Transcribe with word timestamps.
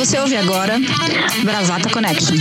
Você 0.00 0.18
ouve 0.18 0.34
agora 0.34 0.80
Bravata 1.44 1.90
Connection. 1.90 2.34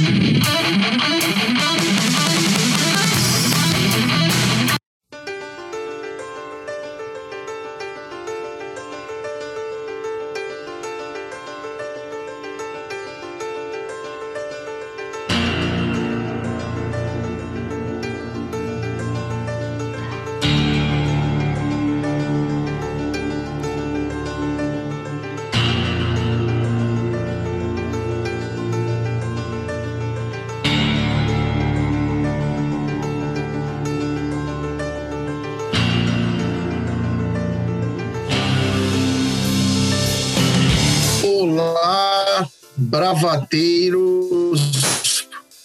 Bravateiros, 42.89 44.59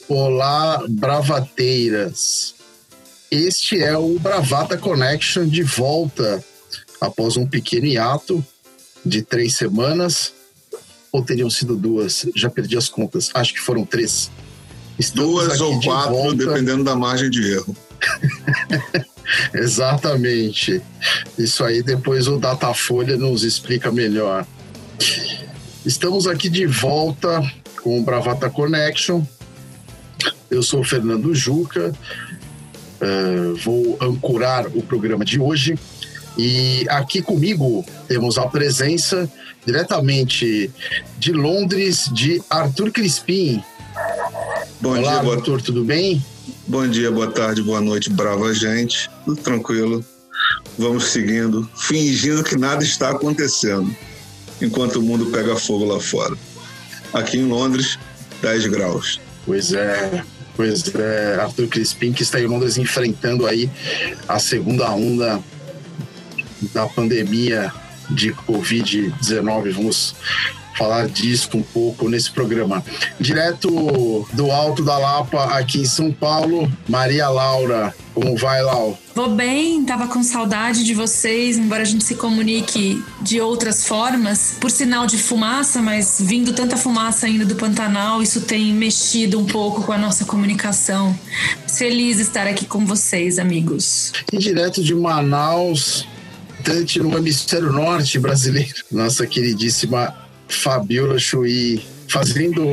olá, 0.06 0.84
bravateiras. 0.88 2.54
Este 3.30 3.82
é 3.82 3.96
o 3.96 4.18
Bravata 4.18 4.76
Connection 4.76 5.46
de 5.46 5.62
volta 5.62 6.44
após 7.00 7.38
um 7.38 7.46
pequeno 7.46 7.86
hiato 7.86 8.44
de 9.04 9.22
três 9.22 9.56
semanas. 9.56 10.34
Ou 11.10 11.24
teriam 11.24 11.48
sido 11.48 11.74
duas? 11.76 12.26
Já 12.36 12.50
perdi 12.50 12.76
as 12.76 12.90
contas. 12.90 13.30
Acho 13.32 13.54
que 13.54 13.60
foram 13.60 13.86
três. 13.86 14.30
Estamos 14.98 15.46
duas 15.46 15.60
ou 15.62 15.80
quatro, 15.80 16.12
volta. 16.12 16.36
dependendo 16.36 16.84
da 16.84 16.94
margem 16.94 17.30
de 17.30 17.52
erro. 17.52 17.74
Exatamente. 19.54 20.82
Isso 21.38 21.64
aí 21.64 21.82
depois 21.82 22.28
o 22.28 22.36
Datafolha 22.36 23.16
nos 23.16 23.44
explica 23.44 23.90
melhor. 23.90 24.46
Estamos 25.84 26.26
aqui 26.26 26.48
de 26.48 26.64
volta 26.64 27.42
com 27.82 28.00
o 28.00 28.02
Bravata 28.02 28.48
Connection. 28.48 29.22
Eu 30.50 30.62
sou 30.62 30.80
o 30.80 30.84
Fernando 30.84 31.34
Juca, 31.34 31.92
uh, 33.02 33.56
vou 33.56 33.98
ancorar 34.00 34.66
o 34.68 34.82
programa 34.82 35.26
de 35.26 35.38
hoje. 35.38 35.78
E 36.38 36.86
aqui 36.88 37.20
comigo 37.20 37.84
temos 38.08 38.38
a 38.38 38.46
presença 38.46 39.30
diretamente 39.66 40.70
de 41.18 41.32
Londres 41.32 42.08
de 42.10 42.42
Arthur 42.48 42.90
Crispim. 42.90 43.62
Bom 44.80 44.96
Olá, 44.96 45.12
dia, 45.12 45.22
boa... 45.22 45.36
Arthur, 45.36 45.60
tudo 45.60 45.84
bem? 45.84 46.24
Bom 46.66 46.88
dia, 46.88 47.10
boa 47.10 47.30
tarde, 47.30 47.62
boa 47.62 47.82
noite, 47.82 48.08
brava 48.08 48.54
gente. 48.54 49.10
Tudo 49.26 49.36
tranquilo. 49.36 50.02
Vamos 50.78 51.04
seguindo, 51.08 51.68
fingindo 51.76 52.42
que 52.42 52.56
nada 52.56 52.82
está 52.82 53.10
acontecendo 53.10 53.94
enquanto 54.60 54.96
o 54.96 55.02
mundo 55.02 55.26
pega 55.26 55.56
fogo 55.56 55.84
lá 55.84 56.00
fora. 56.00 56.36
Aqui 57.12 57.38
em 57.38 57.46
Londres, 57.46 57.98
10 58.42 58.66
graus. 58.66 59.20
Pois 59.46 59.72
é, 59.72 60.22
pois 60.56 60.94
é, 60.94 61.36
Arthur 61.40 61.68
Crispim 61.68 62.12
que 62.12 62.22
está 62.22 62.40
em 62.40 62.46
Londres 62.46 62.78
enfrentando 62.78 63.46
aí 63.46 63.70
a 64.26 64.38
segunda 64.38 64.90
onda 64.90 65.40
da 66.72 66.86
pandemia 66.86 67.72
de 68.10 68.32
Covid-19. 68.32 69.70
Vamos 69.72 70.14
falar 70.76 71.08
disso 71.08 71.50
um 71.54 71.62
pouco 71.62 72.08
nesse 72.08 72.30
programa. 72.30 72.84
Direto 73.18 74.26
do 74.32 74.50
Alto 74.50 74.84
da 74.84 74.98
Lapa, 74.98 75.44
aqui 75.56 75.80
em 75.80 75.86
São 75.86 76.12
Paulo, 76.12 76.70
Maria 76.88 77.28
Laura. 77.28 77.94
Como 78.14 78.36
vai, 78.36 78.62
Lau? 78.62 78.96
Vou 79.12 79.34
bem, 79.34 79.84
tava 79.84 80.06
com 80.06 80.22
saudade 80.22 80.84
de 80.84 80.94
vocês, 80.94 81.58
embora 81.58 81.82
a 81.82 81.84
gente 81.84 82.04
se 82.04 82.14
comunique 82.14 83.02
de 83.20 83.40
outras 83.40 83.88
formas, 83.88 84.56
por 84.60 84.70
sinal 84.70 85.04
de 85.04 85.18
fumaça, 85.18 85.82
mas 85.82 86.18
vindo 86.20 86.52
tanta 86.52 86.76
fumaça 86.76 87.26
ainda 87.26 87.44
do 87.44 87.56
Pantanal, 87.56 88.22
isso 88.22 88.42
tem 88.42 88.72
mexido 88.72 89.38
um 89.40 89.44
pouco 89.44 89.82
com 89.82 89.90
a 89.90 89.98
nossa 89.98 90.24
comunicação. 90.24 91.18
Feliz 91.66 92.20
estar 92.20 92.46
aqui 92.46 92.66
com 92.66 92.86
vocês, 92.86 93.40
amigos. 93.40 94.12
E 94.32 94.38
direto 94.38 94.80
de 94.80 94.94
Manaus, 94.94 96.06
no 97.02 97.18
hemisfério 97.18 97.72
norte 97.72 98.18
brasileiro, 98.20 98.74
nossa 98.92 99.26
queridíssima 99.26 100.23
Fabiola 100.48 101.18
Chuí, 101.18 101.84
fazendo 102.08 102.64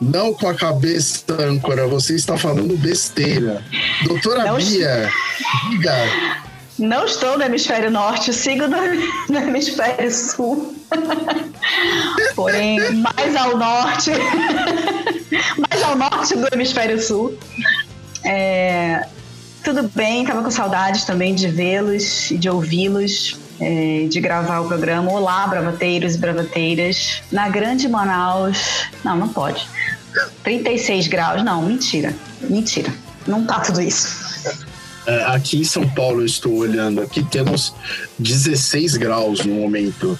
não 0.00 0.34
com 0.34 0.48
a 0.48 0.54
cabeça 0.54 1.24
âncora, 1.40 1.86
você 1.86 2.14
está 2.14 2.36
falando 2.36 2.76
besteira. 2.76 3.62
Doutora 4.04 4.44
não 4.44 4.56
Bia, 4.56 5.10
diga. 5.70 5.94
Não 6.78 7.04
estou 7.04 7.38
no 7.38 7.44
hemisfério 7.44 7.90
norte, 7.90 8.32
sigo 8.32 8.66
no, 8.66 8.76
no 9.30 9.38
hemisfério 9.38 10.10
sul. 10.10 10.74
Porém, 12.34 12.78
mais 12.96 13.36
ao 13.36 13.56
norte, 13.56 14.10
mais 15.70 15.82
ao 15.82 15.96
norte 15.96 16.36
do 16.36 16.48
hemisfério 16.52 17.00
sul. 17.00 17.38
É, 18.24 19.06
tudo 19.62 19.88
bem, 19.94 20.22
estava 20.22 20.42
com 20.42 20.50
saudades 20.50 21.04
também 21.04 21.34
de 21.34 21.48
vê-los 21.48 22.30
e 22.30 22.38
de 22.38 22.50
ouvi-los 22.50 23.36
é, 23.60 24.06
de 24.08 24.20
gravar 24.20 24.60
o 24.60 24.68
programa 24.68 25.12
Olá, 25.12 25.46
bravateiros 25.46 26.14
e 26.14 26.18
bravateiras, 26.18 27.22
na 27.30 27.48
Grande 27.48 27.88
Manaus. 27.88 28.86
Não, 29.04 29.16
não 29.16 29.28
pode. 29.28 29.66
36 30.42 31.08
graus, 31.08 31.42
não, 31.42 31.62
mentira. 31.62 32.14
Mentira. 32.42 32.92
Não 33.26 33.44
tá 33.44 33.60
tudo 33.60 33.80
isso. 33.80 34.24
É, 35.06 35.24
aqui 35.24 35.58
em 35.58 35.64
São 35.64 35.88
Paulo, 35.88 36.20
eu 36.20 36.26
estou 36.26 36.54
olhando 36.54 37.00
aqui, 37.00 37.22
temos 37.24 37.74
16 38.18 38.96
graus 38.96 39.44
no 39.44 39.54
momento. 39.54 40.18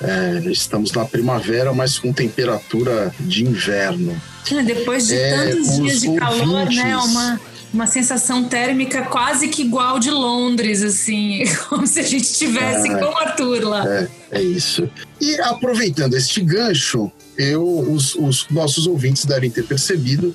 É, 0.00 0.50
estamos 0.50 0.92
na 0.92 1.04
primavera, 1.04 1.72
mas 1.72 1.98
com 1.98 2.12
temperatura 2.12 3.14
de 3.20 3.44
inverno. 3.44 4.20
Depois 4.64 5.06
de 5.06 5.14
é, 5.14 5.50
tantos 5.50 5.76
dias 5.76 6.00
de 6.00 6.14
calor, 6.16 6.66
né? 6.66 6.96
Uma 6.96 7.40
uma 7.72 7.86
sensação 7.86 8.44
térmica 8.44 9.02
quase 9.02 9.48
que 9.48 9.62
igual 9.62 9.98
de 9.98 10.10
Londres, 10.10 10.82
assim, 10.82 11.44
como 11.68 11.86
se 11.86 12.00
a 12.00 12.02
gente 12.02 12.24
estivesse 12.24 12.88
é, 12.88 12.98
com 12.98 13.06
o 13.06 13.16
Arthur 13.16 13.64
lá. 13.64 13.84
É, 13.88 14.08
é 14.32 14.42
isso. 14.42 14.88
E 15.20 15.40
aproveitando 15.40 16.14
este 16.14 16.40
gancho, 16.42 17.10
eu, 17.36 17.64
os, 17.64 18.14
os, 18.14 18.46
nossos 18.50 18.86
ouvintes 18.86 19.24
devem 19.24 19.50
ter 19.50 19.64
percebido 19.64 20.34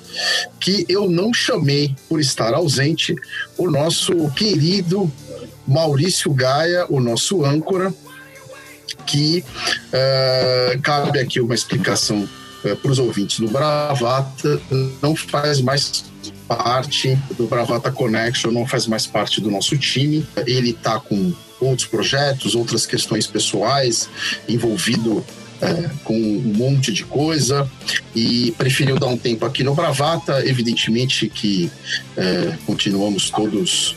que 0.58 0.84
eu 0.88 1.08
não 1.08 1.32
chamei 1.32 1.94
por 2.08 2.20
estar 2.20 2.52
ausente 2.54 3.14
o 3.56 3.70
nosso 3.70 4.30
querido 4.32 5.10
Maurício 5.66 6.32
Gaia, 6.32 6.86
o 6.88 6.98
nosso 6.98 7.44
âncora, 7.44 7.94
que 9.06 9.44
uh, 9.88 10.80
cabe 10.82 11.20
aqui 11.20 11.40
uma 11.40 11.54
explicação 11.54 12.28
uh, 12.64 12.76
para 12.76 12.90
os 12.90 12.98
ouvintes 12.98 13.38
do 13.38 13.48
Bravata, 13.48 14.60
não 15.00 15.14
faz 15.14 15.60
mais 15.60 16.07
parte 16.48 17.18
do 17.36 17.46
Bravata 17.46 17.92
Connection, 17.92 18.50
não 18.50 18.66
faz 18.66 18.86
mais 18.86 19.06
parte 19.06 19.40
do 19.40 19.50
nosso 19.50 19.76
time. 19.76 20.26
Ele 20.46 20.70
está 20.70 20.98
com 20.98 21.32
outros 21.60 21.86
projetos, 21.86 22.54
outras 22.54 22.86
questões 22.86 23.26
pessoais, 23.26 24.08
envolvido 24.48 25.24
é, 25.60 25.90
com 26.04 26.14
um 26.14 26.54
monte 26.56 26.92
de 26.92 27.04
coisa 27.04 27.70
e 28.14 28.52
preferiu 28.56 28.98
dar 28.98 29.08
um 29.08 29.18
tempo 29.18 29.44
aqui 29.44 29.62
no 29.62 29.74
Bravata. 29.74 30.42
Evidentemente 30.46 31.28
que 31.28 31.70
é, 32.16 32.54
continuamos 32.64 33.28
todos 33.28 33.94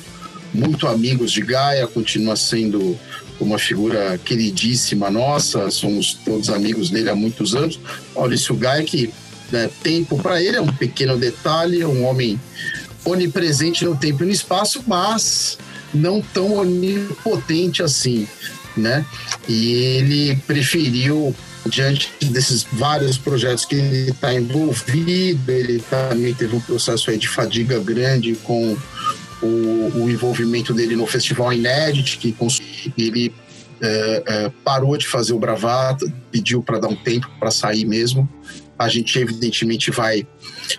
muito 0.53 0.87
amigos 0.87 1.31
de 1.31 1.41
Gaia, 1.41 1.87
continua 1.87 2.35
sendo 2.35 2.99
uma 3.39 3.57
figura 3.57 4.19
queridíssima 4.23 5.09
nossa, 5.09 5.71
somos 5.71 6.13
todos 6.13 6.49
amigos 6.49 6.89
dele 6.89 7.09
há 7.09 7.15
muitos 7.15 7.55
anos. 7.55 7.79
Maurício 8.15 8.55
Gaia, 8.55 8.83
que 8.83 9.11
né, 9.51 9.69
tempo 9.83 10.17
para 10.21 10.41
ele 10.41 10.57
é 10.57 10.61
um 10.61 10.67
pequeno 10.67 11.17
detalhe, 11.17 11.83
um 11.85 12.05
homem 12.05 12.39
onipresente 13.03 13.83
no 13.83 13.95
tempo 13.95 14.23
e 14.23 14.27
no 14.27 14.31
espaço, 14.31 14.83
mas 14.87 15.57
não 15.93 16.21
tão 16.21 16.53
onipotente 16.53 17.83
assim, 17.83 18.27
né? 18.77 19.05
E 19.47 19.73
ele 19.73 20.35
preferiu 20.47 21.35
diante 21.65 22.11
desses 22.21 22.65
vários 22.73 23.17
projetos 23.17 23.65
que 23.65 23.75
ele 23.75 24.11
está 24.11 24.33
envolvido, 24.33 25.51
ele 25.51 25.83
também 25.89 26.33
teve 26.33 26.55
um 26.55 26.61
processo 26.61 27.15
de 27.17 27.27
fadiga 27.27 27.79
grande 27.79 28.35
com 28.43 28.75
o, 29.41 29.91
o 29.95 30.09
envolvimento 30.09 30.73
dele 30.73 30.95
no 30.95 31.05
Festival 31.05 31.53
Inédit, 31.53 32.17
que 32.17 32.35
ele 32.97 33.33
é, 33.81 34.23
é, 34.25 34.51
parou 34.63 34.97
de 34.97 35.07
fazer 35.07 35.33
o 35.33 35.39
bravata, 35.39 36.11
pediu 36.31 36.63
para 36.63 36.79
dar 36.79 36.87
um 36.87 36.95
tempo 36.95 37.29
para 37.39 37.51
sair 37.51 37.85
mesmo 37.85 38.29
a 38.83 38.89
gente 38.89 39.17
evidentemente 39.19 39.91
vai 39.91 40.27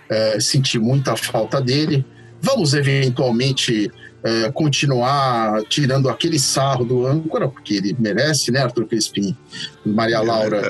é, 0.09 0.39
sentir 0.39 0.79
muita 0.79 1.15
falta 1.15 1.61
dele. 1.61 2.05
Vamos 2.41 2.73
eventualmente 2.73 3.91
é, 4.23 4.51
continuar 4.51 5.61
tirando 5.63 6.09
aquele 6.09 6.39
sarro 6.39 6.85
do 6.85 7.05
âncora, 7.05 7.47
porque 7.47 7.75
ele 7.75 7.95
merece, 7.99 8.51
né, 8.51 8.61
Arthur 8.61 8.85
Crispim 8.85 9.35
Maria 9.85 10.21
Laura. 10.21 10.61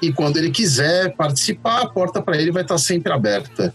E 0.00 0.12
quando 0.12 0.36
ele 0.36 0.50
quiser 0.50 1.14
participar, 1.16 1.82
a 1.82 1.88
porta 1.88 2.22
para 2.22 2.36
ele 2.36 2.52
vai 2.52 2.62
estar 2.62 2.78
sempre 2.78 3.12
aberta. 3.12 3.74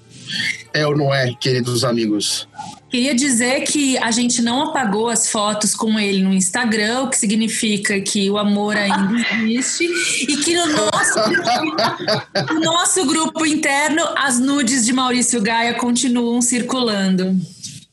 É 0.74 0.86
ou 0.86 0.98
não 0.98 1.14
é, 1.14 1.34
queridos 1.34 1.84
amigos? 1.84 2.48
Queria 2.90 3.16
dizer 3.16 3.62
que 3.62 3.98
a 3.98 4.12
gente 4.12 4.40
não 4.40 4.70
apagou 4.70 5.10
as 5.10 5.28
fotos 5.28 5.74
com 5.74 6.00
ele 6.00 6.22
no 6.22 6.31
Instagram, 6.31 7.02
o 7.02 7.10
que 7.10 7.18
significa 7.18 8.00
que 8.00 8.30
o 8.30 8.38
amor 8.38 8.78
ainda 8.78 9.20
existe 9.42 9.84
e 10.30 10.38
que 10.38 10.56
no 10.56 10.68
nosso, 10.68 12.54
no 12.54 12.60
nosso 12.60 13.06
grupo 13.08 13.48
interno 13.48 14.04
as 14.16 14.40
nudes 14.40 14.86
de 14.86 14.94
Maurício 14.94 15.42
Gaia 15.42 15.74
continuam 15.74 16.40
circulando. 16.40 17.36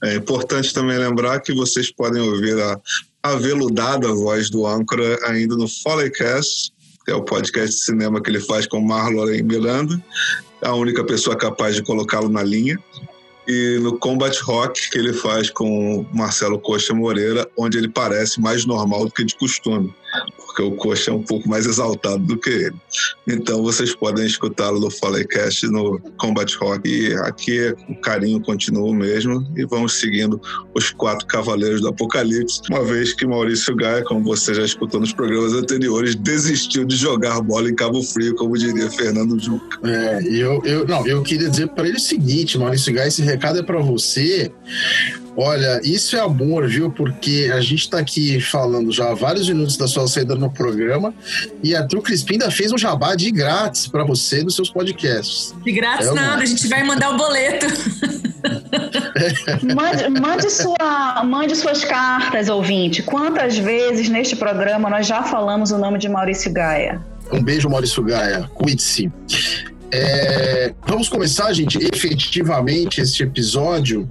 É 0.04 0.16
importante 0.16 0.72
também 0.74 0.98
lembrar 0.98 1.40
que 1.40 1.54
vocês 1.54 1.90
podem 1.90 2.20
ouvir 2.20 2.60
a 2.60 2.78
aveludada 3.22 4.12
voz 4.12 4.50
do 4.50 4.66
âncora 4.66 5.18
ainda 5.26 5.56
no 5.56 5.66
Foleycast, 5.66 6.72
que 7.06 7.10
é 7.10 7.14
o 7.14 7.22
podcast 7.22 7.74
de 7.74 7.84
cinema 7.84 8.22
que 8.22 8.30
ele 8.30 8.40
faz 8.40 8.66
com 8.66 8.80
Marlon 8.80 9.26
Miranda, 9.44 10.02
a 10.62 10.74
única 10.74 11.04
pessoa 11.04 11.36
capaz 11.36 11.74
de 11.74 11.82
colocá-lo 11.82 12.28
na 12.28 12.42
linha. 12.42 12.78
E 13.48 13.78
no 13.82 13.98
Combat 13.98 14.38
Rock 14.42 14.90
que 14.90 14.98
ele 14.98 15.12
faz 15.12 15.50
com 15.50 16.06
Marcelo 16.12 16.58
Coxa 16.58 16.94
Moreira, 16.94 17.48
onde 17.56 17.78
ele 17.78 17.88
parece 17.88 18.40
mais 18.40 18.64
normal 18.64 19.06
do 19.06 19.12
que 19.12 19.24
de 19.24 19.34
costume 19.34 19.92
porque 20.36 20.62
o 20.62 20.72
Coxa 20.72 21.10
é 21.10 21.14
um 21.14 21.22
pouco 21.22 21.48
mais 21.48 21.66
exaltado 21.66 22.24
do 22.24 22.36
que 22.36 22.50
ele. 22.50 22.76
Então 23.28 23.62
vocês 23.62 23.94
podem 23.94 24.26
escutá-lo 24.26 24.80
no 24.80 24.90
Fallecast 24.90 25.66
no 25.68 26.00
Combat 26.18 26.52
Rock. 26.56 26.88
E 26.88 27.14
aqui 27.14 27.74
o 27.88 27.94
carinho 28.00 28.40
continua 28.40 28.90
o 28.90 28.94
mesmo 28.94 29.46
e 29.56 29.64
vamos 29.64 29.94
seguindo 29.94 30.40
os 30.74 30.90
quatro 30.90 31.26
cavaleiros 31.26 31.80
do 31.80 31.88
Apocalipse, 31.88 32.60
uma 32.70 32.84
vez 32.84 33.12
que 33.12 33.26
Maurício 33.26 33.74
Gaia, 33.76 34.02
como 34.04 34.24
você 34.24 34.54
já 34.54 34.64
escutou 34.64 35.00
nos 35.00 35.12
programas 35.12 35.52
anteriores, 35.52 36.14
desistiu 36.14 36.84
de 36.84 36.96
jogar 36.96 37.40
bola 37.40 37.70
em 37.70 37.74
Cabo 37.74 38.02
Frio, 38.02 38.34
como 38.34 38.56
diria 38.56 38.90
Fernando 38.90 39.38
Juca. 39.38 39.78
É, 39.88 40.22
eu, 40.24 40.62
eu, 40.64 40.86
não, 40.86 41.06
eu 41.06 41.22
queria 41.22 41.48
dizer 41.48 41.68
para 41.68 41.86
ele 41.86 41.96
o 41.96 42.00
seguinte, 42.00 42.58
Maurício 42.58 42.92
Gaia, 42.92 43.08
esse 43.08 43.22
recado 43.22 43.58
é 43.58 43.62
para 43.62 43.80
você 43.80 44.50
Olha, 45.42 45.80
isso 45.82 46.16
é 46.16 46.20
amor, 46.20 46.68
viu? 46.68 46.90
Porque 46.90 47.50
a 47.50 47.62
gente 47.62 47.84
está 47.84 47.98
aqui 47.98 48.38
falando 48.42 48.92
já 48.92 49.10
há 49.10 49.14
vários 49.14 49.48
minutos 49.48 49.78
da 49.78 49.88
sua 49.88 50.06
saída 50.06 50.34
no 50.34 50.50
programa 50.50 51.14
e 51.62 51.74
a 51.74 51.82
Tru 51.82 52.02
Crispim 52.02 52.34
ainda 52.34 52.50
fez 52.50 52.70
um 52.70 52.76
jabá 52.76 53.14
de 53.14 53.30
grátis 53.30 53.86
para 53.86 54.04
você 54.04 54.44
nos 54.44 54.54
seus 54.54 54.68
podcasts. 54.68 55.54
De 55.64 55.72
grátis 55.72 56.08
é 56.08 56.12
nada, 56.12 56.42
a 56.42 56.44
gente 56.44 56.68
vai 56.68 56.82
mandar 56.82 57.14
o 57.14 57.16
boleto. 57.16 57.64
mande, 59.74 60.20
mande, 60.20 60.50
sua, 60.50 61.24
mande 61.24 61.56
suas 61.56 61.86
cartas, 61.86 62.50
ouvinte. 62.50 63.02
Quantas 63.02 63.56
vezes 63.56 64.10
neste 64.10 64.36
programa 64.36 64.90
nós 64.90 65.06
já 65.06 65.22
falamos 65.22 65.70
o 65.70 65.78
nome 65.78 65.98
de 65.98 66.06
Maurício 66.06 66.52
Gaia? 66.52 67.00
Um 67.32 67.42
beijo, 67.42 67.66
Maurício 67.70 68.02
Gaia. 68.02 68.42
Cuide-se. 68.52 69.10
É, 69.90 70.74
vamos 70.86 71.08
começar, 71.08 71.50
gente, 71.54 71.78
efetivamente 71.78 73.00
este 73.00 73.22
episódio 73.22 74.06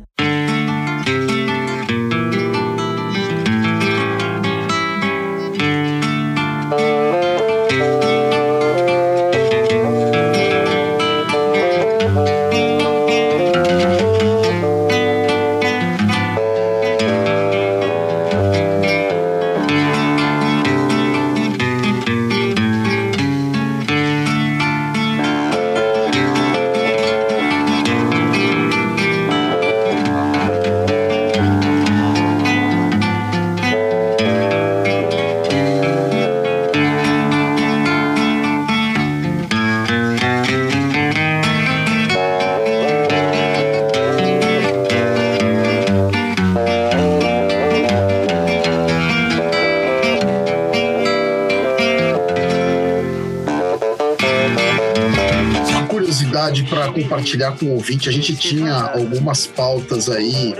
compartilhar 57.01 57.51
com 57.53 57.67
o 57.67 57.73
ouvinte. 57.73 58.09
A 58.09 58.11
gente 58.11 58.35
tinha 58.35 58.73
algumas 58.73 59.47
pautas 59.47 60.09
aí 60.09 60.53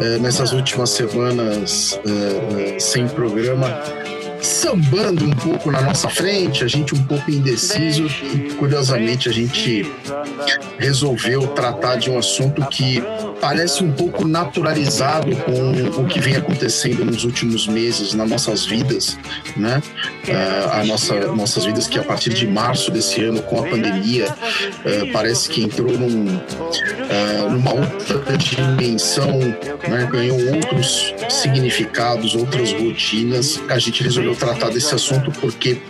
é, 0.00 0.18
nessas 0.18 0.52
últimas 0.52 0.90
semanas 0.90 1.98
é, 2.04 2.78
sem 2.78 3.08
programa, 3.08 3.82
sambando 4.42 5.24
um 5.24 5.30
pouco 5.30 5.70
na 5.70 5.80
nossa 5.82 6.08
frente, 6.08 6.64
a 6.64 6.68
gente 6.68 6.94
um 6.94 7.02
pouco 7.04 7.30
indeciso. 7.30 8.06
E, 8.06 8.54
curiosamente, 8.54 9.28
a 9.28 9.32
gente 9.32 9.90
resolveu 10.78 11.46
tratar 11.48 11.96
de 11.96 12.10
um 12.10 12.18
assunto 12.18 12.66
que 12.68 13.02
parece 13.40 13.82
um 13.84 13.92
pouco 13.92 14.26
naturalizado 14.26 15.34
com 15.36 16.02
o 16.02 16.06
que 16.06 16.20
vem 16.20 16.36
acontecendo 16.36 17.04
nos 17.04 17.24
últimos 17.24 17.66
meses 17.66 18.14
nas 18.14 18.28
nossas 18.28 18.64
vidas, 18.64 19.18
né? 19.56 19.82
Uh, 20.30 20.80
a 20.80 20.84
nossa, 20.84 21.14
nossas 21.32 21.64
vidas 21.64 21.88
que 21.88 21.98
a 21.98 22.04
partir 22.04 22.30
de 22.30 22.46
março 22.46 22.90
desse 22.90 23.22
ano, 23.24 23.42
com 23.42 23.58
a 23.58 23.68
pandemia, 23.68 24.26
uh, 24.28 25.12
parece 25.12 25.48
que 25.48 25.62
entrou 25.62 25.90
num, 25.90 26.36
uh, 26.36 27.50
numa 27.50 27.72
outra 27.72 28.36
dimensão, 28.36 29.38
né? 29.38 30.08
ganhou 30.10 30.38
outros 30.54 31.14
significados, 31.28 32.34
outras 32.34 32.72
rotinas. 32.72 33.60
A 33.68 33.78
gente 33.78 34.02
resolveu 34.02 34.36
tratar 34.36 34.70
desse 34.70 34.94
assunto 34.94 35.32
porque 35.40 35.80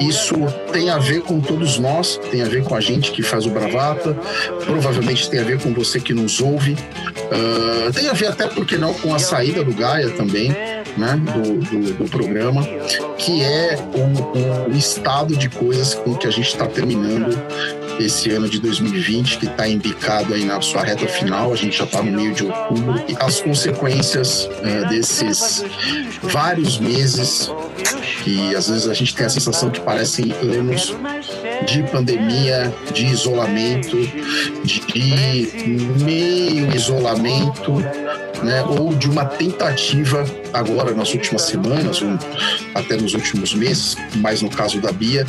isso 0.00 0.34
tem 0.72 0.90
a 0.90 0.98
ver 0.98 1.22
com 1.22 1.40
todos 1.40 1.78
nós, 1.78 2.18
tem 2.30 2.42
a 2.42 2.46
ver 2.46 2.64
com 2.64 2.74
a 2.74 2.80
gente 2.80 3.12
que 3.12 3.22
faz 3.22 3.46
o 3.46 3.50
Bravata, 3.50 4.16
provavelmente 4.64 5.30
tem 5.30 5.40
a 5.40 5.44
ver 5.44 5.60
com 5.60 5.72
você 5.72 6.00
que 6.00 6.12
nos 6.12 6.40
ouve, 6.40 6.72
uh, 6.72 7.92
tem 7.92 8.08
a 8.08 8.12
ver 8.12 8.28
até, 8.28 8.48
porque 8.48 8.76
não, 8.76 8.92
com 8.94 9.14
a 9.14 9.18
saída 9.18 9.62
do 9.64 9.72
Gaia 9.72 10.10
também, 10.10 10.54
né, 10.96 11.16
do, 11.16 11.58
do, 11.58 11.94
do 11.94 12.10
programa, 12.10 12.62
que 13.18 13.42
é 13.42 13.76
o, 13.94 14.70
o, 14.70 14.76
estado 14.76 15.36
de 15.36 15.48
coisas 15.48 15.94
com 15.94 16.14
que 16.14 16.26
a 16.26 16.30
gente 16.30 16.48
está 16.48 16.66
terminando 16.66 17.36
esse 17.98 18.30
ano 18.30 18.48
de 18.48 18.58
2020, 18.58 19.38
que 19.38 19.46
está 19.46 19.68
embicado 19.68 20.34
aí 20.34 20.44
na 20.44 20.60
sua 20.60 20.82
reta 20.82 21.06
final, 21.06 21.52
a 21.52 21.56
gente 21.56 21.76
já 21.76 21.84
está 21.84 22.02
no 22.02 22.10
meio 22.10 22.34
de 22.34 22.44
outubro, 22.44 23.02
e 23.08 23.16
as 23.20 23.40
consequências 23.40 24.44
uh, 24.44 24.88
desses 24.88 25.64
vários 26.22 26.78
meses 26.78 27.50
que 28.24 28.54
às 28.54 28.68
vezes 28.68 28.88
a 28.88 28.94
gente 28.94 29.14
tem 29.14 29.26
a 29.26 29.28
sensação 29.28 29.70
que 29.70 29.80
parecem 29.80 30.32
anos 30.42 30.94
de 31.66 31.82
pandemia, 31.84 32.72
de 32.92 33.06
isolamento, 33.06 33.96
de 34.64 35.50
meio 36.04 36.74
isolamento, 36.74 37.72
né, 38.42 38.62
ou 38.62 38.94
de 38.94 39.08
uma 39.08 39.24
tentativa 39.24 40.24
agora 40.52 40.92
nas 40.92 41.12
últimas 41.14 41.42
semanas, 41.42 42.02
ou 42.02 42.18
até 42.74 42.96
nos 42.96 43.14
últimos 43.14 43.54
meses, 43.54 43.96
mais 44.16 44.42
no 44.42 44.50
caso 44.50 44.80
da 44.80 44.92
Bia, 44.92 45.26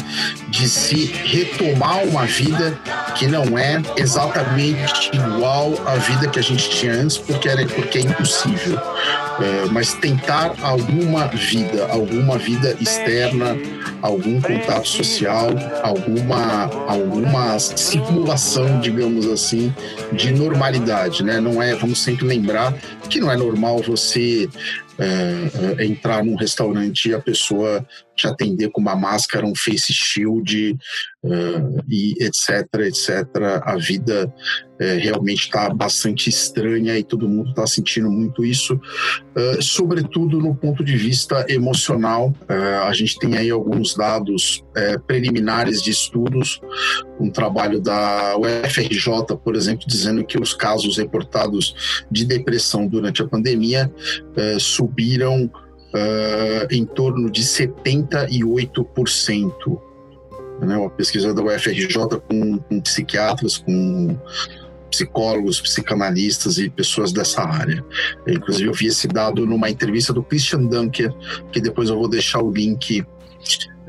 de 0.49 0.67
se 0.67 1.05
retomar 1.05 2.03
uma 2.05 2.25
vida 2.25 2.77
que 3.15 3.27
não 3.27 3.57
é 3.57 3.81
exatamente 3.95 5.11
igual 5.13 5.73
à 5.85 5.95
vida 5.95 6.27
que 6.27 6.39
a 6.39 6.43
gente 6.43 6.69
tinha 6.69 6.93
antes, 6.93 7.17
porque, 7.17 7.47
era, 7.47 7.65
porque 7.65 7.99
é 7.99 8.01
impossível. 8.01 8.79
É, 9.39 9.65
mas 9.71 9.93
tentar 9.95 10.53
alguma 10.61 11.27
vida, 11.27 11.87
alguma 11.87 12.37
vida 12.37 12.77
externa, 12.79 13.57
algum 14.01 14.39
contato 14.39 14.87
social, 14.87 15.49
alguma, 15.81 16.65
alguma 16.87 17.57
simulação, 17.57 18.79
digamos 18.79 19.25
assim, 19.27 19.73
de 20.11 20.31
normalidade, 20.31 21.23
né? 21.23 21.39
Não 21.39 21.61
é, 21.61 21.73
vamos 21.73 21.99
sempre 21.99 22.25
lembrar 22.25 22.73
que 23.09 23.19
não 23.19 23.31
é 23.31 23.35
normal 23.35 23.81
você 23.81 24.47
é, 24.99 25.79
é, 25.79 25.85
entrar 25.85 26.23
num 26.23 26.35
restaurante 26.35 27.09
e 27.09 27.13
a 27.15 27.19
pessoa 27.19 27.85
te 28.23 28.27
atender 28.27 28.69
com 28.71 28.81
uma 28.81 28.95
máscara, 28.95 29.45
um 29.45 29.55
face 29.55 29.93
shield 29.93 30.77
é, 31.25 31.29
e 31.89 32.15
etc, 32.23 32.67
etc. 32.85 33.27
A 33.63 33.75
vida 33.75 34.33
é, 34.79 34.95
realmente 34.95 35.43
está 35.43 35.69
bastante 35.69 36.29
estranha 36.29 36.97
e 36.97 37.03
todo 37.03 37.29
mundo 37.29 37.51
está 37.51 37.65
sentindo 37.67 38.09
muito 38.09 38.43
isso. 38.43 38.73
uh, 38.75 39.61
sobretudo 39.61 40.39
no 40.39 40.55
ponto 40.55 40.83
de 40.83 40.97
vista 40.97 41.45
emocional. 41.47 42.33
Uh, 42.49 42.83
a 42.83 42.93
gente 42.93 43.17
tem 43.19 43.37
aí 43.37 43.49
alguns 43.49 43.95
dados 43.95 44.63
uh, 44.75 44.99
preliminares 45.05 45.81
de 45.81 45.91
estudos, 45.91 46.59
um 47.19 47.29
trabalho 47.29 47.79
da 47.79 48.35
UFRJ, 48.37 49.37
por 49.43 49.55
exemplo, 49.55 49.85
dizendo 49.87 50.25
que 50.25 50.39
os 50.39 50.53
casos 50.53 50.97
reportados 50.97 52.03
de 52.11 52.25
depressão 52.25 52.87
durante 52.87 53.21
a 53.21 53.27
pandemia 53.27 53.91
subiram 54.59 55.49
em 56.71 56.85
torno 56.85 57.29
de 57.29 57.43
78%. 57.43 59.81
Né, 60.61 60.77
uma 60.77 60.89
pesquisa 60.89 61.33
da 61.33 61.43
UFRJ 61.43 62.21
com, 62.27 62.59
com 62.59 62.79
psiquiatras, 62.79 63.57
com 63.57 64.15
psicólogos, 64.93 65.59
psicanalistas 65.59 66.59
e 66.59 66.69
pessoas 66.69 67.11
dessa 67.11 67.41
área. 67.41 67.83
Inclusive, 68.27 68.69
eu 68.69 68.73
vi 68.73 68.85
esse 68.85 69.07
dado 69.07 69.45
numa 69.45 69.69
entrevista 69.69 70.13
do 70.13 70.23
Christian 70.23 70.65
Dunker, 70.65 71.11
que 71.51 71.59
depois 71.59 71.89
eu 71.89 71.97
vou 71.97 72.07
deixar 72.07 72.41
o 72.41 72.51
link 72.51 73.03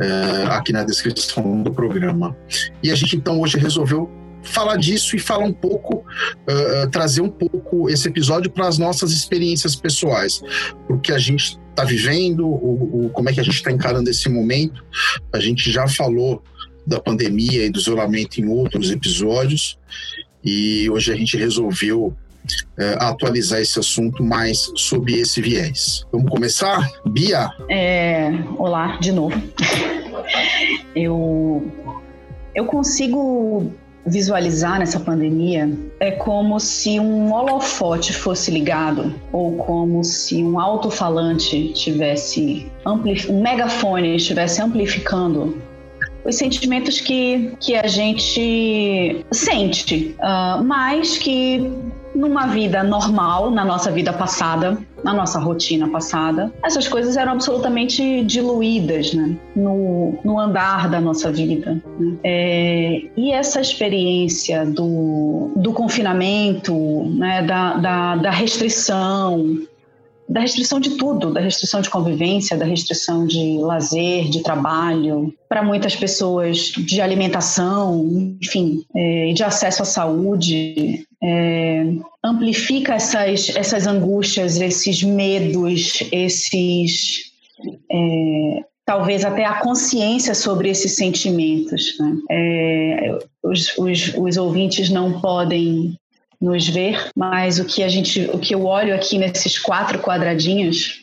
é, 0.00 0.46
aqui 0.48 0.72
na 0.72 0.82
descrição 0.82 1.62
do 1.62 1.70
programa. 1.70 2.36
E 2.82 2.90
a 2.90 2.94
gente 2.94 3.16
então 3.16 3.40
hoje 3.40 3.58
resolveu 3.58 4.10
falar 4.44 4.76
disso 4.76 5.16
e 5.16 5.18
falar 5.18 5.44
um 5.44 5.52
pouco, 5.52 5.98
uh, 5.98 6.90
trazer 6.90 7.20
um 7.20 7.30
pouco 7.30 7.88
esse 7.90 8.08
episódio 8.08 8.50
para 8.50 8.68
as 8.68 8.78
nossas 8.78 9.10
experiências 9.12 9.74
pessoais, 9.74 10.40
porque 10.86 11.12
a 11.12 11.18
gente 11.18 11.58
está 11.70 11.84
vivendo, 11.84 12.46
o, 12.46 13.06
o, 13.06 13.10
como 13.10 13.28
é 13.28 13.32
que 13.32 13.40
a 13.40 13.42
gente 13.42 13.56
está 13.56 13.70
encarando 13.72 14.08
esse 14.08 14.28
momento. 14.28 14.84
A 15.32 15.40
gente 15.40 15.70
já 15.70 15.88
falou 15.88 16.42
da 16.86 17.00
pandemia 17.00 17.64
e 17.66 17.70
do 17.70 17.78
isolamento 17.78 18.40
em 18.40 18.46
outros 18.46 18.90
episódios 18.90 19.78
e 20.44 20.88
hoje 20.90 21.12
a 21.12 21.16
gente 21.16 21.36
resolveu 21.36 22.14
é, 22.78 22.96
atualizar 23.00 23.60
esse 23.60 23.78
assunto 23.78 24.22
mais 24.22 24.70
sob 24.76 25.12
esse 25.12 25.40
viés. 25.40 26.04
Vamos 26.12 26.30
começar? 26.30 26.86
Bia? 27.06 27.48
É, 27.70 28.30
olá, 28.58 28.98
de 28.98 29.12
novo. 29.12 29.34
Eu, 30.96 31.70
eu 32.54 32.66
consigo 32.66 33.72
visualizar 34.06 34.78
nessa 34.78 35.00
pandemia 35.00 35.70
é 35.98 36.10
como 36.10 36.60
se 36.60 37.00
um 37.00 37.32
holofote 37.32 38.12
fosse 38.12 38.50
ligado 38.50 39.14
ou 39.32 39.56
como 39.56 40.04
se 40.04 40.42
um 40.42 40.58
alto-falante 40.60 41.72
tivesse 41.72 42.70
um 43.28 43.40
megafone 43.40 44.16
estivesse 44.16 44.60
amplificando 44.60 45.56
os 46.24 46.36
sentimentos 46.36 47.00
que, 47.00 47.52
que 47.60 47.76
a 47.76 47.86
gente 47.86 49.24
sente, 49.30 50.16
uh, 50.18 50.64
mas 50.64 51.18
que 51.18 51.70
numa 52.14 52.46
vida 52.46 52.82
normal, 52.82 53.50
na 53.50 53.64
nossa 53.64 53.90
vida 53.90 54.12
passada, 54.12 54.78
na 55.02 55.12
nossa 55.12 55.38
rotina 55.38 55.88
passada, 55.88 56.52
essas 56.62 56.86
coisas 56.88 57.16
eram 57.16 57.32
absolutamente 57.32 58.22
diluídas 58.24 59.12
né? 59.12 59.36
no, 59.54 60.18
no 60.24 60.38
andar 60.38 60.88
da 60.88 61.00
nossa 61.00 61.30
vida. 61.30 61.82
Né? 61.98 62.16
É, 62.22 63.02
e 63.16 63.32
essa 63.32 63.60
experiência 63.60 64.64
do, 64.64 65.50
do 65.56 65.72
confinamento, 65.72 66.74
né? 67.16 67.42
da, 67.42 67.74
da, 67.74 68.16
da 68.16 68.30
restrição, 68.30 69.58
da 70.28 70.40
restrição 70.40 70.80
de 70.80 70.90
tudo, 70.96 71.32
da 71.32 71.40
restrição 71.40 71.80
de 71.80 71.90
convivência, 71.90 72.56
da 72.56 72.64
restrição 72.64 73.26
de 73.26 73.58
lazer, 73.58 74.30
de 74.30 74.42
trabalho, 74.42 75.34
para 75.48 75.62
muitas 75.62 75.94
pessoas 75.94 76.58
de 76.58 77.00
alimentação, 77.00 78.36
enfim, 78.42 78.82
é, 78.96 79.32
de 79.34 79.44
acesso 79.44 79.82
à 79.82 79.84
saúde, 79.84 81.06
é, 81.24 81.86
amplifica 82.22 82.94
essas, 82.94 83.48
essas 83.56 83.86
angústias, 83.86 84.60
esses 84.60 85.02
medos, 85.02 86.02
esses 86.12 87.32
é, 87.90 88.64
talvez 88.84 89.24
até 89.24 89.44
a 89.44 89.60
consciência 89.60 90.34
sobre 90.34 90.68
esses 90.68 90.96
sentimentos. 90.96 91.96
Né? 91.98 92.16
É, 92.30 93.18
os, 93.42 93.76
os, 93.78 94.14
os, 94.18 94.36
ouvintes 94.36 94.90
não 94.90 95.20
podem 95.20 95.98
nos 96.38 96.68
ver, 96.68 97.08
mas 97.16 97.58
o 97.58 97.64
que 97.64 97.82
a 97.82 97.88
gente, 97.88 98.28
o 98.32 98.38
que 98.38 98.54
eu 98.54 98.66
olho 98.66 98.94
aqui 98.94 99.16
nesses 99.16 99.58
quatro 99.58 99.98
quadradinhos 100.00 101.02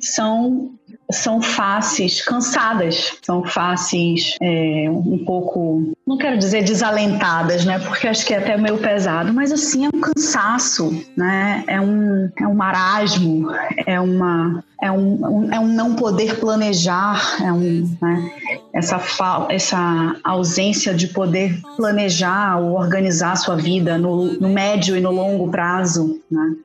são 0.00 0.74
são 1.10 1.40
faces 1.40 2.20
cansadas, 2.22 3.18
são 3.22 3.44
faces 3.44 4.36
é, 4.40 4.86
um 4.90 5.22
pouco, 5.24 5.92
não 6.06 6.18
quero 6.18 6.36
dizer 6.36 6.64
desalentadas, 6.64 7.64
né? 7.64 7.78
Porque 7.78 8.08
acho 8.08 8.26
que 8.26 8.34
é 8.34 8.38
até 8.38 8.56
meio 8.56 8.78
pesado, 8.78 9.32
mas 9.32 9.52
assim 9.52 9.86
é 9.86 9.88
um 9.88 10.00
cansaço, 10.00 11.04
né? 11.16 11.62
É 11.66 11.80
um, 11.80 12.30
é 12.40 12.46
um 12.46 12.54
marasmo, 12.54 13.48
é 13.86 14.00
uma 14.00 14.64
é 14.82 14.90
um, 14.90 15.52
é 15.52 15.58
um 15.58 15.68
não 15.68 15.94
poder 15.94 16.38
planejar, 16.38 17.38
é 17.40 17.52
um 17.52 17.96
né? 18.00 18.30
essa 18.74 19.00
essa 19.48 20.16
ausência 20.22 20.92
de 20.92 21.08
poder 21.08 21.58
planejar 21.76 22.58
ou 22.58 22.74
organizar 22.74 23.36
sua 23.36 23.56
vida 23.56 23.96
no, 23.96 24.34
no 24.34 24.48
médio 24.48 24.96
e 24.96 25.00
no 25.00 25.10
longo 25.10 25.48
prazo, 25.50 26.20
né? 26.30 26.56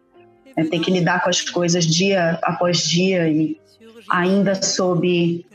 É 0.54 0.66
ter 0.66 0.80
que 0.80 0.92
lidar 0.92 1.24
com 1.24 1.30
as 1.30 1.40
coisas 1.42 1.86
dia 1.86 2.38
após 2.44 2.80
dia 2.80 3.30
e 3.30 3.58
ainda 4.12 4.62
sob 4.62 5.46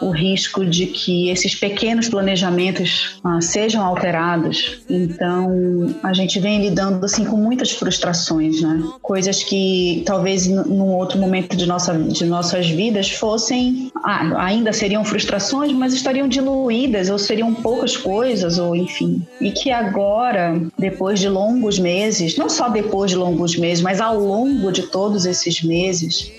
o 0.00 0.10
risco 0.10 0.64
de 0.64 0.86
que 0.86 1.28
esses 1.30 1.54
pequenos 1.54 2.08
planejamentos 2.08 3.18
ah, 3.22 3.40
sejam 3.40 3.84
alterados. 3.84 4.80
Então, 4.88 5.94
a 6.02 6.12
gente 6.12 6.40
vem 6.40 6.60
lidando 6.60 7.04
assim 7.04 7.24
com 7.24 7.36
muitas 7.36 7.70
frustrações, 7.70 8.60
né? 8.60 8.82
Coisas 9.02 9.42
que 9.42 10.02
talvez 10.06 10.46
num 10.46 10.88
outro 10.88 11.18
momento 11.18 11.56
de, 11.56 11.66
nossa, 11.66 11.94
de 11.94 12.24
nossas 12.24 12.68
vidas 12.68 13.10
fossem 13.10 13.90
ah, 14.04 14.44
ainda 14.44 14.72
seriam 14.72 15.04
frustrações, 15.04 15.72
mas 15.72 15.94
estariam 15.94 16.28
diluídas 16.28 17.10
ou 17.10 17.18
seriam 17.18 17.54
poucas 17.54 17.96
coisas 17.96 18.58
ou 18.58 18.74
enfim. 18.74 19.22
E 19.40 19.50
que 19.50 19.70
agora, 19.70 20.60
depois 20.78 21.20
de 21.20 21.28
longos 21.28 21.78
meses, 21.78 22.36
não 22.36 22.48
só 22.48 22.68
depois 22.68 23.10
de 23.10 23.16
longos 23.16 23.56
meses, 23.56 23.82
mas 23.82 24.00
ao 24.00 24.18
longo 24.18 24.72
de 24.72 24.82
todos 24.82 25.26
esses 25.26 25.62
meses, 25.62 26.30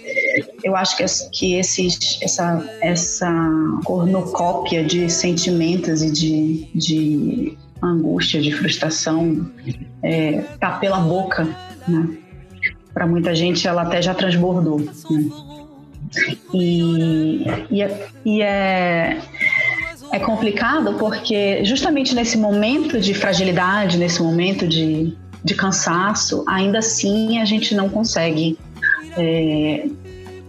eu 0.66 0.76
acho 0.76 0.98
que, 0.98 1.06
que 1.32 1.54
esses, 1.54 2.18
essa, 2.24 2.68
essa 2.82 3.32
cornucópia 3.84 4.84
de 4.84 5.08
sentimentos 5.12 6.02
e 6.02 6.12
de, 6.12 6.68
de 6.74 7.58
angústia, 7.84 8.42
de 8.42 8.52
frustração, 8.52 9.48
é, 10.02 10.42
tá 10.60 10.72
pela 10.72 10.98
boca, 10.98 11.48
né? 11.88 12.18
Para 12.92 13.06
muita 13.06 13.36
gente, 13.36 13.68
ela 13.68 13.84
até 13.84 14.02
já 14.02 14.16
transbordou. 14.16 14.80
Né? 14.80 14.92
E, 16.52 17.46
e, 17.70 17.82
é, 17.84 18.08
e 18.26 18.42
é, 18.42 19.22
é 20.12 20.20
complicado 20.20 20.96
porque 20.96 21.64
justamente 21.64 22.16
nesse 22.16 22.40
momento 22.40 23.00
de 23.00 23.14
fragilidade, 23.14 24.00
nesse 24.00 24.20
momento 24.20 24.68
de, 24.68 25.16
de 25.44 25.54
cansaço, 25.54 26.44
ainda 26.48 26.80
assim 26.80 27.40
a 27.40 27.46
gente 27.46 27.76
não 27.76 27.88
consegue 27.88 28.58
é, 29.16 29.88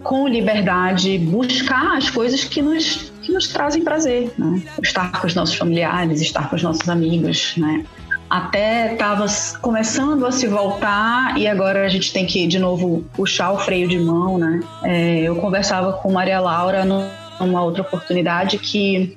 com 0.07 0.29
liberdade, 0.29 1.19
buscar 1.19 1.97
as 1.97 2.09
coisas 2.09 2.45
que 2.45 2.63
nos, 2.63 3.13
que 3.23 3.33
nos 3.33 3.49
trazem 3.49 3.83
prazer, 3.83 4.33
né? 4.39 4.63
Estar 4.83 5.11
com 5.13 5.27
os 5.27 5.35
nossos 5.35 5.57
familiares, 5.57 6.21
estar 6.21 6.49
com 6.49 6.57
os 6.57 6.63
nossos 6.63 6.89
amigos, 6.89 7.55
né? 7.57 7.85
Até 8.31 8.93
estava 8.93 9.27
começando 9.61 10.25
a 10.27 10.33
se 10.33 10.47
voltar 10.47 11.39
e 11.39 11.47
agora 11.47 11.85
a 11.85 11.89
gente 11.89 12.13
tem 12.13 12.27
que 12.27 12.47
de 12.47 12.59
novo 12.59 13.05
puxar 13.15 13.53
o 13.53 13.59
freio 13.59 13.89
de 13.89 13.99
mão, 13.99 14.39
né? 14.39 14.61
É, 14.85 15.21
eu 15.23 15.37
conversava 15.37 15.93
com 15.95 16.13
Maria 16.13 16.41
Laura 16.41 16.85
numa 16.85 17.63
outra 17.63 17.83
oportunidade 17.83 18.59
que 18.59 19.17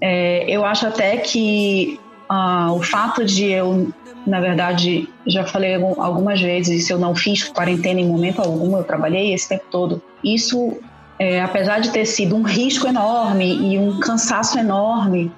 é, 0.00 0.44
eu 0.48 0.64
acho 0.64 0.86
até 0.86 1.16
que 1.16 1.98
ah, 2.28 2.72
o 2.72 2.82
fato 2.82 3.24
de 3.24 3.44
eu 3.46 3.92
na 4.28 4.40
verdade, 4.40 5.08
já 5.26 5.44
falei 5.44 5.74
algumas 5.74 6.40
vezes, 6.40 6.90
eu 6.90 6.98
não 6.98 7.14
fiz 7.14 7.48
quarentena 7.48 8.00
em 8.00 8.06
momento 8.06 8.40
algum, 8.40 8.76
eu 8.76 8.84
trabalhei 8.84 9.32
esse 9.32 9.48
tempo 9.48 9.64
todo. 9.70 10.02
Isso, 10.22 10.78
é, 11.18 11.40
apesar 11.40 11.80
de 11.80 11.90
ter 11.90 12.06
sido 12.06 12.36
um 12.36 12.42
risco 12.42 12.86
enorme 12.86 13.72
e 13.72 13.78
um 13.78 13.98
cansaço 14.00 14.58
enorme, 14.58 15.32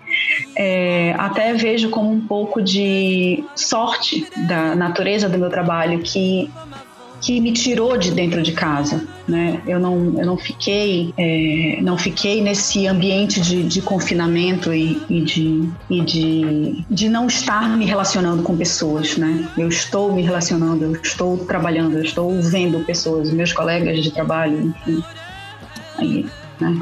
é, 0.56 1.14
até 1.18 1.52
vejo 1.54 1.90
como 1.90 2.10
um 2.10 2.20
pouco 2.20 2.60
de 2.62 3.44
sorte 3.54 4.26
da 4.48 4.74
natureza 4.74 5.28
do 5.28 5.38
meu 5.38 5.50
trabalho 5.50 6.00
que 6.00 6.50
que 7.20 7.40
me 7.40 7.52
tirou 7.52 7.98
de 7.98 8.10
dentro 8.10 8.42
de 8.42 8.52
casa, 8.52 9.04
né? 9.28 9.60
Eu 9.66 9.78
não, 9.78 10.18
eu 10.18 10.26
não 10.26 10.36
fiquei, 10.38 11.12
é, 11.16 11.78
não 11.82 11.98
fiquei 11.98 12.40
nesse 12.40 12.86
ambiente 12.86 13.40
de, 13.40 13.62
de 13.62 13.82
confinamento 13.82 14.72
e, 14.72 15.00
e, 15.08 15.20
de, 15.20 15.68
e 15.90 16.00
de, 16.00 16.84
de 16.88 17.08
não 17.08 17.26
estar 17.26 17.68
me 17.76 17.84
relacionando 17.84 18.42
com 18.42 18.56
pessoas, 18.56 19.16
né? 19.16 19.48
Eu 19.58 19.68
estou 19.68 20.12
me 20.12 20.22
relacionando, 20.22 20.84
eu 20.84 20.92
estou 20.92 21.36
trabalhando, 21.38 21.98
eu 21.98 22.02
estou 22.02 22.40
vendo 22.40 22.84
pessoas, 22.84 23.30
meus 23.30 23.52
colegas 23.52 24.02
de 24.02 24.10
trabalho, 24.10 24.74
enfim. 24.86 25.04
Aí, 25.98 26.26
né? 26.58 26.80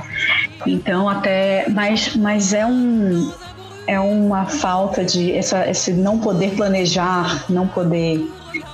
Então 0.67 1.09
até, 1.09 1.69
mas, 1.69 2.15
mas 2.15 2.53
é 2.53 2.65
um 2.65 3.33
é 3.89 3.99
uma 3.99 4.45
falta 4.45 5.03
de 5.03 5.33
essa, 5.33 5.67
esse 5.69 5.95
não 5.95 6.19
poder 6.19 6.55
planejar, 6.55 7.47
não 7.49 7.67
poder 7.67 8.23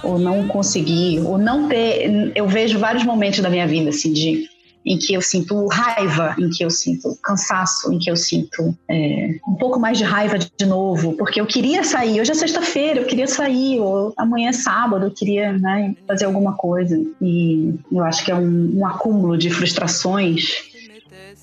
ou 0.05 0.19
não 0.19 0.47
conseguir, 0.49 1.21
ou 1.21 1.39
não 1.39 1.69
ter. 1.69 2.33
Eu 2.35 2.47
vejo 2.47 2.79
vários 2.79 3.05
momentos 3.05 3.41
da 3.41 3.51
minha 3.51 3.67
vida, 3.67 3.91
assim, 3.91 4.13
de 4.13 4.49
em 4.87 4.99
que 4.99 5.15
eu 5.15 5.23
sinto 5.23 5.67
raiva, 5.69 6.37
em 6.39 6.51
que 6.51 6.63
eu 6.63 6.69
sinto 6.69 7.17
cansaço, 7.23 7.91
em 7.91 7.99
que 7.99 8.11
eu 8.11 8.17
sinto 8.17 8.77
é, 8.89 9.39
um 9.49 9.55
pouco 9.55 9.81
mais 9.81 9.97
de 9.97 10.05
raiva 10.05 10.39
de 10.39 10.67
novo, 10.67 11.15
porque 11.15 11.41
eu 11.41 11.47
queria 11.47 11.83
sair. 11.83 12.21
Hoje 12.21 12.33
é 12.33 12.35
sexta-feira, 12.35 13.01
eu 13.01 13.07
queria 13.07 13.27
sair, 13.27 13.81
ou 13.81 14.13
amanhã 14.17 14.51
é 14.51 14.53
sábado, 14.53 15.07
eu 15.07 15.11
queria 15.11 15.53
né, 15.55 15.95
fazer 16.07 16.27
alguma 16.27 16.55
coisa. 16.55 17.01
E 17.21 17.73
eu 17.91 18.05
acho 18.05 18.25
que 18.25 18.31
é 18.31 18.35
um, 18.35 18.79
um 18.79 18.87
acúmulo 18.87 19.39
de 19.39 19.49
frustrações 19.49 20.75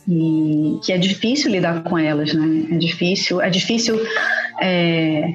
e 0.07 0.79
que 0.83 0.93
é 0.93 0.97
difícil 0.97 1.51
lidar 1.51 1.83
com 1.83 1.97
elas, 1.97 2.33
né? 2.33 2.67
É 2.71 2.77
difícil, 2.77 3.41
é 3.41 3.49
difícil 3.49 3.99
é, 4.61 5.33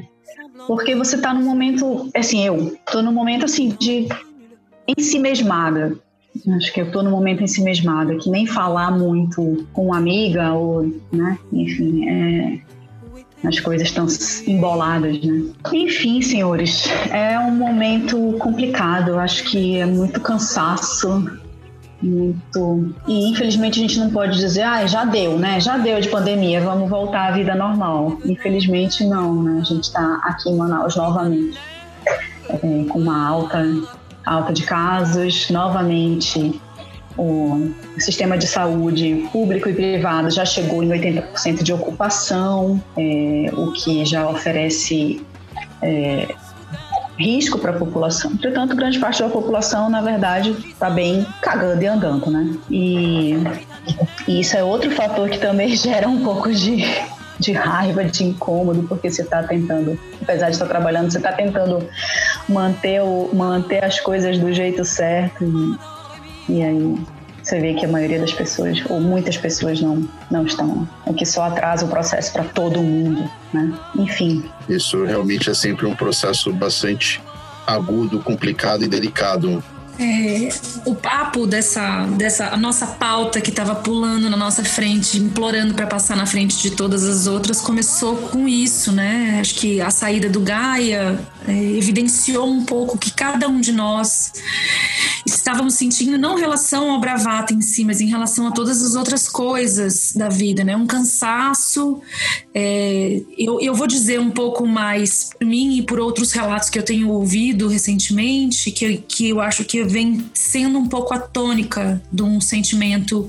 porque 0.66 0.94
você 0.94 1.16
está 1.16 1.32
num 1.32 1.42
momento, 1.42 2.10
assim, 2.14 2.44
eu 2.44 2.74
estou 2.86 3.02
num 3.02 3.12
momento 3.12 3.44
assim 3.44 3.68
de 3.78 4.08
ensimesmada. 4.86 5.96
Acho 6.56 6.72
que 6.72 6.80
eu 6.80 6.86
estou 6.86 7.02
num 7.02 7.10
momento 7.10 7.42
ensimesmada, 7.42 8.14
que 8.16 8.28
nem 8.28 8.46
falar 8.46 8.90
muito 8.90 9.66
com 9.72 9.86
uma 9.86 9.96
amiga 9.96 10.52
ou, 10.52 10.92
né, 11.10 11.38
enfim, 11.50 12.06
é, 12.08 12.58
as 13.44 13.58
coisas 13.60 13.88
estão 13.88 14.06
emboladas, 14.46 15.20
né? 15.22 15.44
Enfim, 15.72 16.20
senhores, 16.20 16.86
é 17.10 17.38
um 17.38 17.52
momento 17.52 18.36
complicado. 18.38 19.18
Acho 19.18 19.44
que 19.44 19.78
é 19.78 19.86
muito 19.86 20.20
cansaço, 20.20 21.24
muito. 22.02 22.94
E 23.06 23.30
infelizmente 23.30 23.78
a 23.78 23.82
gente 23.82 23.98
não 23.98 24.10
pode 24.10 24.38
dizer, 24.38 24.62
ah, 24.62 24.86
já 24.86 25.04
deu, 25.04 25.38
né? 25.38 25.60
Já 25.60 25.78
deu 25.78 26.00
de 26.00 26.08
pandemia, 26.08 26.60
vamos 26.60 26.88
voltar 26.88 27.28
à 27.28 27.30
vida 27.32 27.54
normal. 27.54 28.18
Infelizmente 28.24 29.04
não, 29.04 29.42
né? 29.42 29.60
A 29.60 29.64
gente 29.64 29.84
está 29.84 30.20
aqui 30.24 30.50
em 30.50 30.56
Manaus 30.56 30.96
novamente 30.96 31.58
é, 32.48 32.84
com 32.88 32.98
uma 32.98 33.26
alta, 33.26 33.64
alta 34.24 34.52
de 34.52 34.62
casos, 34.62 35.50
novamente 35.50 36.60
o 37.18 37.72
sistema 37.98 38.36
de 38.36 38.46
saúde 38.46 39.26
público 39.32 39.68
e 39.68 39.74
privado 39.74 40.30
já 40.30 40.44
chegou 40.44 40.82
em 40.82 40.88
80% 40.88 41.62
de 41.62 41.72
ocupação, 41.72 42.82
é, 42.96 43.50
o 43.54 43.72
que 43.72 44.04
já 44.04 44.28
oferece 44.28 45.24
é, 45.80 46.28
risco 47.18 47.58
para 47.58 47.70
a 47.70 47.78
população. 47.78 48.32
Entretanto, 48.32 48.76
grande 48.76 48.98
parte 48.98 49.22
da 49.22 49.28
população, 49.28 49.88
na 49.88 50.00
verdade, 50.00 50.50
está 50.50 50.90
bem 50.90 51.26
cagando 51.40 51.82
e 51.82 51.86
andando, 51.86 52.30
né? 52.30 52.56
E, 52.70 53.34
e, 54.28 54.40
isso 54.40 54.56
é 54.56 54.62
outro 54.62 54.90
fator 54.90 55.28
que 55.28 55.38
também 55.38 55.68
gera 55.76 56.08
um 56.08 56.22
pouco 56.22 56.52
de, 56.52 56.84
de 57.38 57.52
raiva, 57.52 58.04
de 58.04 58.24
incômodo, 58.24 58.82
porque 58.84 59.10
você 59.10 59.22
está 59.22 59.42
tentando, 59.42 59.98
apesar 60.20 60.46
de 60.46 60.52
estar 60.52 60.66
trabalhando, 60.66 61.10
você 61.10 61.18
está 61.18 61.32
tentando 61.32 61.88
manter, 62.48 63.02
o, 63.02 63.30
manter 63.32 63.84
as 63.84 63.98
coisas 64.00 64.38
do 64.38 64.52
jeito 64.52 64.84
certo. 64.84 65.44
E, 66.48 66.56
e 66.58 66.62
aí 66.62 66.98
você 67.46 67.60
vê 67.60 67.74
que 67.74 67.84
a 67.84 67.88
maioria 67.88 68.18
das 68.18 68.32
pessoas, 68.32 68.82
ou 68.88 69.00
muitas 69.00 69.36
pessoas, 69.36 69.80
não, 69.80 70.08
não 70.28 70.44
estão. 70.44 70.88
O 71.06 71.14
que 71.14 71.24
só 71.24 71.44
atrasa 71.44 71.84
o 71.86 71.88
processo 71.88 72.32
para 72.32 72.42
todo 72.42 72.82
mundo, 72.82 73.30
né? 73.54 73.72
Enfim. 73.94 74.44
Isso 74.68 75.04
realmente 75.04 75.48
é 75.48 75.54
sempre 75.54 75.86
um 75.86 75.94
processo 75.94 76.52
bastante 76.52 77.22
agudo, 77.64 78.18
complicado 78.20 78.82
e 78.82 78.88
delicado 78.88 79.62
é, 79.98 80.50
o 80.84 80.94
papo 80.94 81.46
dessa, 81.46 82.04
dessa 82.18 82.54
nossa 82.56 82.86
pauta 82.86 83.40
que 83.40 83.48
estava 83.48 83.74
pulando 83.74 84.28
na 84.28 84.36
nossa 84.36 84.62
frente, 84.62 85.16
implorando 85.16 85.72
para 85.72 85.86
passar 85.86 86.16
na 86.16 86.26
frente 86.26 86.60
de 86.60 86.70
todas 86.70 87.02
as 87.04 87.26
outras, 87.26 87.62
começou 87.62 88.16
com 88.16 88.46
isso, 88.46 88.92
né? 88.92 89.38
Acho 89.40 89.54
que 89.54 89.80
a 89.80 89.90
saída 89.90 90.28
do 90.28 90.40
Gaia 90.40 91.18
é, 91.46 91.52
evidenciou 91.52 92.48
um 92.48 92.64
pouco 92.64 92.98
que 92.98 93.12
cada 93.12 93.48
um 93.48 93.60
de 93.60 93.72
nós 93.72 94.32
estávamos 95.24 95.74
sentindo 95.74 96.18
não 96.18 96.36
em 96.36 96.40
relação 96.40 96.90
ao 96.90 97.00
bravata 97.00 97.52
em 97.52 97.60
si, 97.60 97.84
mas 97.84 98.00
em 98.00 98.06
relação 98.06 98.46
a 98.46 98.52
todas 98.52 98.82
as 98.82 98.94
outras 98.94 99.28
coisas 99.28 100.12
da 100.12 100.28
vida, 100.28 100.64
né? 100.64 100.76
Um 100.76 100.86
cansaço. 100.86 102.00
É, 102.54 103.22
eu, 103.36 103.60
eu 103.60 103.74
vou 103.74 103.86
dizer 103.86 104.20
um 104.20 104.30
pouco 104.30 104.66
mais 104.66 105.30
por 105.38 105.46
mim 105.46 105.78
e 105.78 105.82
por 105.82 105.98
outros 105.98 106.32
relatos 106.32 106.70
que 106.70 106.78
eu 106.78 106.84
tenho 106.84 107.08
ouvido 107.08 107.68
recentemente, 107.68 108.70
que, 108.70 108.98
que 108.98 109.28
eu 109.28 109.40
acho 109.40 109.64
que 109.64 109.84
vem 109.84 110.24
sendo 110.34 110.78
um 110.78 110.86
pouco 110.86 111.14
a 111.14 111.18
tônica 111.18 112.02
de 112.12 112.22
um 112.22 112.40
sentimento 112.40 113.28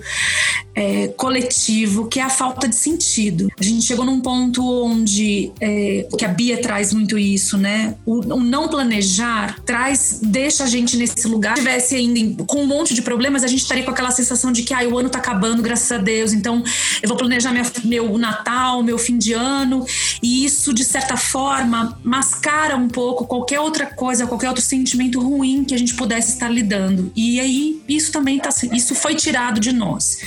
é, 0.78 1.08
coletivo, 1.08 2.08
que 2.08 2.20
é 2.20 2.24
a 2.24 2.30
falta 2.30 2.68
de 2.68 2.76
sentido. 2.76 3.52
A 3.60 3.64
gente 3.64 3.84
chegou 3.84 4.06
num 4.06 4.22
ponto 4.22 4.64
onde, 4.86 5.52
é, 5.60 6.08
que 6.16 6.24
a 6.24 6.28
Bia 6.28 6.62
traz 6.62 6.94
muito 6.94 7.18
isso, 7.18 7.58
né? 7.58 7.96
O, 8.06 8.20
o, 8.20 8.40
não 8.40 8.68
planejar 8.68 9.60
traz, 9.66 10.20
deixa 10.22 10.66
a 10.66 10.68
gente 10.68 10.96
nesse 10.96 11.28
lugar. 11.28 11.58
Se 11.58 11.64
tivesse 11.64 11.96
ainda 11.96 12.44
com 12.44 12.62
um 12.62 12.68
monte 12.68 12.94
de 12.94 13.02
problemas, 13.02 13.44
a 13.44 13.48
gente 13.48 13.64
estaria 13.64 13.84
com 13.84 13.90
aquela 13.90 14.12
sensação 14.12 14.52
de 14.52 14.62
que 14.62 14.72
ah, 14.72 14.88
o 14.88 15.00
ano 15.00 15.10
tá 15.10 15.18
acabando, 15.18 15.64
graças 15.64 15.92
a 15.92 15.98
Deus, 15.98 16.32
então 16.32 16.64
eu 17.02 17.10
vou 17.10 17.18
planejar 17.18 17.52
minha, 17.52 17.66
meu 17.84 18.16
Natal, 18.20 18.84
meu 18.84 19.00
fim 19.00 19.18
de 19.18 19.34
ano, 19.34 19.84
e 20.22 20.46
isso, 20.46 20.72
de 20.76 20.84
certa 20.84 21.18
forma, 21.18 21.98
mascara 22.04 22.78
um 22.78 22.88
pouco 22.88 23.26
qualquer 23.26 23.60
outra 23.60 23.88
coisa, 23.88 24.28
qualquer 24.28 24.50
outro 24.50 24.64
sentimento 24.64 25.20
ruim 25.20 25.64
que 25.64 25.74
a 25.74 25.78
gente 25.78 25.96
pudesse 25.96 26.34
estar 26.34 26.50
lidando. 26.50 27.12
E 27.16 27.40
aí, 27.40 27.82
isso 27.90 28.12
também 28.12 28.38
tá, 28.38 28.50
isso 28.72 28.94
foi 28.94 29.16
tirado 29.16 29.60
de 29.60 29.72
nós. 29.74 30.20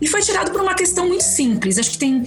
E 0.00 0.06
foi 0.06 0.20
tirado 0.22 0.50
por 0.50 0.60
uma 0.60 0.74
questão 0.74 1.06
muito 1.08 1.24
simples. 1.24 1.78
Acho 1.78 1.90
que 1.90 1.98
tem. 1.98 2.24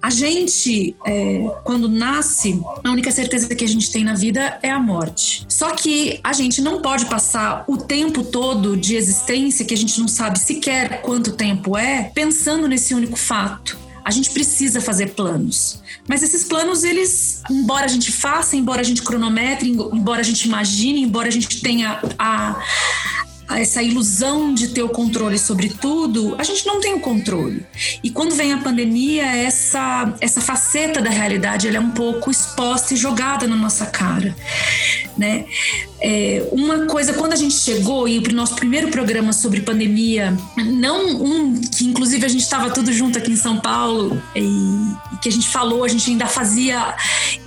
A 0.00 0.10
gente, 0.10 0.94
é, 1.06 1.50
quando 1.64 1.88
nasce, 1.88 2.60
a 2.84 2.90
única 2.90 3.10
certeza 3.10 3.54
que 3.54 3.64
a 3.64 3.68
gente 3.68 3.90
tem 3.90 4.04
na 4.04 4.14
vida 4.14 4.58
é 4.62 4.70
a 4.70 4.78
morte. 4.78 5.44
Só 5.48 5.70
que 5.70 6.20
a 6.22 6.32
gente 6.32 6.60
não 6.60 6.80
pode 6.80 7.06
passar 7.06 7.64
o 7.66 7.76
tempo 7.76 8.22
todo 8.22 8.76
de 8.76 8.96
existência, 8.96 9.64
que 9.64 9.74
a 9.74 9.76
gente 9.76 9.98
não 9.98 10.08
sabe 10.08 10.38
sequer 10.38 11.02
quanto 11.02 11.32
tempo 11.32 11.76
é, 11.76 12.10
pensando 12.14 12.68
nesse 12.68 12.94
único 12.94 13.16
fato. 13.16 13.78
A 14.04 14.10
gente 14.12 14.30
precisa 14.30 14.80
fazer 14.80 15.14
planos. 15.14 15.82
Mas 16.08 16.22
esses 16.22 16.44
planos, 16.44 16.84
eles, 16.84 17.42
embora 17.50 17.86
a 17.86 17.88
gente 17.88 18.12
faça, 18.12 18.56
embora 18.56 18.80
a 18.80 18.84
gente 18.84 19.02
cronometre, 19.02 19.68
embora 19.68 20.20
a 20.20 20.24
gente 20.24 20.44
imagine, 20.44 21.02
embora 21.02 21.26
a 21.26 21.30
gente 21.32 21.60
tenha 21.60 22.00
a, 22.16 22.62
essa 23.50 23.82
ilusão 23.82 24.52
de 24.52 24.68
ter 24.68 24.82
o 24.82 24.88
controle 24.88 25.38
sobre 25.38 25.68
tudo, 25.68 26.34
a 26.38 26.42
gente 26.42 26.66
não 26.66 26.80
tem 26.80 26.94
o 26.94 27.00
controle. 27.00 27.64
E 28.02 28.10
quando 28.10 28.34
vem 28.34 28.52
a 28.52 28.58
pandemia, 28.58 29.24
essa, 29.24 30.14
essa 30.20 30.40
faceta 30.40 31.00
da 31.00 31.10
realidade 31.10 31.68
ela 31.68 31.76
é 31.76 31.80
um 31.80 31.90
pouco 31.90 32.30
exposta 32.30 32.94
e 32.94 32.96
jogada 32.96 33.46
na 33.46 33.56
nossa 33.56 33.86
cara. 33.86 34.34
Né? 35.16 35.46
É, 36.00 36.46
uma 36.52 36.86
coisa, 36.86 37.14
quando 37.14 37.32
a 37.32 37.36
gente 37.36 37.54
chegou 37.54 38.06
e 38.06 38.18
o 38.18 38.32
nosso 38.32 38.54
primeiro 38.54 38.88
programa 38.88 39.32
sobre 39.32 39.60
pandemia, 39.60 40.36
não 40.56 41.06
um 41.22 41.60
que 41.60 41.86
inclusive 41.86 42.24
a 42.24 42.28
gente 42.28 42.42
estava 42.42 42.70
tudo 42.70 42.92
junto 42.92 43.18
aqui 43.18 43.32
em 43.32 43.36
São 43.36 43.58
Paulo 43.58 44.20
e, 44.34 44.40
e 44.40 45.16
que 45.22 45.28
a 45.28 45.32
gente 45.32 45.48
falou, 45.48 45.84
a 45.84 45.88
gente 45.88 46.10
ainda 46.10 46.26
fazia, 46.26 46.94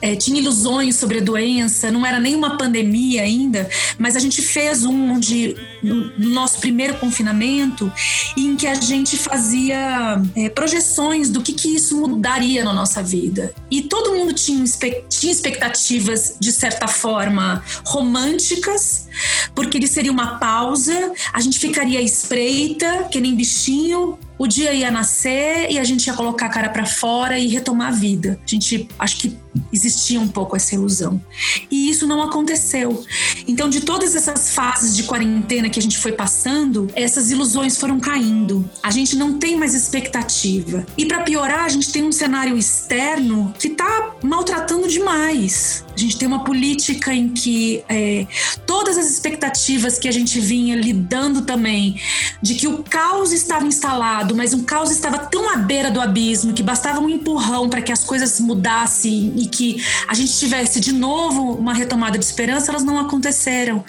é, 0.02 0.16
tinha 0.16 0.40
ilusões 0.40 0.96
sobre 0.96 1.20
a 1.20 1.22
doença, 1.22 1.92
não 1.92 2.06
era 2.06 2.20
nem 2.20 2.36
uma 2.36 2.58
pandemia 2.58 3.22
ainda, 3.22 3.70
mas 3.98 4.16
a 4.16 4.20
gente 4.20 4.42
fez 4.42 4.84
um 4.84 5.14
onde 5.14 5.56
no, 5.90 6.12
no 6.18 6.30
nosso 6.30 6.60
primeiro 6.60 6.98
confinamento 6.98 7.92
em 8.38 8.56
que 8.56 8.68
a 8.68 8.76
gente 8.76 9.18
fazia 9.18 10.22
é, 10.36 10.50
projeções 10.50 11.30
do 11.30 11.42
que, 11.42 11.54
que 11.54 11.76
isso 11.76 12.00
mudaria 12.08 12.64
na 12.64 12.72
nossa 12.72 13.02
vida. 13.02 13.54
E 13.70 13.82
todo 13.82 14.14
mundo 14.14 14.34
tinha, 14.34 14.64
tinha 15.10 15.32
expectativas, 15.32 16.36
de 16.40 16.52
certa 16.52 16.88
forma, 16.88 17.64
românticas, 17.86 19.08
porque 19.56 19.78
ele 19.78 19.88
seria 19.88 20.12
uma 20.12 20.38
pausa, 20.38 21.14
a 21.34 21.42
gente 21.42 21.60
ficaria 21.60 22.02
espreita, 22.02 23.06
que 23.12 23.20
nem 23.20 23.36
bichinho, 23.36 24.18
o 24.40 24.48
dia 24.48 24.74
ia 24.74 24.90
nascer 24.90 25.70
e 25.70 25.78
a 25.78 25.84
gente 25.84 26.08
ia 26.08 26.14
colocar 26.14 26.46
a 26.46 26.50
cara 26.50 26.70
para 26.70 26.86
fora 26.86 27.38
e 27.38 27.48
retomar 27.48 27.90
a 27.90 27.92
vida. 27.92 28.40
A 28.42 28.50
gente 28.50 28.88
acho 28.98 29.18
que 29.18 29.38
existia 29.72 30.20
um 30.20 30.28
pouco 30.28 30.56
essa 30.56 30.76
ilusão. 30.76 31.22
E 31.70 31.90
isso 31.90 32.08
não 32.08 32.22
aconteceu. 32.22 33.04
Então, 33.48 33.70
de 33.70 33.82
todas 33.82 34.16
essas 34.16 34.54
fases 34.54 34.96
de 34.96 35.04
quarentena 35.04 35.70
que 35.70 35.78
a 35.78 35.82
gente 35.82 35.98
foi 35.98 36.14
passando, 36.14 36.90
essas 36.96 37.32
ilusões 37.32 37.78
foram 37.78 38.00
caindo. 38.00 38.70
A 38.82 38.92
gente 38.92 39.16
não 39.18 39.38
tem 39.38 39.58
mais 39.58 39.74
expectativa. 39.74 40.86
E 40.98 41.06
para 41.06 41.22
piorar, 41.22 41.66
a 41.66 41.70
gente 41.70 41.92
tem 41.92 42.04
um 42.04 42.12
cenário 42.12 42.58
externo 42.58 43.54
que 43.60 43.68
está 43.68 44.16
maltratando 44.24 44.88
demais. 44.88 45.84
A 45.94 45.98
gente 45.98 46.18
tem 46.18 46.28
uma 46.28 46.46
política 46.46 47.14
em 47.14 47.30
que 47.30 47.84
é, 47.90 48.26
todas 48.66 48.98
as 48.98 49.10
expectativas 49.10 50.00
que 50.00 50.08
a 50.08 50.12
gente 50.12 50.40
vinha 50.40 50.76
lidando 50.76 51.42
também, 51.42 52.00
de 52.42 52.56
que 52.56 52.68
o 52.68 52.84
caos 52.84 53.34
estava 53.34 53.66
instalado, 53.66 54.29
mas 54.36 54.54
um 54.54 54.64
caos 54.64 54.92
estava 54.92 55.20
tão 55.20 55.50
à 55.50 55.58
beira 55.58 55.92
do 55.92 56.00
abismo 56.00 56.54
que 56.54 56.64
bastava 56.64 57.00
um 57.00 57.10
empurrão 57.10 57.70
para 57.70 57.82
que 57.82 57.92
as 57.92 58.04
coisas 58.04 58.40
mudassem 58.40 59.34
e 59.38 59.48
que 59.48 59.84
a 60.08 60.14
gente 60.14 60.38
tivesse 60.38 60.80
de 60.80 60.92
novo 60.92 61.54
uma 61.54 61.74
retomada 61.74 62.18
de 62.18 62.26
esperança, 62.26 62.72
elas 62.72 62.84
não 62.84 63.00
aconteceram. 63.00 63.84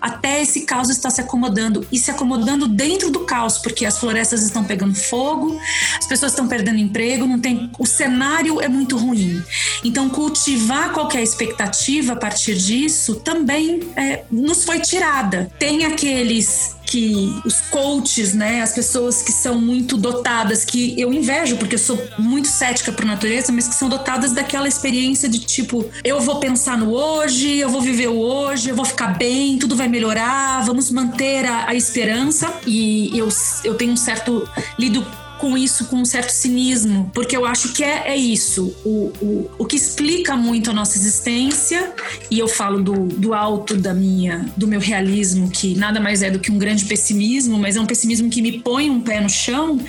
Até 0.00 0.42
esse 0.42 0.62
caos 0.62 0.88
está 0.90 1.10
se 1.10 1.20
acomodando 1.20 1.86
e 1.90 1.98
se 1.98 2.10
acomodando 2.10 2.66
dentro 2.66 3.10
do 3.10 3.20
caos, 3.20 3.58
porque 3.58 3.84
as 3.84 3.98
florestas 3.98 4.42
estão 4.42 4.64
pegando 4.64 4.94
fogo, 4.94 5.60
as 5.98 6.06
pessoas 6.06 6.32
estão 6.32 6.48
perdendo 6.48 6.78
emprego, 6.78 7.26
não 7.26 7.38
tem, 7.38 7.70
o 7.78 7.86
cenário 7.86 8.60
é 8.60 8.68
muito 8.68 8.96
ruim. 8.96 9.42
Então, 9.84 10.08
cultivar 10.08 10.92
qualquer 10.92 11.22
expectativa 11.22 12.12
a 12.12 12.16
partir 12.16 12.56
disso 12.56 13.16
também 13.16 13.80
é, 13.96 14.24
nos 14.30 14.64
foi 14.64 14.80
tirada. 14.80 15.50
Tem 15.58 15.84
aqueles 15.84 16.76
que 16.90 17.40
os 17.44 17.60
coaches, 17.70 18.34
né, 18.34 18.62
as 18.62 18.72
pessoas 18.72 19.22
que 19.22 19.30
são 19.30 19.60
muito 19.60 19.96
dotadas, 19.96 20.64
que 20.64 21.00
eu 21.00 21.12
invejo 21.12 21.56
porque 21.56 21.76
eu 21.76 21.78
sou 21.78 22.02
muito 22.18 22.48
cética 22.48 22.90
por 22.90 23.04
natureza, 23.04 23.52
mas 23.52 23.68
que 23.68 23.74
são 23.76 23.88
dotadas 23.88 24.32
daquela 24.32 24.66
experiência 24.66 25.28
de 25.28 25.38
tipo, 25.38 25.88
eu 26.02 26.20
vou 26.20 26.40
pensar 26.40 26.76
no 26.76 26.92
hoje, 26.92 27.58
eu 27.58 27.68
vou 27.68 27.80
viver 27.80 28.08
o 28.08 28.18
hoje, 28.18 28.70
eu 28.70 28.74
vou 28.74 28.84
ficar 28.84 29.16
bem, 29.16 29.56
tudo 29.56 29.76
vai 29.76 29.86
melhorar, 29.86 30.64
vamos 30.64 30.90
manter 30.90 31.46
a, 31.46 31.68
a 31.68 31.74
esperança. 31.76 32.52
E 32.66 33.16
eu, 33.16 33.28
eu 33.62 33.74
tenho 33.74 33.92
um 33.92 33.96
certo 33.96 34.48
lido 34.76 35.06
com 35.40 35.56
isso 35.56 35.86
com 35.86 35.96
um 35.96 36.04
certo 36.04 36.30
cinismo, 36.30 37.10
porque 37.14 37.36
eu 37.36 37.46
acho 37.46 37.72
que 37.72 37.82
é, 37.82 38.08
é 38.08 38.16
isso. 38.16 38.76
O, 38.84 39.12
o, 39.20 39.50
o 39.58 39.64
que 39.64 39.74
explica 39.74 40.36
muito 40.36 40.70
a 40.70 40.74
nossa 40.74 40.98
existência, 40.98 41.92
e 42.30 42.38
eu 42.38 42.46
falo 42.46 42.82
do, 42.82 43.06
do 43.06 43.32
alto 43.32 43.76
da 43.76 43.94
minha, 43.94 44.46
do 44.56 44.68
meu 44.68 44.78
realismo, 44.78 45.50
que 45.50 45.74
nada 45.74 45.98
mais 45.98 46.22
é 46.22 46.30
do 46.30 46.38
que 46.38 46.52
um 46.52 46.58
grande 46.58 46.84
pessimismo, 46.84 47.58
mas 47.58 47.76
é 47.76 47.80
um 47.80 47.86
pessimismo 47.86 48.28
que 48.28 48.42
me 48.42 48.60
põe 48.60 48.90
um 48.90 49.00
pé 49.00 49.20
no 49.20 49.30
chão, 49.30 49.80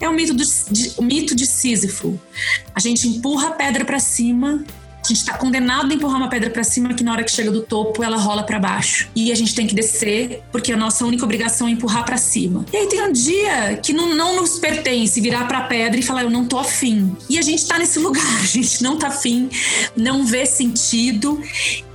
é 0.00 0.08
o 0.08 0.14
mito, 0.14 0.32
do, 0.32 0.44
de, 0.70 0.92
o 0.96 1.02
mito 1.02 1.36
de 1.36 1.46
Sísifo. 1.46 2.18
A 2.74 2.80
gente 2.80 3.06
empurra 3.06 3.48
a 3.48 3.52
pedra 3.52 3.84
para 3.84 4.00
cima 4.00 4.64
a 5.06 5.08
gente 5.08 5.18
está 5.18 5.34
condenado 5.34 5.90
a 5.90 5.94
empurrar 5.94 6.18
uma 6.18 6.28
pedra 6.28 6.50
para 6.50 6.64
cima 6.64 6.92
que 6.92 7.04
na 7.04 7.12
hora 7.12 7.22
que 7.22 7.30
chega 7.30 7.50
do 7.50 7.62
topo 7.62 8.02
ela 8.02 8.16
rola 8.16 8.42
para 8.42 8.58
baixo. 8.58 9.08
E 9.14 9.30
a 9.30 9.34
gente 9.34 9.54
tem 9.54 9.66
que 9.66 9.74
descer 9.74 10.42
porque 10.50 10.72
a 10.72 10.76
nossa 10.76 11.04
única 11.04 11.24
obrigação 11.24 11.68
é 11.68 11.70
empurrar 11.70 12.04
para 12.04 12.16
cima. 12.16 12.64
E 12.72 12.76
aí 12.76 12.88
tem 12.88 13.02
um 13.02 13.12
dia 13.12 13.76
que 13.82 13.92
não, 13.92 14.14
não 14.14 14.36
nos 14.36 14.58
pertence 14.58 15.20
virar 15.20 15.46
para 15.46 15.58
a 15.58 15.62
pedra 15.62 15.98
e 15.98 16.02
falar 16.02 16.22
eu 16.22 16.30
não 16.30 16.44
tô 16.44 16.58
afim. 16.58 17.16
E 17.30 17.38
a 17.38 17.42
gente 17.42 17.58
está 17.58 17.78
nesse 17.78 17.98
lugar, 17.98 18.24
a 18.42 18.46
gente 18.46 18.82
não 18.82 18.96
tá 18.96 19.08
afim, 19.08 19.48
não 19.96 20.24
vê 20.24 20.44
sentido 20.44 21.40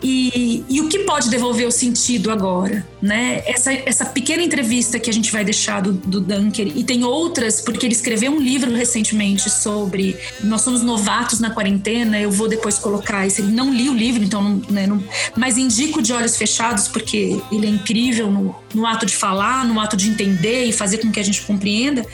e, 0.04 0.64
e, 0.70 0.82
o 0.82 0.88
que 0.88 1.00
pode 1.00 1.30
devolver 1.30 1.68
o 1.68 1.72
sentido 1.72 2.32
agora, 2.32 2.86
né? 3.02 3.44
Essa, 3.46 3.72
essa 3.74 4.06
pequena 4.06 4.42
entrevista 4.42 5.00
que 5.00 5.10
a 5.10 5.14
gente 5.14 5.32
vai 5.32 5.44
deixar 5.44 5.82
do, 5.82 5.94
do 5.94 6.20
Dunker, 6.20 6.72
e 6.76 6.84
tem 6.84 7.04
outras, 7.04 7.62
porque 7.62 7.86
ele 7.86 7.94
escreveu 7.94 8.32
um 8.32 8.40
livro 8.40 8.74
recentemente 8.74 9.50
sobre 9.50 10.18
nós 10.44 10.62
somos 10.62 10.82
novatos 10.82 11.40
na 11.40 11.52
quarentena, 11.52 12.20
eu 12.20 12.32
vou 12.32 12.48
depois 12.48 12.80
colocar 12.80 13.28
esse. 13.28 13.42
Não 13.42 13.74
li 13.74 13.90
o 13.90 13.94
livro, 13.94 14.24
então, 14.24 14.42
não, 14.42 14.62
né, 14.70 14.88
não, 14.88 15.04
mas 15.36 15.58
indico 15.58 16.02
de 16.02 16.14
olhos 16.14 16.36
fechados, 16.36 16.88
porque 16.88 17.40
ele 17.52 17.68
é 17.68 17.70
incrível 17.70 18.32
no, 18.32 18.56
no 18.74 18.86
ato 18.86 19.06
de 19.06 19.16
falar, 19.16 19.66
no 19.66 19.80
ato 19.80 19.96
de 19.96 20.10
entender 20.10 20.66
e 20.66 20.72
fazer 20.72 21.00
com 21.00 21.12
que 21.12 21.20
a 21.20 21.24
gente 21.24 21.42
compreenda. 21.42 22.06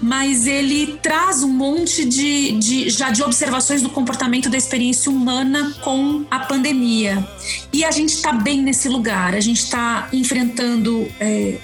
Mas 0.00 0.46
ele 0.46 0.98
traz 1.02 1.42
um 1.42 1.48
monte 1.48 2.04
de, 2.04 2.52
de 2.52 2.90
já 2.90 3.10
de 3.10 3.22
observações 3.22 3.82
do 3.82 3.88
comportamento 3.88 4.48
da 4.48 4.56
experiência 4.56 5.10
humana 5.10 5.74
com 5.80 6.24
a 6.30 6.38
pandemia. 6.40 7.26
E 7.72 7.84
a 7.84 7.90
gente 7.90 8.10
está 8.10 8.32
bem 8.32 8.62
nesse 8.62 8.88
lugar, 8.88 9.34
a 9.34 9.40
gente 9.40 9.62
está 9.62 10.08
enfrentando 10.12 11.08
é, 11.18 11.58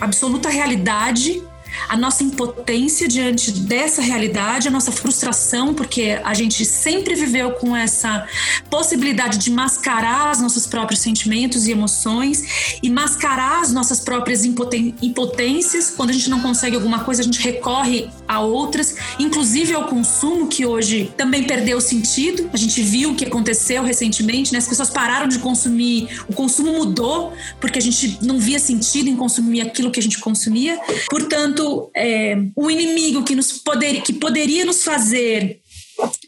absoluta 0.00 0.48
realidade 0.48 1.42
a 1.88 1.96
nossa 1.96 2.22
impotência 2.22 3.08
diante 3.08 3.50
dessa 3.52 4.02
realidade, 4.02 4.68
a 4.68 4.70
nossa 4.70 4.92
frustração, 4.92 5.74
porque 5.74 6.20
a 6.22 6.34
gente 6.34 6.64
sempre 6.64 7.14
viveu 7.14 7.52
com 7.52 7.76
essa 7.76 8.26
possibilidade 8.68 9.38
de 9.38 9.50
mascarar 9.50 10.32
os 10.32 10.40
nossos 10.40 10.66
próprios 10.66 11.00
sentimentos 11.00 11.66
e 11.66 11.72
emoções 11.72 12.78
e 12.82 12.90
mascarar 12.90 13.60
as 13.60 13.72
nossas 13.72 14.00
próprias 14.00 14.44
impotências. 14.44 15.90
Quando 15.96 16.10
a 16.10 16.12
gente 16.12 16.30
não 16.30 16.40
consegue 16.40 16.76
alguma 16.76 17.00
coisa, 17.00 17.22
a 17.22 17.24
gente 17.24 17.40
recorre 17.40 18.08
a 18.26 18.40
outras, 18.40 18.96
inclusive 19.18 19.74
ao 19.74 19.86
consumo, 19.86 20.46
que 20.46 20.64
hoje 20.64 21.12
também 21.16 21.44
perdeu 21.44 21.80
sentido. 21.80 22.48
A 22.52 22.56
gente 22.56 22.80
viu 22.82 23.10
o 23.10 23.14
que 23.14 23.24
aconteceu 23.24 23.82
recentemente, 23.82 24.52
né? 24.52 24.58
as 24.58 24.68
pessoas 24.68 24.90
pararam 24.90 25.28
de 25.28 25.38
consumir, 25.38 26.08
o 26.28 26.32
consumo 26.32 26.72
mudou, 26.72 27.32
porque 27.60 27.78
a 27.78 27.82
gente 27.82 28.18
não 28.22 28.38
via 28.38 28.58
sentido 28.58 29.08
em 29.08 29.16
consumir 29.16 29.60
aquilo 29.62 29.90
que 29.90 29.98
a 29.98 30.02
gente 30.02 30.18
consumia. 30.18 30.78
Portanto, 31.08 31.59
enquanto 31.60 31.90
é, 31.94 32.36
o 32.56 32.70
inimigo 32.70 33.22
que, 33.22 33.36
nos 33.36 33.52
poder, 33.52 34.02
que 34.02 34.12
poderia 34.12 34.64
nos 34.64 34.82
fazer 34.82 35.60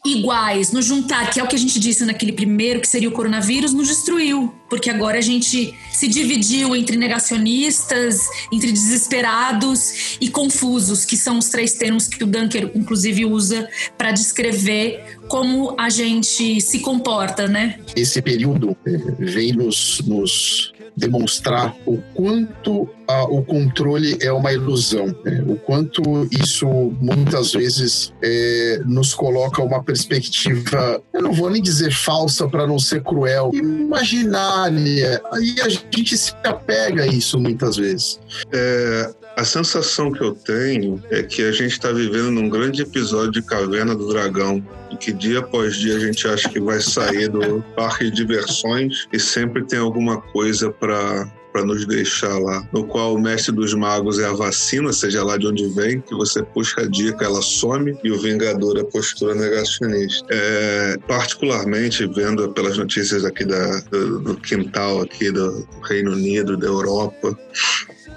iguais, 0.05 0.71
nos 0.71 0.85
juntar, 0.85 1.31
que 1.31 1.41
é 1.41 1.43
o 1.43 1.47
que 1.47 1.57
a 1.57 1.59
gente 1.59 1.81
disse 1.81 2.05
naquele 2.05 2.33
primeiro, 2.33 2.81
que 2.81 2.89
seria 2.89 3.09
o 3.09 3.13
coronavírus, 3.13 3.73
nos 3.73 3.89
destruiu. 3.89 4.53
Porque 4.69 4.91
agora 4.91 5.17
a 5.17 5.23
gente 5.23 5.73
se 5.91 6.09
dividiu 6.09 6.77
entre 6.77 6.97
negacionistas, 6.97 8.21
entre 8.53 8.71
desesperados 8.71 10.19
e 10.21 10.29
confusos, 10.29 11.07
que 11.07 11.17
são 11.17 11.39
os 11.39 11.49
três 11.49 11.73
termos 11.73 12.07
que 12.07 12.23
o 12.23 12.27
Dunker, 12.27 12.71
inclusive, 12.75 13.25
usa 13.25 13.67
para 13.97 14.13
descrever 14.13 15.19
como 15.29 15.75
a 15.79 15.89
gente 15.89 16.61
se 16.61 16.81
comporta, 16.81 17.49
né? 17.49 17.79
Esse 17.97 18.21
período 18.21 18.77
eh, 18.87 18.99
vem 19.21 19.53
nos, 19.53 20.03
nos 20.05 20.73
demonstrar 20.97 21.75
o 21.87 21.99
quanto 22.15 22.89
a, 23.09 23.25
o 23.25 23.43
controle 23.43 24.17
é 24.21 24.33
uma 24.33 24.53
ilusão, 24.53 25.07
né? 25.25 25.43
o 25.47 25.57
quanto 25.57 26.03
isso 26.31 26.67
muitas 27.01 27.53
vezes 27.53 28.13
é, 28.23 28.81
nos 28.85 29.15
coloca 29.15 29.63
uma 29.63 29.83
perspectiva, 29.83 31.03
eu 31.13 31.23
não 31.23 31.33
vou 31.33 31.51
nem 31.51 31.63
dizer 31.63 31.93
falsa 31.93 32.49
para 32.49 32.67
não 32.67 32.79
ser 32.79 33.03
cruel, 33.03 33.51
imaginária. 33.55 35.23
Aí 35.33 35.57
a 35.63 35.69
gente 35.69 36.17
se 36.17 36.33
apega 36.45 37.05
a 37.05 37.07
isso 37.07 37.39
muitas 37.39 37.77
vezes. 37.77 38.21
É, 38.53 39.15
a 39.43 39.45
sensação 39.45 40.13
que 40.13 40.23
eu 40.23 40.33
tenho 40.33 41.03
é 41.11 41.21
que 41.21 41.43
a 41.43 41.51
gente 41.51 41.73
está 41.73 41.91
vivendo 41.91 42.31
num 42.31 42.49
grande 42.49 42.83
episódio 42.83 43.33
de 43.33 43.43
Caverna 43.43 43.93
do 43.93 44.07
Dragão, 44.07 44.65
e 44.89 44.97
que 44.97 45.13
dia 45.13 45.41
após 45.41 45.75
dia 45.75 45.97
a 45.97 45.99
gente 45.99 46.29
acha 46.29 46.49
que 46.49 46.61
vai 46.61 46.81
sair 46.81 47.29
do 47.29 47.61
parque 47.75 48.05
de 48.05 48.13
diversões 48.13 49.09
e 49.13 49.19
sempre 49.19 49.65
tem 49.65 49.81
alguma 49.81 50.21
coisa 50.21 50.71
para 50.71 51.29
para 51.53 51.65
nos 51.65 51.87
deixar 51.87 52.39
lá, 52.39 52.67
no 52.73 52.85
qual 52.87 53.15
o 53.15 53.21
mestre 53.21 53.55
dos 53.55 53.75
magos 53.75 54.19
é 54.19 54.27
a 54.27 54.33
vacina, 54.33 54.93
seja 54.93 55.23
lá 55.23 55.37
de 55.37 55.47
onde 55.47 55.69
vem, 55.69 56.01
que 56.01 56.15
você 56.15 56.43
puxa 56.43 56.81
a 56.81 56.89
dica, 56.89 57.25
ela 57.25 57.43
some, 57.43 57.97
e 58.03 58.11
o 58.11 58.19
Vingador 58.19 58.79
é 58.79 58.81
a 58.81 58.85
postura 58.85 59.35
negacionista. 59.35 60.27
É, 60.31 60.97
particularmente, 61.07 62.07
vendo 62.07 62.51
pelas 62.53 62.79
notícias 62.79 63.25
aqui 63.25 63.45
da, 63.45 63.81
do, 63.91 64.21
do 64.21 64.37
quintal 64.37 65.03
aqui 65.03 65.31
do 65.31 65.67
Reino 65.83 66.13
Unido, 66.13 66.57
da 66.57 66.67
Europa, 66.67 67.39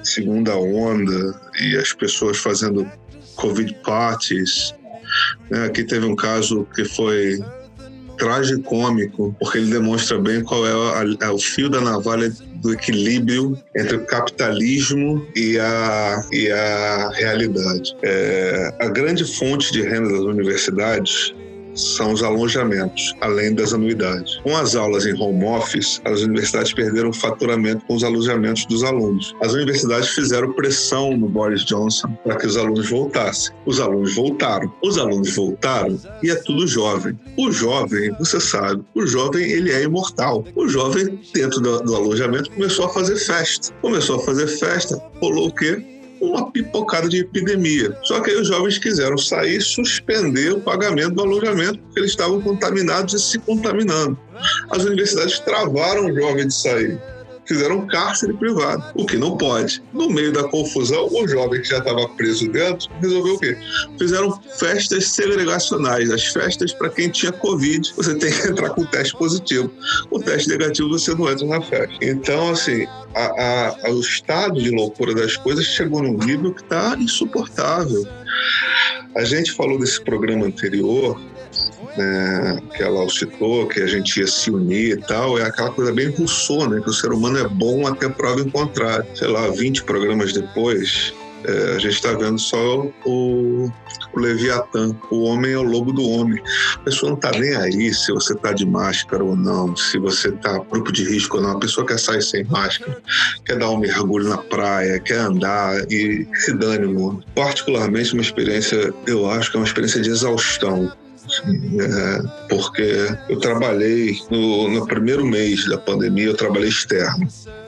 segunda 0.04 0.56
onda 0.56 1.42
e 1.62 1.76
as 1.76 1.92
pessoas 1.94 2.38
fazendo 2.38 2.90
Covid 3.36 3.76
parties. 3.84 4.74
Né? 5.50 5.66
Aqui 5.66 5.84
teve 5.84 6.06
um 6.06 6.16
caso 6.16 6.66
que 6.76 6.86
foi 6.86 7.40
tragicômico, 8.18 9.36
porque 9.40 9.58
ele 9.58 9.72
demonstra 9.72 10.18
bem 10.18 10.42
qual 10.42 10.66
é 10.66 10.72
a, 10.72 11.28
a, 11.28 11.34
o 11.34 11.40
fio 11.40 11.70
da 11.70 11.82
navalha 11.82 12.32
do 12.66 12.74
equilíbrio 12.74 13.56
entre 13.76 13.98
o 13.98 14.06
capitalismo 14.06 15.26
e 15.36 15.60
a, 15.60 16.26
e 16.32 16.52
a 16.52 17.12
realidade. 17.14 17.96
É, 18.02 18.74
a 18.80 18.88
grande 18.88 19.24
fonte 19.24 19.72
de 19.72 19.84
renda 19.84 20.10
das 20.10 20.22
universidades 20.22 21.34
são 21.76 22.14
os 22.14 22.24
alojamentos, 22.24 23.14
além 23.22 23.54
das 23.54 23.74
anuidades. 23.74 24.38
Com 24.38 24.56
as 24.56 24.76
aulas 24.76 25.06
em 25.06 25.14
home 25.14 25.46
office, 25.46 26.02
as 26.06 26.22
universidades 26.22 26.74
perderam 26.74 27.14
faturamento 27.14 27.86
com 27.86 27.96
os 27.96 28.04
alojamentos 28.04 28.66
dos 28.66 28.84
alunos. 28.84 29.36
As 29.42 29.54
universidades 29.54 30.10
fizeram 30.10 30.54
pressão 30.54 31.16
no 31.16 31.28
Boris 31.28 31.64
Johnson 31.66 32.10
para 32.24 32.38
que 32.38 32.48
os 32.48 32.58
alunos 32.58 32.90
voltassem. 32.90 33.54
Os 33.66 33.80
alunos 33.80 34.16
voltaram. 34.16 34.72
Os 34.84 34.98
alunos 34.98 35.36
voltaram 35.36 36.00
e 36.24 36.30
é 36.30 36.36
tudo 36.36 36.68
jovem. 36.68 37.18
O 37.38 37.52
jovem, 37.52 38.12
você 38.20 38.40
sabe, 38.40 38.84
o 38.94 39.06
jovem 39.06 39.44
ele 39.50 39.72
é 39.72 39.84
imortal. 39.84 40.44
O 40.56 40.68
jovem, 40.68 41.20
dentro 41.34 41.60
do, 41.60 41.82
do 41.82 41.96
alojamento, 41.96 42.52
começou 42.52 42.86
a 42.86 42.90
fazer 42.90 43.18
festa. 43.18 43.74
Começou 43.82 44.18
a 44.18 44.24
fazer 44.24 44.48
festa, 44.48 45.02
rolou 45.22 45.48
o 45.48 45.54
quê? 45.54 45.95
Uma 46.30 46.52
pipocada 46.52 47.08
de 47.08 47.20
epidemia. 47.20 47.98
Só 48.04 48.20
que 48.22 48.32
aí 48.32 48.38
os 48.38 48.48
jovens 48.48 48.78
quiseram 48.78 49.18
sair 49.18 49.62
suspender 49.62 50.54
o 50.54 50.62
pagamento 50.62 51.16
do 51.16 51.22
alojamento 51.22 51.80
porque 51.80 52.00
eles 52.00 52.12
estavam 52.12 52.42
contaminados 52.42 53.14
e 53.14 53.20
se 53.20 53.40
contaminando. 53.40 54.18
As 54.70 54.84
universidades 54.84 55.40
travaram 55.40 56.08
o 56.08 56.16
jovem 56.16 56.48
de 56.48 56.54
sair 56.54 57.00
fizeram 57.46 57.86
cárcere 57.88 58.34
privado, 58.34 58.84
o 58.96 59.06
que 59.06 59.18
não 59.18 59.38
pode. 59.38 59.82
No 59.94 60.10
meio 60.10 60.32
da 60.32 60.44
confusão, 60.44 61.08
o 61.12 61.28
jovem 61.28 61.62
que 61.62 61.70
já 61.70 61.78
estava 61.78 62.08
preso 62.10 62.50
dentro 62.52 62.90
resolveu 63.02 63.36
o 63.36 63.40
quê? 63.40 63.58
Fizeram 63.98 64.40
festas 64.58 65.08
segregacionais. 65.10 66.12
As 66.12 66.26
festas 66.26 66.74
para 66.74 66.90
quem 66.90 67.10
tinha 67.10 67.32
Covid, 67.32 67.94
você 67.96 68.16
tem 68.16 68.32
que 68.32 68.48
entrar 68.48 68.70
com 68.72 68.86
teste 68.86 69.16
positivo. 69.18 69.72
O 70.10 70.20
teste 70.20 70.50
negativo 70.50 70.90
você 70.90 71.14
não 71.14 71.30
entra 71.30 71.46
na 71.46 71.62
festa. 71.62 71.96
Então, 72.02 72.52
assim, 72.52 72.86
a, 73.16 73.88
a, 73.88 73.92
o 73.92 74.00
estado 74.00 74.62
de 74.62 74.72
loucura 74.72 75.14
das 75.14 75.38
coisas 75.38 75.66
chegou 75.66 76.02
num 76.02 76.18
nível 76.18 76.54
que 76.54 76.62
está 76.62 76.96
insuportável. 76.98 78.06
A 79.16 79.24
gente 79.24 79.52
falou 79.54 79.80
desse 79.80 80.02
programa 80.02 80.46
anterior 80.46 81.20
né, 81.98 82.62
que 82.76 82.84
ela 82.84 83.08
citou, 83.10 83.68
que 83.68 83.82
a 83.82 83.88
gente 83.88 84.20
ia 84.20 84.28
se 84.28 84.52
unir 84.52 84.98
e 84.98 85.02
tal, 85.02 85.38
é 85.38 85.44
aquela 85.44 85.72
coisa 85.72 85.94
bem 85.94 86.10
Rousseau, 86.10 86.70
né, 86.70 86.82
que 86.82 86.90
o 86.90 86.94
ser 86.94 87.12
humano 87.12 87.38
é 87.38 87.48
bom 87.48 87.88
até 87.88 88.10
prova 88.10 88.42
em 88.42 88.50
contrário. 88.50 89.06
Sei 89.16 89.28
lá, 89.28 89.48
20 89.50 89.84
programas 89.84 90.34
depois, 90.34 91.14
É, 91.48 91.76
a 91.76 91.78
gente 91.80 91.94
está 91.94 92.12
vendo 92.14 92.40
só 92.40 92.88
o, 93.06 93.72
o 94.14 94.20
Leviatã. 94.20 94.96
O 95.12 95.26
homem 95.26 95.52
é 95.52 95.58
o 95.58 95.62
lobo 95.62 95.94
do 95.94 96.04
homem. 96.10 96.42
A 96.76 96.80
pessoa 96.80 97.12
não 97.12 97.18
está 97.18 97.30
nem 97.38 97.56
aí 97.56 97.94
se 97.94 98.12
você 98.12 98.34
está 98.34 98.52
de 98.52 98.66
máscara 98.66 99.24
ou 99.24 99.36
não, 99.36 99.76
se 99.76 100.00
você 100.00 100.30
está 100.30 100.58
grupo 100.58 100.92
de 100.92 101.04
risco 101.04 101.38
ou 101.38 101.44
não. 101.44 101.52
A 101.52 101.60
pessoa 101.60 101.86
quer 101.86 102.00
sair 102.00 102.24
sem 102.24 102.44
máscara, 102.46 103.00
quer 103.46 103.60
dar 103.60 103.70
um 103.70 103.78
mergulho 103.78 104.28
na 104.28 104.40
praia, 104.40 105.00
quer 105.00 105.20
andar 105.20 105.86
e 105.92 106.28
se 106.34 106.52
dane 106.58 106.88
o 106.88 106.94
mundo. 106.94 107.24
Particularmente, 107.36 108.14
uma 108.14 108.24
experiência, 108.24 108.92
eu 109.06 109.30
acho 109.30 109.52
que 109.52 109.58
é 109.58 109.60
uma 109.60 109.68
experiência 109.68 110.02
de 110.02 110.10
exaustão. 110.10 110.92
É, 111.80 112.48
porque 112.50 113.08
eu 113.30 113.40
trabalhei 113.40 114.18
no, 114.30 114.70
no 114.70 114.88
primeiro 114.88 115.26
mês 115.26 115.66
da 115.68 115.78
pandemia, 115.78 116.26
eu 116.26 116.36
trabalhei 116.36 116.70
externo. 116.70 117.28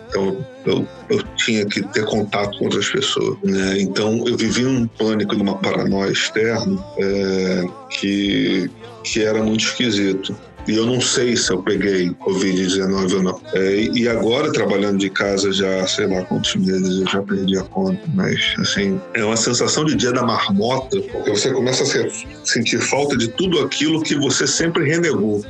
Então, 0.09 0.45
eu, 0.65 0.87
eu 1.09 1.23
tinha 1.35 1.65
que 1.65 1.81
ter 1.89 2.05
contato 2.05 2.57
com 2.57 2.65
outras 2.65 2.89
pessoas. 2.89 3.37
Né? 3.43 3.81
Então, 3.81 4.25
eu 4.25 4.37
vivi 4.37 4.65
um 4.65 4.87
pânico 4.87 5.35
uma 5.35 5.57
paranoia 5.57 6.11
externa 6.11 6.83
é, 6.97 7.65
que, 7.89 8.69
que 9.03 9.23
era 9.23 9.43
muito 9.43 9.65
esquisito. 9.65 10.35
E 10.67 10.75
eu 10.75 10.85
não 10.85 10.99
sei 10.99 11.37
se 11.37 11.51
eu 11.51 11.61
peguei 11.63 12.09
Covid-19 12.09 13.13
ou 13.13 13.23
não. 13.23 13.41
É, 13.53 13.75
e 13.75 14.07
agora, 14.07 14.51
trabalhando 14.51 14.97
de 14.97 15.09
casa 15.09 15.51
já, 15.51 15.87
sei 15.87 16.07
lá 16.07 16.23
quantos 16.25 16.55
meses, 16.55 16.99
eu 16.99 17.07
já 17.07 17.21
perdi 17.21 17.57
a 17.57 17.63
conta. 17.63 18.01
Mas, 18.13 18.53
assim, 18.59 18.99
é 19.13 19.23
uma 19.23 19.37
sensação 19.37 19.85
de 19.85 19.95
dia 19.95 20.11
da 20.11 20.23
marmota, 20.23 20.99
porque 21.11 21.29
você 21.29 21.51
começa 21.51 21.83
a 21.83 22.45
sentir 22.45 22.79
falta 22.81 23.15
de 23.15 23.29
tudo 23.29 23.59
aquilo 23.59 24.01
que 24.01 24.15
você 24.15 24.45
sempre 24.45 24.89
renegou. 24.89 25.41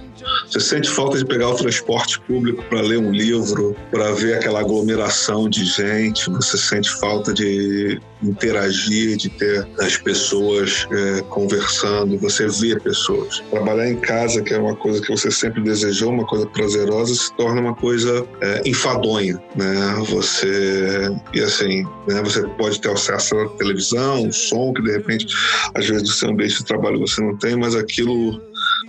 Você 0.46 0.60
sente 0.60 0.90
falta 0.90 1.18
de 1.18 1.26
pegar 1.26 1.50
o 1.50 1.56
transporte 1.56 2.20
público 2.22 2.64
para 2.70 2.82
ler 2.82 3.00
um 3.00 3.12
livro, 3.12 3.76
para 3.92 4.12
ver 4.14 4.36
aquela 4.36 4.60
aglomeração 4.60 5.50
de 5.50 5.66
gente, 5.66 6.30
você 6.30 6.58
sente 6.58 6.90
falta 7.00 7.34
de 7.34 8.00
interagir, 8.24 9.18
de 9.18 9.30
ter 9.30 9.68
as 9.80 9.98
pessoas 9.98 10.88
é, 10.92 11.22
conversando, 11.24 12.18
você 12.18 12.48
vê 12.48 12.80
pessoas. 12.80 13.44
Trabalhar 13.52 13.90
em 13.90 13.98
casa, 13.98 14.42
que 14.42 14.54
é 14.54 14.58
uma 14.58 14.76
coisa 14.76 15.02
que 15.02 15.10
você 15.10 15.30
sempre 15.30 15.62
desejou, 15.62 16.12
uma 16.12 16.26
coisa 16.26 16.46
prazerosa, 16.48 17.14
se 17.14 17.34
torna 17.36 17.62
uma 17.62 17.76
coisa 17.76 18.26
é, 18.42 18.62
enfadonha, 18.66 19.42
né? 19.56 20.04
Você 20.10 21.12
e 21.34 21.42
assim, 21.42 21.84
né? 22.08 22.22
Você 22.24 22.44
pode 22.58 22.82
ter 22.82 22.90
acesso 22.90 23.38
à 23.38 23.50
televisão, 23.50 24.32
som 24.32 24.74
que 24.74 24.82
de 24.82 24.92
repente 24.92 25.28
às 25.76 25.88
vezes 25.88 26.04
do 26.04 26.12
seu 26.12 26.30
ambiente 26.30 26.58
de 26.58 26.66
trabalho 26.66 27.00
você 27.00 27.22
não 27.22 27.36
tem, 27.38 27.56
mas 27.56 27.76
aquilo 27.76 28.42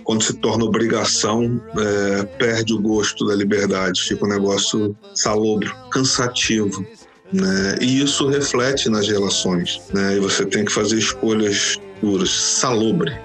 quando 0.09 0.23
se 0.23 0.33
torna 0.33 0.65
obrigação, 0.65 1.61
é, 1.77 2.23
perde 2.39 2.73
o 2.73 2.81
gosto 2.81 3.27
da 3.27 3.35
liberdade, 3.35 4.01
fica 4.01 4.25
um 4.25 4.27
negócio 4.27 4.97
salobro, 5.13 5.71
cansativo. 5.91 6.83
Né? 7.31 7.75
E 7.79 8.01
isso 8.01 8.27
reflete 8.27 8.89
nas 8.89 9.07
relações. 9.07 9.79
Né? 9.93 10.15
E 10.15 10.19
você 10.19 10.47
tem 10.47 10.65
que 10.65 10.71
fazer 10.71 10.97
escolhas 10.97 11.79
duras. 12.01 12.31
Salobre. 12.31 13.15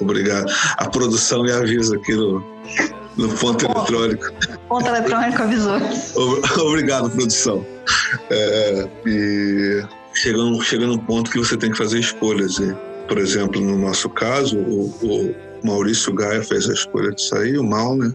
Obrigado. 0.00 0.52
A 0.78 0.90
produção 0.90 1.44
me 1.44 1.52
avisa 1.52 1.94
aqui 1.94 2.12
no, 2.12 2.44
no 3.16 3.28
ponto 3.36 3.64
eletrônico. 3.64 4.32
Ponto 4.68 4.88
eletrônico 4.88 5.42
avisou. 5.42 5.78
Obrigado, 6.66 7.08
produção. 7.08 7.64
É, 8.30 8.88
e 9.06 9.84
chega, 10.12 10.38
chega 10.64 10.86
num 10.88 10.98
ponto 10.98 11.30
que 11.30 11.38
você 11.38 11.56
tem 11.56 11.70
que 11.70 11.78
fazer 11.78 12.00
escolhas. 12.00 12.58
E, 12.58 12.74
por 13.06 13.18
exemplo, 13.18 13.60
no 13.60 13.78
nosso 13.78 14.10
caso, 14.10 14.58
o, 14.58 14.92
o 15.04 15.51
Maurício 15.64 16.12
Gaia 16.14 16.42
fez 16.42 16.68
a 16.68 16.72
escolha 16.72 17.10
de 17.12 17.22
sair, 17.22 17.58
o 17.58 17.64
mal, 17.64 17.96
né? 17.96 18.14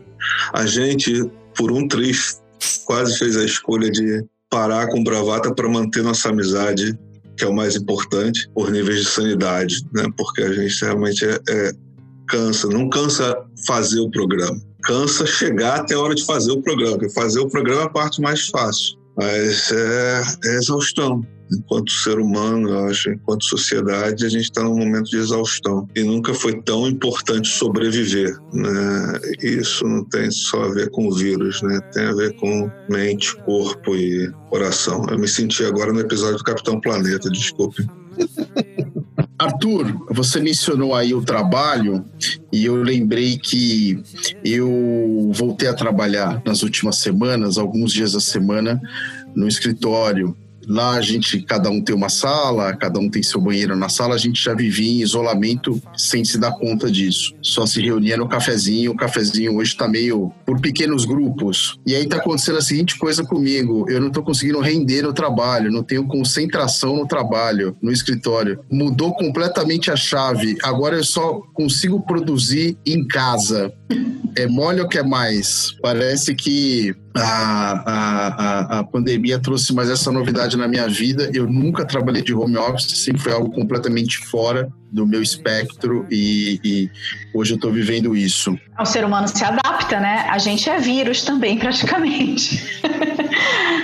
A 0.54 0.66
gente, 0.66 1.30
por 1.56 1.72
um 1.72 1.88
triz, 1.88 2.42
quase 2.86 3.18
fez 3.18 3.38
a 3.38 3.46
escolha 3.46 3.90
de 3.90 4.24
parar 4.50 4.88
com 4.88 5.04
bravata 5.04 5.54
para 5.54 5.70
manter 5.70 6.04
nossa 6.04 6.30
amizade, 6.30 6.98
que 7.38 7.44
é 7.44 7.48
o 7.48 7.54
mais 7.54 7.76
importante, 7.76 8.50
por 8.54 8.72
níveis 8.72 9.02
de 9.02 9.06
sanidade, 9.06 9.76
né? 9.94 10.06
Porque 10.18 10.42
a 10.42 10.54
gente 10.54 10.84
realmente 10.84 11.26
é, 11.26 11.40
é 11.50 11.72
cansa, 12.30 12.68
não 12.68 12.90
cansa 12.90 13.36
fazer 13.66 14.00
o 14.00 14.10
programa, 14.10 14.60
cansa 14.84 15.26
chegar 15.26 15.82
até 15.82 15.96
a 15.96 16.00
hora 16.00 16.16
de 16.16 16.26
fazer 16.26 16.52
o 16.52 16.62
programa, 16.62 16.98
porque 16.98 17.14
fazer 17.14 17.40
o 17.40 17.50
programa 17.50 17.84
é 17.84 17.86
a 17.86 17.90
parte 17.90 18.22
mais 18.22 18.48
fácil, 18.48 18.98
mas 19.18 19.72
é, 19.72 20.22
é 20.46 20.56
exaustão 20.56 21.22
enquanto 21.52 21.92
ser 21.92 22.20
humano, 22.20 22.70
eu 22.70 22.86
acho, 22.86 23.12
enquanto 23.12 23.46
sociedade, 23.46 24.26
a 24.26 24.30
gente 24.30 24.44
está 24.44 24.64
num 24.64 24.78
momento 24.78 25.10
de 25.10 25.18
exaustão. 25.18 25.88
E 25.96 26.04
nunca 26.04 26.34
foi 26.34 26.62
tão 26.62 26.88
importante 26.88 27.48
sobreviver. 27.48 28.38
Né? 28.54 29.20
Isso 29.42 29.86
não 29.86 30.04
tem 30.06 30.30
só 30.32 30.64
a 30.64 30.74
ver 30.74 30.90
com 30.92 31.08
o 31.08 31.16
vírus, 31.16 31.62
né? 31.62 31.80
tem 31.94 32.06
a 32.06 32.14
ver 32.14 32.36
com 32.36 32.70
mente, 32.90 33.36
corpo 33.38 33.96
e 33.96 34.32
coração. 34.50 35.06
Eu 35.10 35.20
me 35.20 35.28
senti 35.28 35.64
agora 35.64 35.94
no 35.94 36.00
episódio 36.00 36.38
do 36.38 36.44
Capitão 36.44 36.80
Planeta, 36.80 37.30
desculpe. 37.30 37.86
Arthur, 39.40 40.08
você 40.10 40.40
mencionou 40.40 40.96
aí 40.96 41.14
o 41.14 41.22
trabalho 41.22 42.04
e 42.52 42.66
eu 42.66 42.76
lembrei 42.76 43.38
que 43.38 44.02
eu 44.44 45.32
voltei 45.32 45.68
a 45.68 45.76
trabalhar 45.76 46.42
nas 46.44 46.64
últimas 46.64 46.98
semanas, 46.98 47.60
alguns 47.60 47.94
dias 47.94 48.14
da 48.14 48.20
semana, 48.20 48.82
no 49.36 49.48
escritório 49.48 50.36
Lá 50.68 50.96
a 50.96 51.02
gente, 51.02 51.42
cada 51.42 51.70
um 51.70 51.82
tem 51.82 51.96
uma 51.96 52.10
sala, 52.10 52.76
cada 52.76 53.00
um 53.00 53.10
tem 53.10 53.24
seu 53.24 53.40
banheiro 53.40 53.76
na 53.76 53.88
sala, 53.88 54.16
a 54.16 54.18
gente 54.18 54.44
já 54.44 54.54
vivia 54.54 54.92
em 54.92 55.02
isolamento 55.02 55.82
sem 55.96 56.26
se 56.26 56.38
dar 56.38 56.52
conta 56.52 56.92
disso. 56.92 57.34
Só 57.42 57.66
se 57.66 57.82
reunia 57.82 58.18
no 58.18 58.28
cafezinho, 58.28 58.92
o 58.92 58.96
cafezinho 58.96 59.56
hoje 59.56 59.72
está 59.72 59.88
meio 59.88 60.32
por 60.46 60.60
pequenos 60.60 61.06
grupos. 61.06 61.80
E 61.86 61.96
aí 61.96 62.06
tá 62.08 62.18
acontecendo 62.18 62.58
a 62.58 62.62
seguinte 62.62 62.98
coisa 62.98 63.24
comigo, 63.24 63.86
eu 63.90 64.02
não 64.02 64.10
tô 64.10 64.22
conseguindo 64.22 64.60
render 64.60 65.04
no 65.04 65.14
trabalho, 65.14 65.72
não 65.72 65.84
tenho 65.84 66.06
concentração 66.06 66.98
no 66.98 67.08
trabalho, 67.08 67.76
no 67.82 67.92
escritório. 67.92 68.60
Mudou 68.70 69.14
completamente 69.14 69.90
a 69.90 69.96
chave. 69.96 70.58
Agora 70.64 70.98
eu 70.98 71.04
só 71.04 71.42
consigo 71.54 72.02
produzir 72.02 72.78
em 72.86 73.08
casa. 73.08 73.72
É 74.36 74.46
mole 74.46 74.82
ou 74.82 74.88
quer 74.88 75.04
mais? 75.04 75.76
Parece 75.82 76.36
que 76.36 76.96
a, 77.22 77.84
a, 77.86 78.80
a, 78.80 78.84
pandemia 78.84 79.40
trouxe 79.40 79.74
mais 79.74 79.90
essa 79.90 80.12
novidade 80.12 80.58
na 80.58 80.68
minha 80.68 80.88
vida. 80.88 81.30
Eu 81.34 81.48
nunca 81.48 81.86
trabalhei 81.86 82.22
de 82.22 82.34
home 82.34 82.58
office, 82.58 83.04
sempre 83.04 83.22
foi 83.22 83.34
algo 83.34 83.52
completamente 83.52 84.18
fora 84.18 84.70
do 84.92 85.06
meu 85.06 85.22
espectro 85.22 86.08
e, 86.10 86.60
e 86.64 86.90
hoje 87.34 87.54
eu 87.54 87.56
estou 87.56 87.72
vivendo 87.72 88.16
isso. 88.16 88.58
O 88.80 88.86
ser 88.86 89.04
humano 89.04 89.28
se 89.28 89.44
adapta, 89.44 90.00
né? 90.00 90.26
A 90.30 90.38
gente 90.38 90.70
é 90.70 90.80
vírus 90.80 91.24
também, 91.24 91.58
praticamente. 91.60 92.82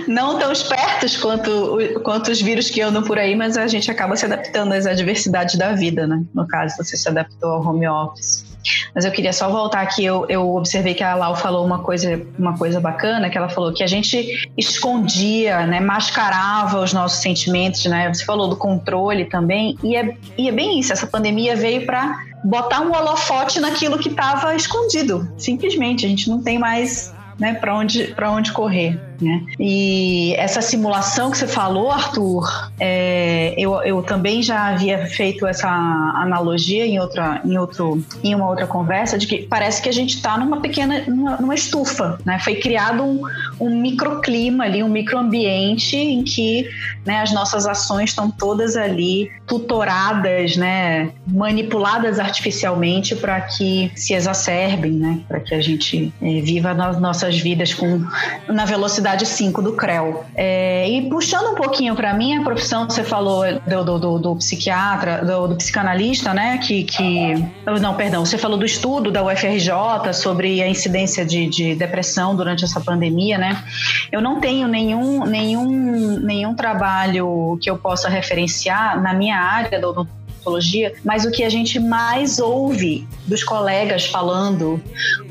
Não 0.08 0.38
tão 0.38 0.52
espertos 0.52 1.18
quanto, 1.18 1.78
quanto 2.04 2.32
os 2.32 2.42
vírus 2.42 2.70
que 2.70 2.82
andam 2.82 3.04
por 3.04 3.18
aí, 3.18 3.36
mas 3.36 3.58
a 3.58 3.68
gente 3.68 3.90
acaba 3.90 4.16
se 4.16 4.26
adaptando 4.26 4.74
às 4.74 4.86
adversidades 4.86 5.56
da 5.56 5.74
vida, 5.74 6.06
né? 6.06 6.24
No 6.34 6.48
caso, 6.48 6.76
você 6.78 6.98
se 6.98 7.08
adaptou 7.08 7.52
ao 7.52 7.66
home 7.66 7.88
office. 7.88 8.53
Mas 8.94 9.06
eu 9.06 9.12
queria 9.12 9.34
só 9.34 9.50
voltar 9.50 9.82
aqui, 9.82 10.04
eu, 10.06 10.26
eu 10.30 10.56
observei 10.56 10.94
que 10.94 11.04
a 11.04 11.16
Lau 11.16 11.36
falou 11.36 11.66
uma 11.66 11.80
coisa, 11.80 12.22
uma 12.38 12.58
coisa 12.58 12.80
bacana, 12.80 13.30
que 13.30 13.38
ela 13.38 13.50
falou 13.50 13.74
que 13.74 13.84
a 13.84 13.88
gente 13.88 14.50
escondia, 14.58 15.66
né, 15.66 15.80
mascarava 15.80 16.80
os 16.80 16.94
nossos 16.94 17.22
sentimentos, 17.22 17.86
né? 17.86 18.14
Você 18.14 18.24
falou 18.26 18.48
do 18.48 18.56
controle 18.56 19.26
também, 19.26 19.78
e 19.84 19.96
é, 19.96 20.16
e 20.38 20.48
é 20.48 20.52
bem 20.52 20.80
isso, 20.80 20.94
essa 20.94 21.08
pandemia 21.08 21.56
veio 21.56 21.86
para 21.86 22.18
botar 22.44 22.82
um 22.82 22.92
holofote 22.92 23.60
naquilo 23.60 23.98
que 23.98 24.10
estava 24.10 24.56
escondido, 24.56 25.32
simplesmente. 25.38 26.06
A 26.06 26.10
gente 26.10 26.30
não 26.30 26.42
tem 26.42 26.60
mais 26.60 27.14
né, 27.40 27.54
para 27.54 27.76
onde, 27.76 28.14
onde 28.22 28.52
correr. 28.52 29.00
Né? 29.24 29.42
E 29.58 30.36
essa 30.38 30.62
simulação 30.62 31.32
que 31.32 31.38
você 31.38 31.48
falou, 31.48 31.90
Arthur, 31.90 32.72
é, 32.80 33.54
eu, 33.58 33.82
eu 33.84 34.04
também 34.04 34.44
já 34.44 34.68
havia 34.68 35.06
feito 35.08 35.48
essa 35.48 35.70
analogia 35.70 36.86
em 36.86 37.00
outra, 37.00 37.42
em 37.46 37.58
outro, 37.58 38.04
em 38.24 38.36
uma 38.36 38.50
outra 38.50 38.68
conversa 38.68 39.18
de 39.18 39.26
que 39.26 39.44
parece 39.44 39.82
que 39.82 39.88
a 39.88 39.94
gente 39.94 40.16
está 40.16 40.38
numa 40.38 40.60
pequena, 40.60 41.04
numa, 41.08 41.38
numa, 41.38 41.56
estufa, 41.56 42.20
né? 42.26 42.40
Foi 42.40 42.56
criado 42.56 43.04
um, 43.04 43.22
um 43.60 43.80
microclima 43.80 44.66
ali, 44.66 44.84
um 44.84 44.90
microambiente 44.90 45.96
em 45.96 46.24
que 46.24 46.68
né, 47.06 47.22
as 47.22 47.32
nossas 47.32 47.66
ações 47.66 48.10
estão 48.10 48.30
todas 48.30 48.76
ali 48.76 49.32
tutoradas, 49.46 50.56
né, 50.56 51.12
manipuladas 51.28 52.20
artificialmente 52.20 53.16
para 53.16 53.42
que 53.42 53.92
se 53.96 54.14
exacerbem, 54.14 54.94
né, 54.94 55.20
para 55.28 55.40
que 55.40 55.54
a 55.54 55.62
gente 55.62 56.14
é, 56.22 56.42
viva 56.42 56.74
nas 56.74 57.00
nossas 57.00 57.38
vidas 57.40 57.74
com 57.74 58.02
na 58.48 58.66
velocidade 58.66 59.13
velocidade 59.14 59.26
5 59.26 59.62
do 59.62 59.74
CREL. 59.74 60.26
É, 60.36 60.90
e 60.90 61.10
puxando 61.10 61.52
um 61.52 61.56
pouquinho 61.56 61.96
para 61.96 62.14
mim, 62.14 62.38
a 62.38 62.44
profissão 62.44 62.86
que 62.86 62.94
você 62.94 63.04
falou 63.04 63.44
do, 63.66 63.84
do, 63.84 64.00
do, 64.00 64.20
do 64.20 64.36
psiquiatra, 64.36 65.24
do, 65.24 65.48
do, 65.48 65.56
psicanalista, 65.56 66.34
né? 66.34 66.58
Que, 66.58 66.84
que. 66.84 67.46
Não, 67.82 67.94
perdão, 67.96 68.26
você 68.26 68.38
falou 68.38 68.58
do 68.58 68.66
estudo 68.66 69.12
da 69.12 69.24
UFRJ 69.24 70.14
sobre 70.14 70.62
a 70.62 70.68
incidência 70.68 71.26
de, 71.26 71.48
de 71.48 71.76
depressão 71.76 72.36
durante 72.36 72.64
essa 72.64 72.82
pandemia, 72.82 73.38
né? 73.38 73.64
Eu 74.12 74.22
não 74.22 74.40
tenho 74.40 74.68
nenhum, 74.68 75.26
nenhum, 75.26 76.20
nenhum 76.20 76.56
trabalho 76.56 77.58
que 77.62 77.70
eu 77.70 77.78
possa 77.78 78.10
referenciar 78.10 79.02
na 79.02 79.14
minha 79.14 79.38
área 79.38 79.80
do, 79.80 80.08
psicologia, 80.44 80.94
mas 81.04 81.26
o 81.26 81.32
que 81.32 81.44
a 81.44 81.50
gente 81.50 81.80
mais 81.80 82.38
ouve 82.40 83.08
dos 83.26 83.44
colegas 83.44 84.06
falando, 84.06 84.82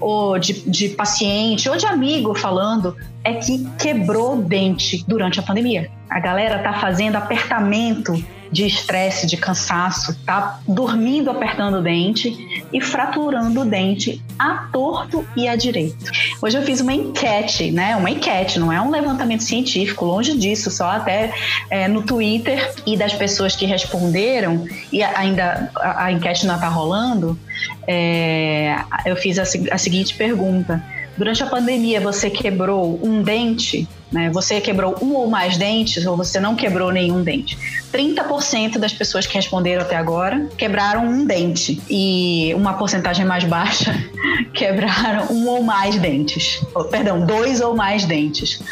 ou 0.01 0.39
de, 0.39 0.69
de 0.69 0.89
paciente, 0.89 1.69
ou 1.69 1.77
de 1.77 1.87
amigo 1.87 2.35
falando, 2.35 2.97
é 3.23 3.35
que 3.35 3.65
quebrou 3.79 4.37
dente 4.37 5.05
durante 5.07 5.39
a 5.39 5.43
pandemia. 5.43 5.91
A 6.09 6.19
galera 6.19 6.59
tá 6.61 6.73
fazendo 6.75 7.17
apertamento 7.17 8.13
de 8.53 8.67
estresse, 8.67 9.27
de 9.27 9.37
cansaço, 9.37 10.15
tá 10.27 10.61
dormindo 10.69 11.31
apertando 11.31 11.79
o 11.79 11.83
dente 11.83 12.67
e 12.71 12.81
fraturando 12.81 13.63
o 13.63 13.65
dente 13.65 14.23
a 14.39 14.69
torto 14.71 15.27
e 15.35 15.49
a 15.49 15.57
direito. 15.57 16.11
Hoje 16.41 16.59
eu 16.59 16.63
fiz 16.63 16.81
uma 16.81 16.93
enquete, 16.93 17.71
né? 17.71 17.97
Uma 17.97 18.11
enquete, 18.11 18.61
não 18.61 18.71
é 18.71 18.81
um 18.81 18.91
levantamento 18.91 19.43
científico, 19.43 20.05
longe 20.05 20.37
disso, 20.37 20.71
só 20.71 20.91
até 20.91 21.33
é, 21.71 21.89
no 21.89 22.03
Twitter 22.03 22.75
e 22.87 22.97
das 22.97 23.15
pessoas 23.15 23.57
que 23.57 23.65
responderam, 23.65 24.67
e 24.93 25.03
ainda 25.03 25.71
a, 25.75 26.05
a 26.05 26.13
enquete 26.13 26.47
não 26.47 26.57
está 26.57 26.69
rolando, 26.69 27.39
é, 27.87 28.77
eu 29.07 29.17
fiz 29.17 29.39
a, 29.39 29.45
a 29.73 29.79
seguinte 29.79 30.15
pergunta. 30.15 30.83
Durante 31.17 31.43
a 31.43 31.47
pandemia, 31.47 32.01
você 32.01 32.29
quebrou 32.31 33.01
um 33.03 33.23
dente? 33.23 33.89
Né? 34.13 34.31
Você 34.31 34.61
quebrou 34.61 34.97
um 35.03 35.15
ou 35.15 35.27
mais 35.27 35.57
dentes 35.57 36.05
ou 36.05 36.17
você 36.17 36.39
não 36.39 36.55
quebrou 36.55 36.93
nenhum 36.93 37.23
dente? 37.23 37.59
30% 37.93 38.79
das 38.79 38.93
pessoas 38.93 39.27
que 39.27 39.35
responderam 39.35 39.83
até 39.83 39.97
agora 39.97 40.49
quebraram 40.57 41.07
um 41.07 41.25
dente 41.25 41.81
e 41.89 42.53
uma 42.55 42.75
porcentagem 42.75 43.25
mais 43.25 43.45
baixa 43.45 43.95
quebraram 44.53 45.33
um 45.33 45.49
ou 45.49 45.63
mais 45.63 45.97
dentes. 45.99 46.61
Oh, 46.75 46.85
perdão, 46.85 47.25
dois 47.25 47.61
ou 47.61 47.75
mais 47.75 48.05
dentes. 48.05 48.63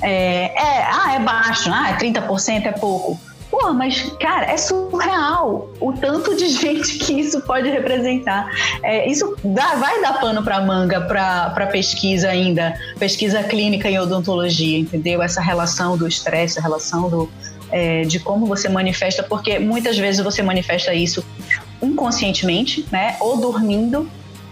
É, 0.00 0.52
é, 0.54 0.86
ah, 0.88 1.14
é 1.14 1.18
baixo, 1.18 1.70
ah, 1.72 1.96
30% 1.98 2.66
é 2.66 2.72
pouco. 2.72 3.18
Pô, 3.58 3.72
mas, 3.72 4.12
cara, 4.20 4.52
é 4.52 4.56
surreal 4.58 5.70
o 5.80 5.90
tanto 5.90 6.36
de 6.36 6.46
gente 6.52 6.98
que 6.98 7.14
isso 7.14 7.40
pode 7.40 7.70
representar. 7.70 8.50
É, 8.82 9.08
isso 9.10 9.34
dá, 9.42 9.76
vai 9.76 10.02
dar 10.02 10.20
pano 10.20 10.42
para 10.42 10.60
manga 10.60 11.00
para 11.00 11.66
pesquisa 11.68 12.28
ainda, 12.28 12.78
pesquisa 12.98 13.42
clínica 13.42 13.88
em 13.88 13.98
odontologia, 13.98 14.78
entendeu? 14.78 15.22
Essa 15.22 15.40
relação 15.40 15.96
do 15.96 16.06
estresse, 16.06 16.58
a 16.58 16.62
relação 16.62 17.08
do, 17.08 17.30
é, 17.72 18.02
de 18.02 18.20
como 18.20 18.44
você 18.44 18.68
manifesta, 18.68 19.22
porque 19.22 19.58
muitas 19.58 19.96
vezes 19.96 20.22
você 20.22 20.42
manifesta 20.42 20.92
isso 20.92 21.24
inconscientemente, 21.80 22.86
né? 22.92 23.16
Ou 23.20 23.38
dormindo, 23.38 24.06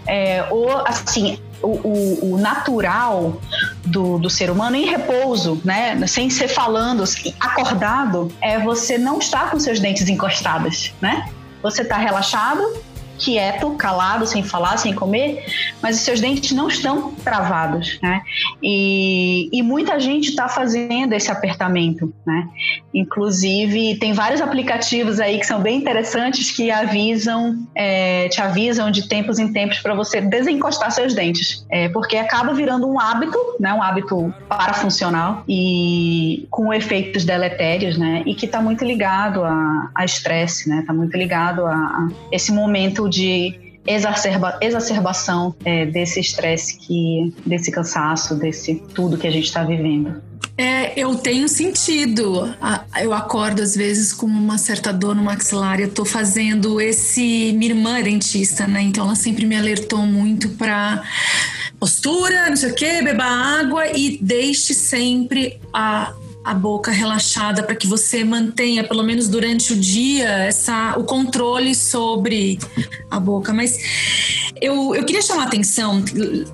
é, 0.07 0.47
ou 0.49 0.77
assim, 0.79 1.37
o, 1.61 2.33
o, 2.33 2.37
natural 2.37 3.39
do, 3.85 4.17
do 4.19 4.29
ser 4.29 4.49
humano 4.49 4.75
em 4.75 4.85
repouso, 4.85 5.61
né? 5.63 6.05
Sem 6.07 6.29
ser 6.29 6.47
falando, 6.47 7.03
acordado, 7.39 8.31
é 8.41 8.59
você 8.59 8.97
não 8.97 9.19
estar 9.19 9.51
com 9.51 9.59
seus 9.59 9.79
dentes 9.79 10.07
encostados, 10.07 10.93
né? 11.01 11.29
Você 11.61 11.81
está 11.81 11.97
relaxado, 11.97 12.61
quieto, 13.17 13.71
calado, 13.71 14.25
sem 14.25 14.43
falar, 14.43 14.77
sem 14.77 14.93
comer, 14.93 15.45
mas 15.81 15.97
os 15.97 16.01
seus 16.01 16.19
dentes 16.19 16.51
não 16.51 16.67
estão 16.67 17.11
travados, 17.23 17.99
né? 18.01 18.21
E, 18.61 19.49
e 19.51 19.61
muita 19.61 19.99
gente 19.99 20.29
está 20.29 20.47
fazendo 20.47 21.13
esse 21.13 21.31
apertamento, 21.31 22.13
né? 22.25 22.47
Inclusive, 22.93 23.95
tem 23.99 24.13
vários 24.13 24.41
aplicativos 24.41 25.19
aí 25.19 25.39
que 25.39 25.45
são 25.45 25.61
bem 25.61 25.77
interessantes 25.77 26.51
que 26.51 26.71
avisam, 26.71 27.65
é, 27.75 28.27
te 28.29 28.41
avisam 28.41 28.91
de 28.91 29.07
tempos 29.07 29.39
em 29.39 29.51
tempos 29.51 29.79
para 29.79 29.93
você 29.93 30.21
desencostar 30.21 30.91
seus 30.91 31.13
dentes, 31.13 31.65
é, 31.69 31.89
porque 31.89 32.17
acaba 32.17 32.53
virando 32.53 32.87
um 32.87 32.99
hábito, 32.99 33.37
né? 33.59 33.73
Um 33.73 33.81
hábito 33.81 34.33
parafuncional 34.47 35.43
e 35.47 36.47
com 36.49 36.73
efeitos 36.73 37.23
deletérios, 37.25 37.97
né? 37.97 38.23
E 38.25 38.33
que 38.33 38.45
está 38.45 38.61
muito 38.61 38.83
ligado 38.83 39.43
a 39.43 40.03
estresse, 40.03 40.69
né? 40.69 40.79
Está 40.79 40.93
muito 40.93 41.15
ligado 41.17 41.65
a, 41.65 41.73
a 41.73 42.07
esse 42.31 42.51
momento 42.51 43.04
de 43.09 43.65
exacerba, 43.85 44.57
exacerbação 44.61 45.55
é, 45.63 45.85
desse 45.85 46.19
estresse 46.19 46.77
que 46.77 47.33
desse 47.45 47.71
cansaço 47.71 48.35
desse 48.35 48.75
tudo 48.93 49.17
que 49.17 49.27
a 49.27 49.31
gente 49.31 49.45
está 49.45 49.63
vivendo 49.63 50.21
é, 50.57 50.97
eu 50.97 51.15
tenho 51.15 51.49
sentido. 51.49 52.55
Eu 53.01 53.13
acordo 53.13 53.61
às 53.61 53.75
vezes 53.75 54.13
com 54.13 54.25
uma 54.25 54.57
certa 54.57 54.93
dor 54.93 55.13
no 55.13 55.21
maxilar. 55.21 55.81
Eu 55.81 55.91
tô 55.91 56.05
fazendo 56.05 56.79
esse. 56.79 57.51
Minha 57.57 57.71
irmã 57.71 57.99
é 57.99 58.03
dentista, 58.03 58.65
né? 58.65 58.81
Então 58.81 59.03
ela 59.05 59.15
sempre 59.15 59.45
me 59.45 59.55
alertou 59.57 59.99
muito 59.99 60.49
para 60.49 61.03
postura, 61.77 62.49
não 62.49 62.55
sei 62.55 62.71
o 62.71 62.73
quê, 62.75 63.01
beba 63.01 63.25
água 63.25 63.85
e 63.87 64.17
deixe 64.21 64.73
sempre 64.73 65.59
a 65.73 66.13
a 66.45 66.53
boca 66.53 66.91
relaxada 66.91 67.63
para 67.63 67.75
que 67.75 67.87
você 67.87 68.23
mantenha, 68.23 68.83
pelo 68.83 69.03
menos 69.03 69.27
durante 69.27 69.73
o 69.73 69.75
dia, 69.75 70.29
essa, 70.29 70.93
o 70.95 71.03
controle 71.03 71.73
sobre 71.73 72.59
a 73.09 73.19
boca. 73.19 73.51
Mas 73.51 73.79
eu, 74.61 74.95
eu 74.95 75.03
queria 75.03 75.23
chamar 75.23 75.43
a 75.43 75.47
atenção, 75.47 76.03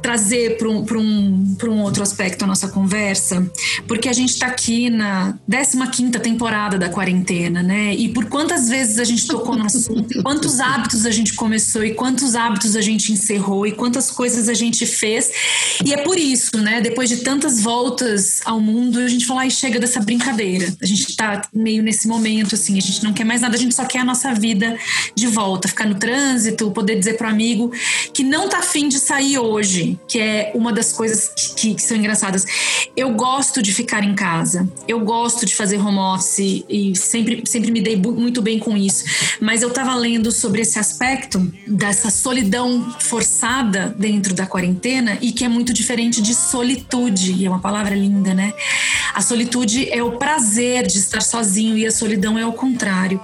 trazer 0.02 0.58
para 0.58 0.70
um, 0.70 0.86
um, 0.98 1.58
um 1.68 1.82
outro 1.82 2.02
aspecto 2.02 2.44
a 2.44 2.48
nossa 2.48 2.70
conversa, 2.70 3.46
porque 3.86 4.08
a 4.08 4.14
gente 4.14 4.30
está 4.30 4.48
aqui 4.48 4.90
na 4.90 5.38
15 5.50 6.12
temporada 6.20 6.78
da 6.78 6.88
quarentena, 6.88 7.62
né? 7.62 7.94
E 7.94 8.10
por 8.10 8.26
quantas 8.26 8.70
vezes 8.70 8.98
a 8.98 9.04
gente 9.04 9.28
tocou 9.28 9.58
no 9.58 9.66
assunto, 9.66 10.24
quantos 10.24 10.60
hábitos 10.62 11.06
a 11.06 11.12
gente 11.12 11.34
começou 11.34 11.84
e 11.84 11.94
quantos 11.94 12.34
hábitos 12.34 12.78
a 12.78 12.82
gente 12.82 13.12
encerrou 13.12 13.68
e 13.68 13.74
quantas 13.74 14.10
coisas 14.10 14.48
a 14.48 14.54
gente 14.54 14.86
fez. 14.86 15.32
E 15.86 15.94
é 15.94 15.98
por 15.98 16.18
isso, 16.18 16.58
né? 16.58 16.80
Depois 16.80 17.10
de 17.10 17.18
tantas 17.18 17.60
voltas 17.60 18.40
ao 18.46 18.62
mundo, 18.62 19.00
a 19.00 19.08
gente 19.08 19.26
fala, 19.26 19.42
ai, 19.42 19.50
chega 19.50 19.81
dessa 19.82 20.00
brincadeira. 20.00 20.74
A 20.82 20.86
gente 20.86 21.16
tá 21.16 21.42
meio 21.54 21.84
nesse 21.84 22.08
momento, 22.08 22.56
assim, 22.56 22.78
a 22.78 22.82
gente 22.82 23.04
não 23.04 23.14
quer 23.14 23.26
mais 23.26 23.42
nada, 23.42 23.56
a 23.56 23.60
gente 23.60 23.76
só 23.76 23.86
quer 23.86 24.00
a 24.00 24.06
nossa 24.06 24.34
vida 24.34 24.78
de 25.16 25.28
volta, 25.28 25.68
ficar 25.68 25.86
no 25.86 25.96
trânsito, 25.96 26.72
poder 26.72 26.98
dizer 26.98 27.18
pro 27.18 27.28
amigo 27.28 27.72
que 28.14 28.24
não 28.24 28.48
tá 28.48 28.60
afim 28.60 28.88
de 28.88 29.00
sair 29.00 29.38
hoje, 29.38 30.00
que 30.08 30.20
é 30.20 30.52
uma 30.56 30.72
das 30.72 30.94
coisas 30.94 31.32
que, 31.56 31.76
que 31.76 31.82
são 31.82 31.98
engraçadas. 31.98 32.46
Eu 32.96 33.14
gosto 33.14 33.62
de 33.62 33.74
ficar 33.74 34.04
em 34.04 34.14
casa, 34.14 34.70
eu 34.88 35.00
gosto 35.00 35.46
de 35.46 35.56
fazer 35.56 35.78
home 35.78 35.98
office 35.98 36.64
e 36.70 36.96
sempre, 36.96 37.44
sempre 37.46 37.72
me 37.72 37.82
dei 37.82 37.96
muito 37.96 38.42
bem 38.42 38.60
com 38.60 38.78
isso, 38.78 39.04
mas 39.42 39.62
eu 39.62 39.72
tava 39.72 39.96
lendo 39.96 40.32
sobre 40.32 40.62
esse 40.62 40.78
aspecto 40.78 41.40
dessa 41.68 42.10
solidão 42.10 42.96
forçada 43.00 43.96
dentro 43.98 44.34
da 44.34 44.46
quarentena 44.46 45.18
e 45.22 45.32
que 45.32 45.44
é 45.44 45.50
muito 45.50 45.74
diferente 45.74 46.22
de 46.22 46.36
solitude, 46.36 47.34
e 47.34 47.46
é 47.46 47.50
uma 47.50 47.60
palavra 47.60 47.96
linda, 47.96 48.34
né? 48.34 48.54
A 49.14 49.22
solitude 49.22 49.71
solitude 49.72 49.90
é 49.90 50.04
o 50.04 50.12
prazer 50.12 50.86
de 50.86 50.98
estar 50.98 51.22
sozinho 51.22 51.78
e 51.78 51.86
a 51.86 51.92
solidão 51.92 52.38
é 52.38 52.46
o 52.46 52.54
contrário. 52.54 53.20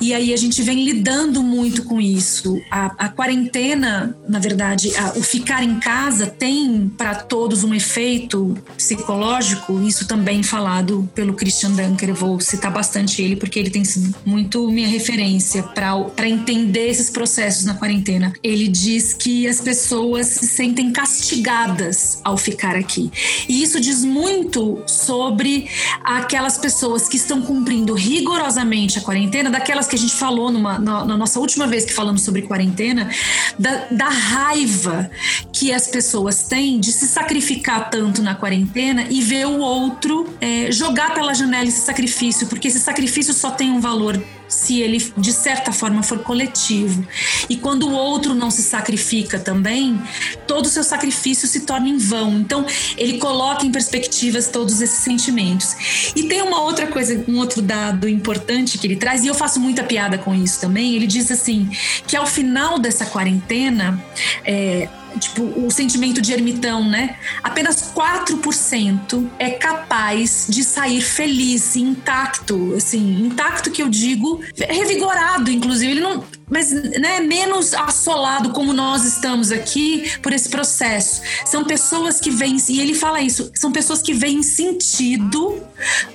E 0.00 0.14
aí 0.14 0.32
a 0.32 0.36
gente 0.36 0.62
vem 0.62 0.84
lidando 0.84 1.42
muito 1.42 1.84
com 1.84 2.00
isso. 2.00 2.60
A, 2.70 3.06
a 3.06 3.08
quarentena, 3.08 4.16
na 4.28 4.38
verdade, 4.38 4.94
a, 4.96 5.18
o 5.18 5.22
ficar 5.22 5.62
em 5.62 5.78
casa 5.78 6.26
tem 6.26 6.90
para 6.96 7.14
todos 7.14 7.62
um 7.64 7.74
efeito 7.74 8.56
psicológico, 8.76 9.80
isso 9.82 10.06
também 10.06 10.42
falado 10.42 11.08
pelo 11.14 11.34
Christian 11.34 11.72
Dunker. 11.72 12.08
Eu 12.10 12.14
vou 12.14 12.40
citar 12.40 12.72
bastante 12.72 13.22
ele 13.22 13.36
porque 13.36 13.58
ele 13.58 13.70
tem 13.70 13.84
sido 13.84 14.14
muito 14.24 14.68
minha 14.70 14.88
referência 14.88 15.62
para 15.62 16.28
entender 16.28 16.88
esses 16.88 17.10
processos 17.10 17.64
na 17.64 17.74
quarentena. 17.74 18.32
Ele 18.42 18.68
diz 18.68 19.12
que 19.12 19.46
as 19.46 19.60
pessoas 19.60 20.26
se 20.26 20.46
sentem 20.46 20.92
castigadas 20.92 22.18
ao 22.24 22.36
ficar 22.36 22.76
aqui. 22.76 23.10
E 23.48 23.62
isso 23.62 23.80
diz 23.80 24.04
muito 24.04 24.82
sobre 24.86 25.68
aquelas 26.02 26.58
pessoas 26.58 27.08
que 27.08 27.16
estão 27.16 27.42
cumprindo 27.42 27.94
rigorosamente 27.94 28.98
a 28.98 29.02
quarentena, 29.02 29.50
daquelas 29.50 29.86
que 29.86 29.96
a 29.96 29.98
gente 29.98 30.14
falou 30.14 30.50
numa, 30.50 30.78
na, 30.78 31.04
na 31.04 31.16
nossa 31.16 31.40
última 31.40 31.66
vez 31.66 31.84
que 31.84 31.92
falamos 31.92 32.22
sobre 32.22 32.42
quarentena, 32.42 33.10
da, 33.58 33.86
da 33.90 34.08
raiva 34.08 35.10
que 35.52 35.72
as 35.72 35.86
pessoas 35.86 36.44
têm 36.44 36.80
de 36.80 36.92
se 36.92 37.06
sacrificar 37.06 37.90
tanto 37.90 38.22
na 38.22 38.34
quarentena 38.34 39.06
e 39.10 39.20
ver 39.20 39.46
o 39.46 39.58
outro 39.58 40.34
é, 40.40 40.70
jogar 40.70 41.14
pela 41.14 41.34
janela 41.34 41.68
esse 41.68 41.80
sacrifício, 41.80 42.46
porque 42.46 42.68
esse 42.68 42.80
sacrifício 42.80 43.32
só 43.32 43.50
tem 43.50 43.70
um 43.70 43.80
valor 43.80 44.22
se 44.54 44.80
ele 44.80 45.12
de 45.16 45.32
certa 45.32 45.72
forma 45.72 46.02
for 46.02 46.20
coletivo. 46.20 47.06
E 47.48 47.56
quando 47.56 47.88
o 47.88 47.92
outro 47.92 48.34
não 48.34 48.50
se 48.50 48.62
sacrifica 48.62 49.38
também, 49.38 50.00
todo 50.46 50.66
o 50.66 50.68
seu 50.68 50.84
sacrifício 50.84 51.46
se 51.46 51.60
torna 51.60 51.88
em 51.88 51.98
vão. 51.98 52.38
Então, 52.38 52.64
ele 52.96 53.18
coloca 53.18 53.66
em 53.66 53.72
perspectivas 53.72 54.48
todos 54.48 54.80
esses 54.80 54.98
sentimentos. 54.98 56.12
E 56.14 56.24
tem 56.24 56.42
uma 56.42 56.62
outra 56.62 56.86
coisa, 56.86 57.24
um 57.28 57.38
outro 57.38 57.60
dado 57.60 58.08
importante 58.08 58.78
que 58.78 58.86
ele 58.86 58.96
traz, 58.96 59.24
e 59.24 59.26
eu 59.26 59.34
faço 59.34 59.60
muita 59.60 59.82
piada 59.82 60.16
com 60.16 60.34
isso 60.34 60.60
também. 60.60 60.94
Ele 60.94 61.06
diz 61.06 61.30
assim: 61.30 61.68
que 62.06 62.16
ao 62.16 62.26
final 62.26 62.78
dessa 62.78 63.04
quarentena, 63.04 64.02
é, 64.44 64.88
tipo, 65.18 65.42
o 65.42 65.70
sentimento 65.70 66.20
de 66.20 66.32
ermitão, 66.32 66.88
né? 66.88 67.16
Apenas 67.42 67.92
4% 67.94 69.28
é 69.38 69.50
capaz 69.50 70.46
de 70.48 70.64
sair 70.64 71.00
feliz, 71.00 71.76
intacto, 71.76 72.74
assim, 72.76 73.26
intacto 73.26 73.70
que 73.70 73.82
eu 73.82 73.88
digo, 73.88 74.40
revigorado, 74.56 75.50
inclusive. 75.50 75.92
Ele 75.92 76.00
não 76.00 76.24
mas 76.50 76.70
né, 76.72 77.20
menos 77.20 77.74
assolado 77.74 78.50
como 78.50 78.72
nós 78.72 79.04
estamos 79.04 79.50
aqui 79.50 80.10
por 80.22 80.32
esse 80.32 80.48
processo. 80.48 81.22
São 81.44 81.64
pessoas 81.64 82.20
que 82.20 82.30
vêm, 82.30 82.56
e 82.68 82.80
ele 82.80 82.94
fala 82.94 83.20
isso, 83.20 83.50
são 83.54 83.72
pessoas 83.72 84.02
que 84.02 84.12
veem 84.12 84.42
sentido 84.42 85.62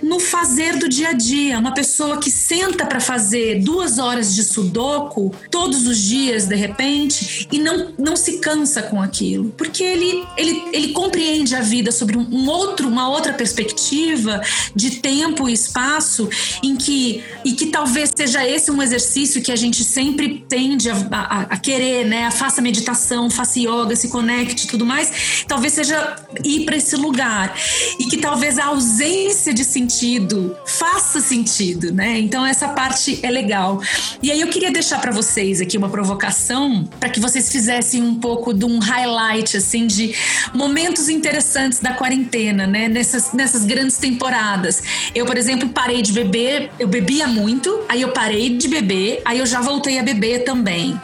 no 0.01 0.19
fazer 0.19 0.77
do 0.77 0.87
dia 0.87 1.09
a 1.09 1.13
dia. 1.13 1.59
Uma 1.59 1.73
pessoa 1.73 2.17
que 2.17 2.29
senta 2.29 2.85
para 2.85 2.99
fazer 2.99 3.61
duas 3.61 3.97
horas 3.97 4.35
de 4.35 4.43
sudoku 4.43 5.33
todos 5.51 5.87
os 5.87 5.97
dias, 5.97 6.47
de 6.47 6.55
repente, 6.55 7.47
e 7.51 7.59
não, 7.59 7.93
não 7.97 8.15
se 8.15 8.39
cansa 8.39 8.83
com 8.83 9.01
aquilo, 9.01 9.49
porque 9.57 9.83
ele, 9.83 10.23
ele, 10.37 10.63
ele 10.71 10.93
compreende 10.93 11.55
a 11.55 11.61
vida 11.61 11.91
sobre 11.91 12.17
um 12.17 12.47
outro, 12.49 12.87
uma 12.87 13.09
outra 13.09 13.33
perspectiva 13.33 14.41
de 14.75 14.91
tempo 14.97 15.49
e 15.49 15.53
espaço 15.53 16.29
em 16.63 16.75
que, 16.75 17.23
e 17.43 17.53
que 17.53 17.67
talvez 17.67 18.11
seja 18.15 18.47
esse 18.47 18.71
um 18.71 18.81
exercício 18.81 19.41
que 19.41 19.51
a 19.51 19.55
gente 19.55 19.83
sempre 19.83 20.18
tende 20.27 20.89
a, 20.89 20.95
a, 21.11 21.41
a 21.41 21.57
querer, 21.57 22.05
né? 22.05 22.29
Faça 22.31 22.61
meditação, 22.61 23.29
faça 23.29 23.59
yoga, 23.59 23.95
se 23.95 24.09
conecte 24.09 24.67
tudo 24.67 24.85
mais. 24.85 25.45
Talvez 25.47 25.73
seja 25.73 26.17
ir 26.43 26.65
para 26.65 26.75
esse 26.75 26.95
lugar. 26.95 27.55
E 27.99 28.05
que 28.05 28.17
talvez 28.17 28.57
a 28.57 28.65
ausência 28.65 29.53
de 29.53 29.63
sentido 29.63 30.55
faça 30.65 31.21
sentido, 31.21 31.93
né? 31.93 32.19
Então 32.19 32.45
essa 32.45 32.69
parte 32.69 33.19
é 33.23 33.29
legal. 33.29 33.81
E 34.21 34.31
aí 34.31 34.41
eu 34.41 34.47
queria 34.47 34.71
deixar 34.71 34.99
para 34.99 35.11
vocês 35.11 35.61
aqui 35.61 35.77
uma 35.77 35.89
provocação 35.89 36.87
para 36.99 37.09
que 37.09 37.19
vocês 37.19 37.51
fizessem 37.51 38.01
um 38.01 38.15
pouco 38.15 38.53
de 38.53 38.65
um 38.65 38.79
highlight 38.79 39.57
assim 39.57 39.87
de 39.87 40.13
momentos 40.53 41.09
interessantes 41.09 41.79
da 41.79 41.93
quarentena, 41.93 42.67
né? 42.67 42.87
Nessas, 42.87 43.33
nessas 43.33 43.65
grandes 43.65 43.97
temporadas. 43.97 44.81
Eu, 45.13 45.25
por 45.25 45.37
exemplo, 45.37 45.69
parei 45.69 46.01
de 46.01 46.11
beber, 46.11 46.71
eu 46.79 46.87
bebia 46.87 47.27
muito, 47.27 47.81
aí 47.87 48.01
eu 48.01 48.09
parei 48.09 48.57
de 48.57 48.67
beber, 48.67 49.21
aí 49.25 49.39
eu 49.39 49.45
já 49.45 49.61
voltei 49.61 49.99
a 49.99 50.03
beber 50.13 50.43
também. 50.43 50.99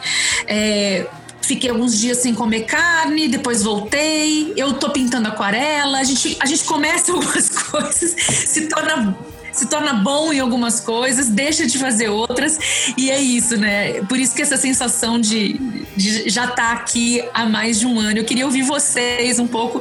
É, 0.46 1.06
fiquei 1.42 1.70
alguns 1.70 1.98
dias 1.98 2.18
sem 2.18 2.34
comer 2.34 2.62
carne, 2.62 3.28
depois 3.28 3.62
voltei. 3.62 4.52
Eu 4.56 4.74
tô 4.74 4.90
pintando 4.90 5.28
aquarela. 5.28 5.98
A 5.98 6.04
gente, 6.04 6.36
a 6.40 6.46
gente 6.46 6.64
começa 6.64 7.12
algumas 7.12 7.48
coisas, 7.48 8.10
se 8.10 8.68
torna 8.68 9.16
se 9.56 9.66
torna 9.66 9.94
bom 9.94 10.32
em 10.32 10.40
algumas 10.40 10.80
coisas, 10.80 11.28
deixa 11.28 11.66
de 11.66 11.78
fazer 11.78 12.08
outras, 12.08 12.58
e 12.96 13.10
é 13.10 13.20
isso, 13.20 13.56
né? 13.56 14.02
Por 14.02 14.18
isso 14.18 14.34
que 14.34 14.42
essa 14.42 14.56
sensação 14.56 15.18
de, 15.18 15.54
de 15.96 16.28
já 16.28 16.44
estar 16.44 16.56
tá 16.56 16.72
aqui 16.72 17.24
há 17.32 17.46
mais 17.46 17.78
de 17.78 17.86
um 17.86 17.98
ano. 17.98 18.18
Eu 18.18 18.24
queria 18.24 18.44
ouvir 18.44 18.62
vocês 18.62 19.38
um 19.38 19.46
pouco, 19.46 19.80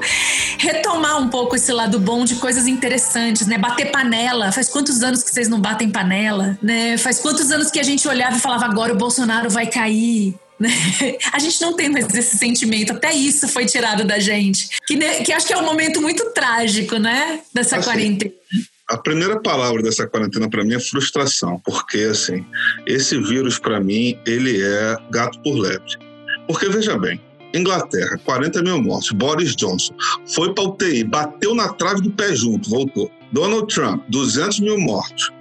retomar 0.58 1.22
um 1.22 1.30
pouco 1.30 1.56
esse 1.56 1.72
lado 1.72 2.00
bom 2.00 2.26
de 2.26 2.36
coisas 2.36 2.68
interessantes, 2.68 3.48
né? 3.48 3.58
Bater 3.58 3.92
panela. 3.92 4.52
Faz 4.52 4.70
quantos 4.70 5.04
anos 5.04 5.24
que 5.24 5.32
vocês 5.32 5.48
não 5.48 5.60
batem 5.60 5.90
panela, 5.90 6.58
né? 6.62 6.98
Faz 6.98 7.20
quantos 7.20 7.52
anos 7.52 7.70
que 7.70 7.80
a 7.80 7.84
gente 7.84 8.08
olhava 8.08 8.38
e 8.38 8.40
falava 8.40 8.66
agora 8.66 8.94
o 8.94 8.98
Bolsonaro 8.98 9.50
vai 9.50 9.68
cair, 9.68 10.36
né? 10.60 10.70
A 11.34 11.40
gente 11.40 11.60
não 11.62 11.74
tem 11.74 11.90
mais 11.90 12.08
esse 12.14 12.38
sentimento, 12.38 12.94
até 12.94 13.14
isso 13.14 13.48
foi 13.48 13.66
tirado 13.66 14.04
da 14.04 14.20
gente. 14.20 14.70
Que, 14.88 14.98
que 15.24 15.34
acho 15.34 15.46
que 15.46 15.54
é 15.54 15.58
um 15.58 15.66
momento 15.66 16.02
muito 16.02 16.32
trágico, 16.32 16.98
né? 16.98 17.40
Dessa 17.54 17.78
assim, 17.78 17.86
quarentena. 17.86 18.32
A 18.88 18.98
primeira 18.98 19.40
palavra 19.42 19.82
dessa 19.82 20.06
quarentena 20.08 20.48
para 20.48 20.64
mim 20.64 20.76
é 20.76 20.80
frustração, 20.80 21.60
porque 21.66 21.98
assim, 22.04 22.46
esse 22.86 23.20
vírus 23.20 23.58
para 23.58 23.80
mim 23.80 24.20
ele 24.28 24.62
é 24.62 24.98
gato 25.10 25.40
por 25.42 25.58
lebre. 25.58 25.98
Porque 26.46 26.70
veja 26.70 26.96
bem, 26.96 27.20
Inglaterra, 27.56 28.20
40 28.24 28.62
mil 28.62 28.80
mortes. 28.84 29.12
Boris 29.12 29.56
Johnson 29.56 29.96
foi 30.36 30.54
para 30.54 30.66
UTI, 30.66 31.04
bateu 31.04 31.56
na 31.56 31.74
trave 31.74 32.02
do 32.02 32.12
pé 32.12 32.36
junto, 32.36 32.70
voltou. 32.70 33.10
Donald 33.32 33.74
Trump, 33.74 34.04
200 34.10 34.60
mil 34.60 34.78
mortos 34.78 35.32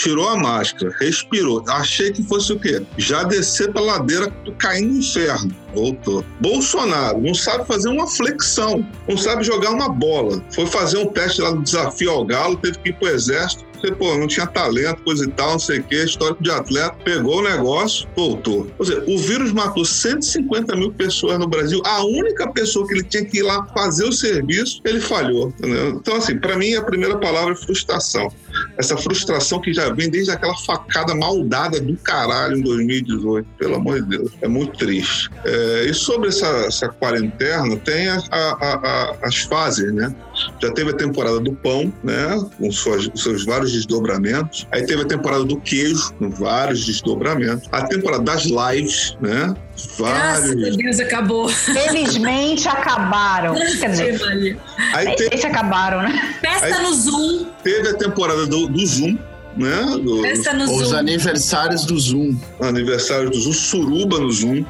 tirou 0.00 0.28
a 0.28 0.36
máscara, 0.36 0.94
respirou. 0.98 1.62
Achei 1.68 2.10
que 2.10 2.22
fosse 2.22 2.52
o 2.52 2.58
quê? 2.58 2.82
Já 2.96 3.22
descer 3.22 3.70
pra 3.70 3.82
ladeira, 3.82 4.30
cair 4.58 4.86
no 4.86 4.98
inferno. 4.98 5.54
Voltou. 5.74 6.24
Bolsonaro 6.40 7.20
não 7.20 7.34
sabe 7.34 7.66
fazer 7.66 7.88
uma 7.88 8.06
flexão, 8.06 8.86
não 9.06 9.16
sabe 9.16 9.44
jogar 9.44 9.70
uma 9.70 9.88
bola. 9.88 10.42
Foi 10.54 10.66
fazer 10.66 10.98
um 10.98 11.06
teste 11.06 11.42
lá 11.42 11.50
do 11.50 11.62
desafio 11.62 12.10
ao 12.10 12.24
Galo, 12.24 12.56
teve 12.56 12.78
que 12.78 12.88
ir 12.88 12.92
pro 12.94 13.08
exército 13.08 13.69
porque, 13.80 13.94
pô, 13.94 14.16
não 14.16 14.26
tinha 14.26 14.46
talento, 14.46 15.02
coisa 15.02 15.24
e 15.24 15.28
tal, 15.28 15.52
não 15.52 15.58
sei 15.58 15.80
o 15.80 15.84
quê, 15.84 16.04
histórico 16.04 16.42
de 16.42 16.50
atleta, 16.50 16.94
pegou 17.02 17.38
o 17.38 17.42
negócio, 17.42 18.06
voltou. 18.14 18.70
Ou 18.78 18.84
seja, 18.84 19.02
o 19.06 19.18
vírus 19.18 19.52
matou 19.52 19.84
150 19.84 20.76
mil 20.76 20.92
pessoas 20.92 21.38
no 21.38 21.48
Brasil. 21.48 21.80
A 21.84 22.04
única 22.04 22.50
pessoa 22.52 22.86
que 22.86 22.94
ele 22.94 23.04
tinha 23.04 23.24
que 23.24 23.38
ir 23.38 23.42
lá 23.42 23.66
fazer 23.74 24.04
o 24.04 24.12
serviço, 24.12 24.80
ele 24.84 25.00
falhou. 25.00 25.48
Entendeu? 25.48 25.90
Então, 25.90 26.16
assim, 26.16 26.38
para 26.38 26.56
mim, 26.56 26.74
a 26.74 26.82
primeira 26.82 27.16
palavra 27.18 27.52
é 27.52 27.56
frustração. 27.56 28.30
Essa 28.76 28.96
frustração 28.96 29.60
que 29.60 29.72
já 29.72 29.92
vem 29.92 30.10
desde 30.10 30.30
aquela 30.30 30.56
facada 30.58 31.14
maldada 31.14 31.80
do 31.80 31.96
caralho 31.96 32.58
em 32.58 32.62
2018, 32.62 33.48
pelo 33.58 33.76
amor 33.76 34.02
de 34.02 34.18
Deus. 34.18 34.32
É 34.42 34.48
muito 34.48 34.76
triste. 34.78 35.30
É, 35.44 35.86
e 35.88 35.94
sobre 35.94 36.28
essa, 36.28 36.46
essa 36.66 36.88
quarentena, 36.88 37.76
tem 37.78 38.08
a, 38.08 38.22
a, 38.30 38.50
a, 38.50 39.16
as 39.22 39.38
fases, 39.38 39.92
né? 39.92 40.14
Já 40.60 40.72
teve 40.72 40.90
a 40.90 40.94
temporada 40.94 41.40
do 41.40 41.52
pão, 41.52 41.92
né? 42.02 42.38
Com 42.58 42.70
suas, 42.70 43.10
seus 43.14 43.44
vários 43.44 43.72
desdobramentos. 43.72 44.66
Aí 44.70 44.84
teve 44.84 45.02
a 45.02 45.06
temporada 45.06 45.44
do 45.44 45.60
queijo, 45.60 46.12
com 46.14 46.30
vários 46.30 46.84
desdobramentos. 46.84 47.68
A 47.72 47.86
temporada 47.86 48.22
das 48.22 48.44
lives, 48.44 49.16
né? 49.20 49.54
Vários. 49.98 50.54
Graças 50.54 50.74
a 50.74 50.76
Deus, 50.76 51.00
acabou. 51.00 51.48
Felizmente 51.48 52.68
acabaram. 52.68 53.54
Quer 53.80 53.90
dizer, 53.90 54.58
aí 54.94 55.16
teve... 55.16 55.38
se 55.38 55.46
acabaram, 55.46 56.02
né? 56.02 56.36
Festa 56.40 56.66
aí 56.66 56.82
no 56.82 56.94
Zoom. 56.94 57.46
Teve 57.62 57.88
a 57.88 57.94
temporada 57.94 58.46
do, 58.46 58.66
do 58.66 58.86
Zoom, 58.86 59.18
né? 59.56 59.82
Do, 60.02 60.22
Os 60.22 60.88
Zoom. 60.88 60.98
aniversários 60.98 61.84
do 61.84 61.98
Zoom. 61.98 62.36
Aniversário 62.60 63.30
do 63.30 63.40
Zoom, 63.40 63.52
suruba 63.52 64.18
no 64.18 64.30
Zoom. 64.30 64.64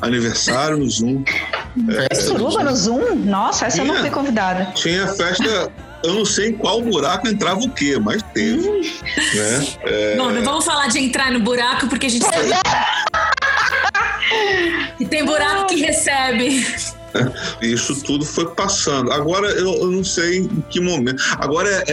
Aniversário 0.00 0.78
no 0.78 0.88
Zoom. 0.88 1.24
É, 2.10 2.12
suruba 2.12 2.64
no 2.64 2.74
Zoom? 2.74 3.14
Nossa, 3.14 3.66
essa 3.66 3.76
tinha, 3.76 3.86
eu 3.86 3.94
não 3.94 4.00
fui 4.00 4.10
convidada. 4.10 4.72
Tinha 4.74 5.06
festa. 5.06 5.70
Eu 6.02 6.14
não 6.14 6.24
sei 6.24 6.48
em 6.48 6.52
qual 6.54 6.82
buraco 6.82 7.28
entrava 7.28 7.60
o 7.60 7.70
quê, 7.70 8.00
mas 8.00 8.20
teve. 8.34 8.68
Hum. 8.68 8.80
Né? 8.80 9.68
É... 9.82 10.16
Bom, 10.16 10.30
não 10.30 10.42
vamos 10.42 10.64
falar 10.64 10.88
de 10.88 10.98
entrar 10.98 11.30
no 11.30 11.38
buraco, 11.38 11.86
porque 11.86 12.06
a 12.06 12.10
gente 12.10 12.24
sabe. 12.24 12.50
e 14.98 15.06
tem 15.06 15.24
buraco 15.24 15.66
que 15.66 15.76
recebe. 15.76 16.66
Isso 17.62 18.02
tudo 18.02 18.24
foi 18.24 18.46
passando. 18.54 19.12
Agora 19.12 19.48
eu, 19.50 19.72
eu, 19.74 19.90
não 19.90 20.04
sei 20.04 20.38
em 20.38 20.64
que 20.68 20.80
momento. 20.80 21.22
Agora 21.38 21.68
é, 21.70 21.84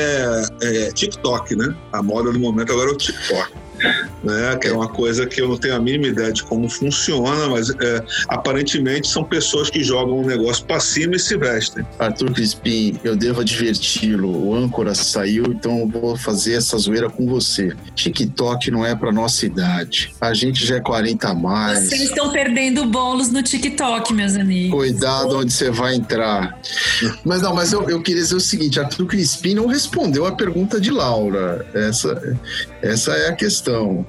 é, 0.62 0.88
é 0.88 0.92
TikTok, 0.92 1.56
né? 1.56 1.76
A 1.92 2.02
moda 2.02 2.32
do 2.32 2.40
momento 2.40 2.72
agora 2.72 2.90
é 2.90 2.94
o 2.94 2.98
TikTok 2.98 3.65
né? 4.26 4.58
Que 4.58 4.68
é 4.68 4.74
uma 4.74 4.88
coisa 4.88 5.26
que 5.26 5.42
eu 5.42 5.48
não 5.48 5.58
tenho 5.58 5.76
a 5.76 5.80
mínima 5.80 6.08
ideia 6.08 6.32
de 6.32 6.44
como 6.44 6.70
funciona, 6.70 7.48
mas 7.48 7.70
é, 7.70 8.04
aparentemente 8.28 9.08
são 9.08 9.24
pessoas 9.24 9.70
que 9.70 9.84
jogam 9.84 10.20
um 10.20 10.26
negócio 10.26 10.66
para 10.66 10.80
cima 10.80 11.16
e 11.16 11.20
se 11.20 11.38
vestem. 11.38 11.86
Arthur 12.00 12.34
Crispim, 12.34 13.00
eu 13.04 13.16
devo 13.16 13.42
adverti-lo, 13.42 14.48
o 14.48 14.56
âncora 14.56 14.96
saiu, 14.96 15.46
então 15.48 15.80
eu 15.80 15.88
vou 15.88 16.18
fazer 16.18 16.54
essa 16.54 16.78
zoeira 16.78 17.10
com 17.10 17.26
você. 17.28 17.76
TikTok 17.94 18.72
não 18.72 18.86
é 18.86 18.96
para 18.96 19.12
nossa 19.12 19.46
idade. 19.46 20.14
A 20.20 20.34
gente 20.34 20.66
já 20.66 20.78
é 20.78 20.80
40 20.80 21.30
a 21.30 21.34
mais. 21.34 21.88
Vocês 21.88 22.02
estão 22.02 22.32
perdendo 22.32 22.86
bolos 22.86 23.30
no 23.30 23.44
TikTok, 23.44 24.14
meus 24.14 24.36
amigos. 24.36 24.72
Cuidado 24.72 25.38
onde 25.38 25.54
você 25.54 25.70
vai 25.70 25.96
entrar. 25.96 26.60
Mas 27.24 27.42
não, 27.42 27.54
mas 27.54 27.72
eu, 27.72 27.88
eu 27.90 28.02
queria 28.02 28.22
dizer 28.22 28.36
o 28.36 28.40
seguinte, 28.40 28.80
Arthur 28.80 29.06
Crispim 29.06 29.54
não 29.54 29.68
respondeu 29.68 30.26
a 30.26 30.32
pergunta 30.32 30.80
de 30.80 30.92
Laura. 30.92 31.66
Essa, 31.74 32.38
essa 32.82 33.12
é 33.14 33.30
a 33.30 33.34
questão 33.34 34.06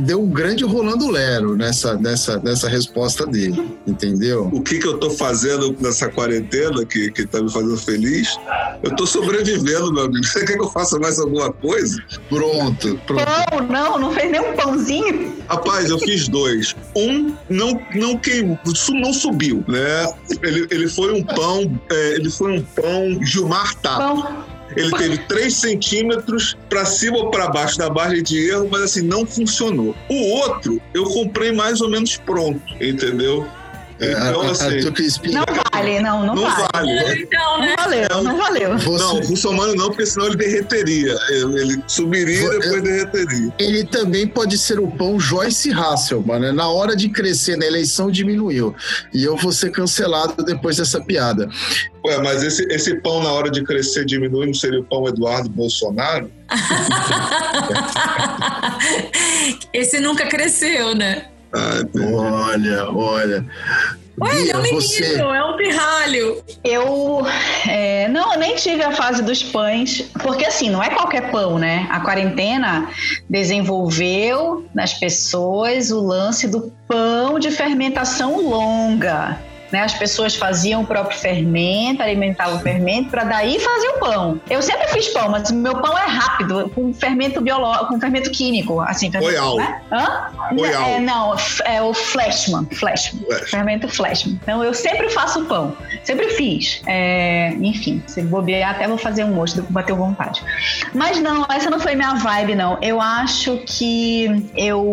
deu 0.00 0.22
um 0.22 0.30
grande 0.30 0.64
Rolando 0.64 1.10
Lero 1.10 1.56
nessa, 1.56 1.94
nessa, 1.96 2.38
nessa 2.38 2.68
resposta 2.68 3.26
dele, 3.26 3.76
entendeu? 3.86 4.48
O 4.52 4.62
que, 4.62 4.78
que 4.78 4.86
eu 4.86 4.98
tô 4.98 5.10
fazendo 5.10 5.76
nessa 5.78 6.08
quarentena 6.08 6.84
que, 6.86 7.10
que 7.10 7.26
tá 7.26 7.42
me 7.42 7.52
fazendo 7.52 7.76
feliz? 7.76 8.38
Eu 8.82 8.94
tô 8.96 9.06
sobrevivendo, 9.06 9.92
meu 9.92 10.04
amigo. 10.04 10.24
Você 10.24 10.44
quer 10.44 10.54
que 10.54 10.62
eu 10.62 10.70
faça 10.70 10.98
mais 10.98 11.18
alguma 11.18 11.52
coisa? 11.52 12.02
Pronto, 12.28 12.98
pronto. 13.06 13.24
Pão, 13.24 13.66
não, 13.68 13.98
não 13.98 14.12
fez 14.12 14.30
nem 14.30 14.40
um 14.40 14.54
pãozinho. 14.54 15.36
Rapaz, 15.48 15.90
eu 15.90 15.98
fiz 15.98 16.28
dois. 16.28 16.74
Um 16.96 17.34
não, 17.50 17.80
não 17.94 18.16
queimou, 18.16 18.58
não 18.90 19.12
subiu, 19.12 19.62
né? 19.68 20.06
Ele, 20.42 20.66
ele 20.70 20.88
foi 20.88 21.12
um 21.12 21.22
pão, 21.22 21.78
é, 21.90 22.14
ele 22.14 22.30
foi 22.30 22.58
um 22.58 22.62
pão 22.62 23.18
Gilmar 23.22 23.74
Tato. 23.76 24.22
Pão 24.22 24.55
ele 24.76 24.90
teve 24.92 25.18
3 25.18 25.54
centímetros 25.54 26.56
para 26.68 26.84
cima 26.84 27.16
ou 27.16 27.30
para 27.30 27.48
baixo 27.48 27.78
da 27.78 27.90
margem 27.90 28.22
de 28.22 28.50
erro, 28.50 28.68
mas 28.70 28.82
assim, 28.82 29.02
não 29.02 29.24
funcionou. 29.24 29.94
O 30.08 30.14
outro, 30.36 30.80
eu 30.92 31.04
comprei 31.04 31.52
mais 31.52 31.80
ou 31.80 31.88
menos 31.88 32.16
pronto, 32.18 32.60
entendeu? 32.80 33.46
É, 33.98 34.12
então, 34.12 34.42
a, 34.42 34.50
assim, 34.50 34.80
não 35.32 35.44
vale, 35.72 36.00
não, 36.00 36.26
não, 36.26 36.34
não 36.34 36.42
vale. 36.42 37.02
vale. 37.02 37.22
Então, 37.22 37.60
né? 37.60 37.68
Não 37.68 37.76
valeu, 37.76 38.22
não 38.22 38.36
valeu. 38.36 38.78
Você... 38.78 39.02
Não, 39.02 39.22
russomano 39.22 39.74
não, 39.74 39.88
porque 39.88 40.04
senão 40.04 40.26
ele 40.26 40.36
derreteria. 40.36 41.16
Ele 41.30 41.82
subiria 41.86 42.44
e 42.44 42.58
depois 42.58 42.82
derreteria. 42.82 43.54
Ele 43.58 43.84
também 43.84 44.26
pode 44.26 44.58
ser 44.58 44.78
o 44.78 44.88
pão 44.88 45.18
Joyce 45.18 45.72
Hasselman, 45.72 46.40
né? 46.40 46.52
Na 46.52 46.68
hora 46.68 46.94
de 46.94 47.08
crescer 47.08 47.56
na 47.56 47.64
eleição 47.64 48.10
diminuiu. 48.10 48.76
E 49.14 49.24
eu 49.24 49.34
vou 49.36 49.50
ser 49.50 49.70
cancelado 49.70 50.44
depois 50.44 50.76
dessa 50.76 51.00
piada. 51.00 51.48
Ué, 52.04 52.18
mas 52.18 52.42
esse, 52.42 52.66
esse 52.70 52.96
pão 52.96 53.22
na 53.22 53.32
hora 53.32 53.50
de 53.50 53.64
crescer 53.64 54.04
diminui, 54.04 54.44
não 54.46 54.54
seria 54.54 54.80
o 54.80 54.84
pão 54.84 55.08
Eduardo 55.08 55.48
Bolsonaro? 55.48 56.30
esse 59.72 60.00
nunca 60.00 60.26
cresceu, 60.26 60.94
né? 60.94 61.28
Ah, 61.56 61.80
Olha, 61.94 62.90
olha. 62.90 63.46
Ué, 64.20 64.40
ele 64.40 64.50
é 64.50 64.56
um 64.56 64.62
menino, 64.62 64.80
você, 64.80 65.14
é 65.20 65.44
um 65.44 65.56
pirralho. 65.56 66.42
Eu 66.64 67.26
é, 67.66 68.08
não, 68.08 68.32
eu 68.32 68.38
nem 68.38 68.54
tive 68.56 68.82
a 68.82 68.92
fase 68.92 69.22
dos 69.22 69.42
pães, 69.42 70.02
porque 70.22 70.44
assim, 70.44 70.70
não 70.70 70.82
é 70.82 70.88
qualquer 70.88 71.30
pão, 71.30 71.58
né? 71.58 71.86
A 71.90 72.00
quarentena 72.00 72.88
desenvolveu 73.28 74.66
nas 74.74 74.94
pessoas 74.94 75.90
o 75.90 76.00
lance 76.00 76.48
do 76.48 76.72
pão 76.88 77.38
de 77.38 77.50
fermentação 77.50 78.40
longa. 78.48 79.38
Né? 79.72 79.82
As 79.82 79.94
pessoas 79.94 80.34
faziam 80.34 80.82
o 80.82 80.86
próprio 80.86 81.18
fermento, 81.18 82.02
alimentavam 82.02 82.56
o 82.56 82.60
fermento 82.60 83.10
para 83.10 83.24
daí 83.24 83.58
fazer 83.58 83.88
o 83.88 83.98
pão. 83.98 84.40
Eu 84.48 84.62
sempre 84.62 84.86
fiz 84.88 85.08
pão, 85.08 85.28
mas 85.28 85.50
meu 85.50 85.76
pão 85.80 85.96
é 85.98 86.06
rápido, 86.06 86.70
com 86.74 86.92
fermento 86.92 87.40
biológico, 87.40 87.88
com 87.88 88.00
fermento 88.00 88.30
químico, 88.30 88.80
assim. 88.80 89.10
fermento-. 89.10 89.56
Né? 89.56 89.80
Hã? 89.92 90.30
Royal. 90.54 90.82
É, 90.82 91.00
não, 91.00 91.34
é 91.64 91.82
o 91.82 91.92
Flashman, 91.92 92.66
Flashman, 92.72 93.24
Flash. 93.24 93.50
fermento 93.50 93.88
Flashman. 93.88 94.38
Então 94.42 94.62
eu 94.62 94.72
sempre 94.74 95.10
faço 95.10 95.44
pão, 95.46 95.76
sempre 96.04 96.30
fiz. 96.30 96.82
É, 96.86 97.50
enfim, 97.60 98.02
se 98.06 98.22
bobear 98.22 98.70
até 98.70 98.86
vou 98.86 98.98
fazer 98.98 99.24
um 99.24 99.38
hoje, 99.38 99.60
bateu 99.70 99.96
vontade. 99.96 100.42
Mas 100.94 101.20
não, 101.20 101.46
essa 101.50 101.70
não 101.70 101.80
foi 101.80 101.94
minha 101.94 102.14
vibe, 102.14 102.54
não. 102.54 102.78
Eu 102.80 103.00
acho 103.00 103.58
que 103.66 104.50
eu 104.56 104.84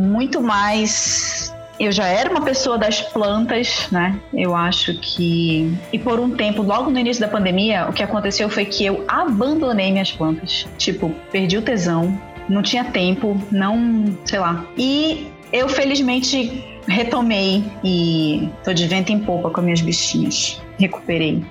muito 0.00 0.40
mais. 0.40 1.54
Eu 1.78 1.92
já 1.92 2.06
era 2.06 2.30
uma 2.30 2.40
pessoa 2.42 2.76
das 2.76 3.00
plantas, 3.00 3.88
né? 3.90 4.18
Eu 4.34 4.54
acho 4.54 4.94
que. 5.00 5.72
E 5.92 5.98
por 5.98 6.18
um 6.18 6.30
tempo, 6.30 6.62
logo 6.62 6.90
no 6.90 6.98
início 6.98 7.20
da 7.20 7.28
pandemia, 7.28 7.86
o 7.88 7.92
que 7.92 8.02
aconteceu 8.02 8.48
foi 8.48 8.64
que 8.64 8.84
eu 8.84 9.04
abandonei 9.06 9.92
minhas 9.92 10.10
plantas. 10.10 10.66
Tipo, 10.76 11.14
perdi 11.30 11.56
o 11.56 11.62
tesão, 11.62 12.20
não 12.48 12.62
tinha 12.62 12.84
tempo, 12.84 13.40
não. 13.50 14.04
sei 14.24 14.38
lá. 14.38 14.66
E 14.76 15.28
eu 15.52 15.68
felizmente 15.68 16.64
retomei 16.88 17.62
e 17.84 18.48
tô 18.64 18.72
de 18.72 18.86
vento 18.86 19.12
em 19.12 19.20
popa 19.20 19.50
com 19.50 19.60
as 19.60 19.64
minhas 19.64 19.80
bichinhas. 19.80 20.60
Recuperei. 20.78 21.44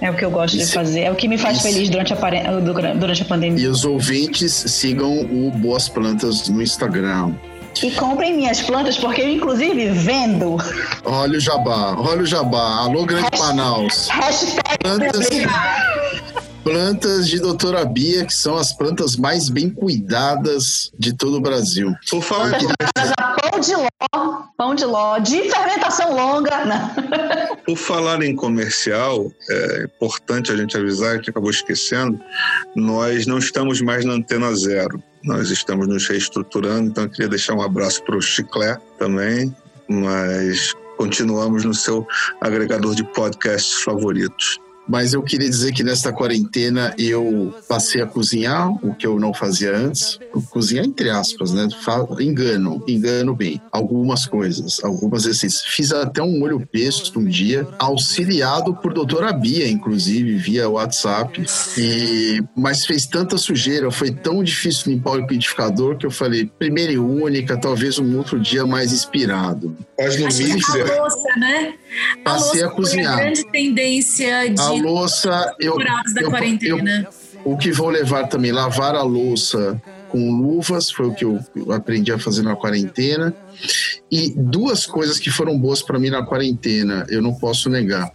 é 0.00 0.10
o 0.10 0.14
que 0.14 0.24
eu 0.24 0.30
gosto 0.30 0.56
de 0.56 0.66
fazer. 0.66 1.02
É 1.02 1.10
o 1.10 1.14
que 1.14 1.28
me 1.28 1.36
faz 1.36 1.60
feliz 1.60 1.90
durante 1.90 2.12
a, 2.12 2.94
durante 2.94 3.22
a 3.22 3.24
pandemia. 3.24 3.64
E 3.64 3.68
os 3.68 3.84
ouvintes 3.84 4.52
sigam 4.52 5.20
o 5.20 5.50
Boas 5.50 5.88
Plantas 5.88 6.48
no 6.48 6.62
Instagram. 6.62 7.32
E 7.84 7.90
comprem 7.90 8.34
minhas 8.34 8.62
plantas, 8.62 8.96
porque 8.96 9.20
eu, 9.20 9.28
inclusive, 9.28 9.90
vendo. 9.90 10.56
Olha 11.04 11.36
o 11.36 11.40
jabá, 11.40 11.94
olha 11.98 12.22
o 12.22 12.26
jabá. 12.26 12.78
Alô, 12.78 13.04
Grande 13.04 13.38
Manaus. 13.38 14.08
Hashtag 14.08 14.78
Plantas, 14.80 15.28
plantas 16.64 17.28
de 17.28 17.38
Doutora 17.38 17.84
Bia, 17.84 18.24
que 18.24 18.32
são 18.32 18.56
as 18.56 18.72
plantas 18.72 19.16
mais 19.16 19.50
bem 19.50 19.68
cuidadas 19.68 20.92
de 20.98 21.12
todo 21.14 21.36
o 21.36 21.40
Brasil. 21.42 21.94
Por 22.08 22.22
falar 22.22 22.58
em 22.58 22.66
plantas 22.66 23.12
a 23.18 23.22
pão 23.34 23.60
de 23.60 23.74
ló, 23.74 24.42
pão 24.56 24.74
de 24.74 24.84
ló, 24.86 25.18
de 25.18 25.42
fermentação 25.50 26.14
longa. 26.16 26.64
Não. 26.64 26.90
Por 27.66 27.76
falar 27.76 28.22
em 28.22 28.34
comercial, 28.34 29.30
é 29.50 29.84
importante 29.84 30.50
a 30.50 30.56
gente 30.56 30.74
avisar, 30.74 31.10
que 31.10 31.14
a 31.14 31.16
gente 31.18 31.30
acabou 31.30 31.50
esquecendo, 31.50 32.18
nós 32.74 33.26
não 33.26 33.36
estamos 33.36 33.82
mais 33.82 34.06
na 34.06 34.14
antena 34.14 34.54
zero. 34.56 35.02
Nós 35.24 35.50
estamos 35.50 35.88
nos 35.88 36.06
reestruturando, 36.06 36.90
então 36.90 37.04
eu 37.04 37.10
queria 37.10 37.28
deixar 37.28 37.54
um 37.54 37.62
abraço 37.62 38.04
para 38.04 38.16
o 38.16 38.20
Chiclé 38.20 38.76
também, 38.98 39.54
mas 39.88 40.74
continuamos 40.98 41.64
no 41.64 41.72
seu 41.72 42.06
agregador 42.42 42.94
de 42.94 43.04
podcasts 43.04 43.82
favoritos. 43.82 44.60
Mas 44.88 45.14
eu 45.14 45.22
queria 45.22 45.48
dizer 45.48 45.72
que 45.72 45.82
nesta 45.82 46.12
quarentena 46.12 46.94
eu 46.98 47.54
passei 47.68 48.02
a 48.02 48.06
cozinhar, 48.06 48.70
o 48.84 48.94
que 48.94 49.06
eu 49.06 49.18
não 49.18 49.32
fazia 49.32 49.74
antes. 49.76 50.18
Cozinhar 50.50 50.84
entre 50.84 51.10
aspas, 51.10 51.52
né? 51.52 51.68
Engano, 52.20 52.82
engano 52.86 53.34
bem. 53.34 53.60
Algumas 53.72 54.26
coisas, 54.26 54.82
algumas 54.84 55.24
exercícios. 55.24 55.62
Fiz 55.66 55.92
até 55.92 56.22
um 56.22 56.38
molho 56.38 56.66
pesto 56.70 57.18
um 57.18 57.24
dia, 57.24 57.66
auxiliado 57.78 58.74
por 58.74 58.92
doutora 58.92 59.32
Bia, 59.32 59.68
inclusive, 59.68 60.36
via 60.36 60.68
WhatsApp. 60.68 61.44
E... 61.78 62.42
Mas 62.56 62.84
fez 62.84 63.06
tanta 63.06 63.38
sujeira, 63.38 63.90
foi 63.90 64.10
tão 64.10 64.42
difícil 64.42 64.92
limpar 64.92 65.12
o 65.12 65.16
liquidificador 65.18 65.96
que 65.96 66.06
eu 66.06 66.10
falei, 66.10 66.50
primeira 66.58 66.92
e 66.92 66.98
única, 66.98 67.56
talvez 67.56 67.98
um 67.98 68.16
outro 68.16 68.38
dia 68.38 68.66
mais 68.66 68.92
inspirado. 68.92 69.76
Faz 69.96 70.18
no 70.20 70.26
Acho 70.26 70.42
mixer. 70.42 70.90
a 70.90 71.02
louça, 71.02 71.28
né? 71.38 71.74
A 72.20 72.30
Passei 72.30 72.62
louça 72.62 72.66
a 72.66 72.70
cozinhar. 72.76 73.12
foi 73.14 73.22
a 73.22 73.24
grande 73.24 73.50
tendência 73.50 74.50
de 74.50 74.60
A 74.60 74.73
louça, 74.82 75.54
eu, 75.60 75.76
eu- 76.16 76.30
quarentena. 76.30 77.08
O 77.44 77.58
que 77.58 77.70
vou 77.72 77.90
levar 77.90 78.26
também, 78.28 78.52
lavar 78.52 78.94
a 78.94 79.02
louça 79.02 79.80
com 80.08 80.30
luvas, 80.30 80.90
foi 80.90 81.06
o 81.08 81.14
que 81.14 81.24
eu 81.26 81.38
eu 81.54 81.72
aprendi 81.72 82.10
a 82.10 82.18
fazer 82.18 82.42
na 82.42 82.56
quarentena. 82.56 83.34
E 84.10 84.32
duas 84.34 84.86
coisas 84.86 85.18
que 85.18 85.30
foram 85.30 85.58
boas 85.58 85.82
para 85.82 85.98
mim 85.98 86.08
na 86.08 86.24
quarentena, 86.24 87.04
eu 87.10 87.20
não 87.20 87.34
posso 87.34 87.68
negar. 87.68 88.10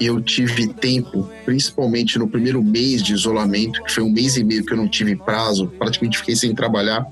Eu 0.00 0.20
tive 0.20 0.66
tempo, 0.74 1.30
principalmente 1.44 2.18
no 2.18 2.26
primeiro 2.28 2.62
mês 2.64 3.00
de 3.02 3.12
isolamento, 3.12 3.80
que 3.84 3.92
foi 3.92 4.02
um 4.02 4.10
mês 4.10 4.36
e 4.36 4.42
meio 4.42 4.64
que 4.64 4.72
eu 4.72 4.76
não 4.76 4.88
tive 4.88 5.14
prazo, 5.14 5.68
praticamente 5.78 6.18
fiquei 6.18 6.34
sem 6.34 6.52
trabalhar. 6.52 7.06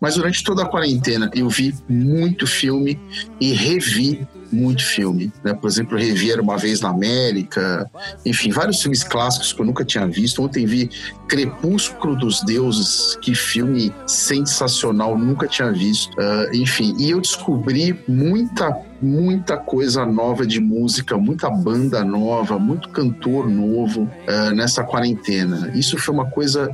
Mas 0.00 0.14
durante 0.14 0.44
toda 0.44 0.62
a 0.62 0.66
quarentena 0.68 1.30
eu 1.34 1.48
vi 1.48 1.74
muito 1.88 2.46
filme 2.46 2.96
e 3.40 3.52
revi 3.52 4.24
muito 4.52 4.84
filme. 4.84 5.32
Né? 5.42 5.54
Por 5.54 5.68
exemplo, 5.68 5.98
eu 5.98 6.02
revi 6.02 6.30
Era 6.30 6.42
Uma 6.42 6.56
Vez 6.56 6.80
na 6.80 6.90
América, 6.90 7.90
enfim, 8.24 8.50
vários 8.50 8.80
filmes 8.80 9.02
clássicos 9.02 9.52
que 9.52 9.60
eu 9.60 9.66
nunca 9.66 9.84
tinha 9.84 10.06
visto. 10.06 10.42
Ontem 10.42 10.66
vi 10.66 10.90
Crepúsculo 11.28 12.16
dos 12.16 12.42
Deuses, 12.42 13.16
que 13.20 13.34
filme 13.34 13.92
sensacional, 14.06 15.16
nunca 15.16 15.46
tinha 15.46 15.72
visto. 15.72 16.14
Ah, 16.20 16.46
enfim, 16.52 16.94
e 16.98 17.10
eu 17.10 17.20
descobri 17.20 17.98
muita 18.06 18.76
muita 19.00 19.56
coisa 19.56 20.06
nova 20.06 20.46
de 20.46 20.60
música, 20.60 21.18
muita 21.18 21.50
banda 21.50 22.04
nova, 22.04 22.56
muito 22.56 22.88
cantor 22.90 23.50
novo 23.50 24.08
ah, 24.28 24.52
nessa 24.52 24.84
quarentena. 24.84 25.72
Isso 25.74 25.98
foi 25.98 26.14
uma 26.14 26.26
coisa 26.26 26.70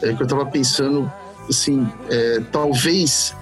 eh, 0.00 0.12
que 0.12 0.22
eu 0.22 0.24
estava 0.24 0.46
pensando 0.46 1.10
assim, 1.48 1.86
é, 2.10 2.40
talvez 2.50 3.34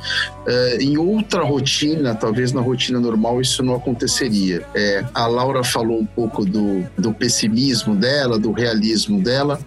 é, 0.46 0.78
em 0.80 0.96
outra 0.98 1.42
rotina, 1.42 2.14
talvez 2.14 2.52
na 2.52 2.60
rotina 2.60 2.98
normal, 2.98 3.40
isso 3.40 3.62
não 3.62 3.74
aconteceria. 3.74 4.64
É, 4.74 5.04
a 5.14 5.26
Laura 5.26 5.62
falou 5.62 5.98
um 6.00 6.06
pouco 6.06 6.44
do, 6.44 6.84
do 6.98 7.12
pessimismo 7.12 7.94
dela, 7.94 8.38
do 8.38 8.52
realismo 8.52 9.20
dela, 9.22 9.58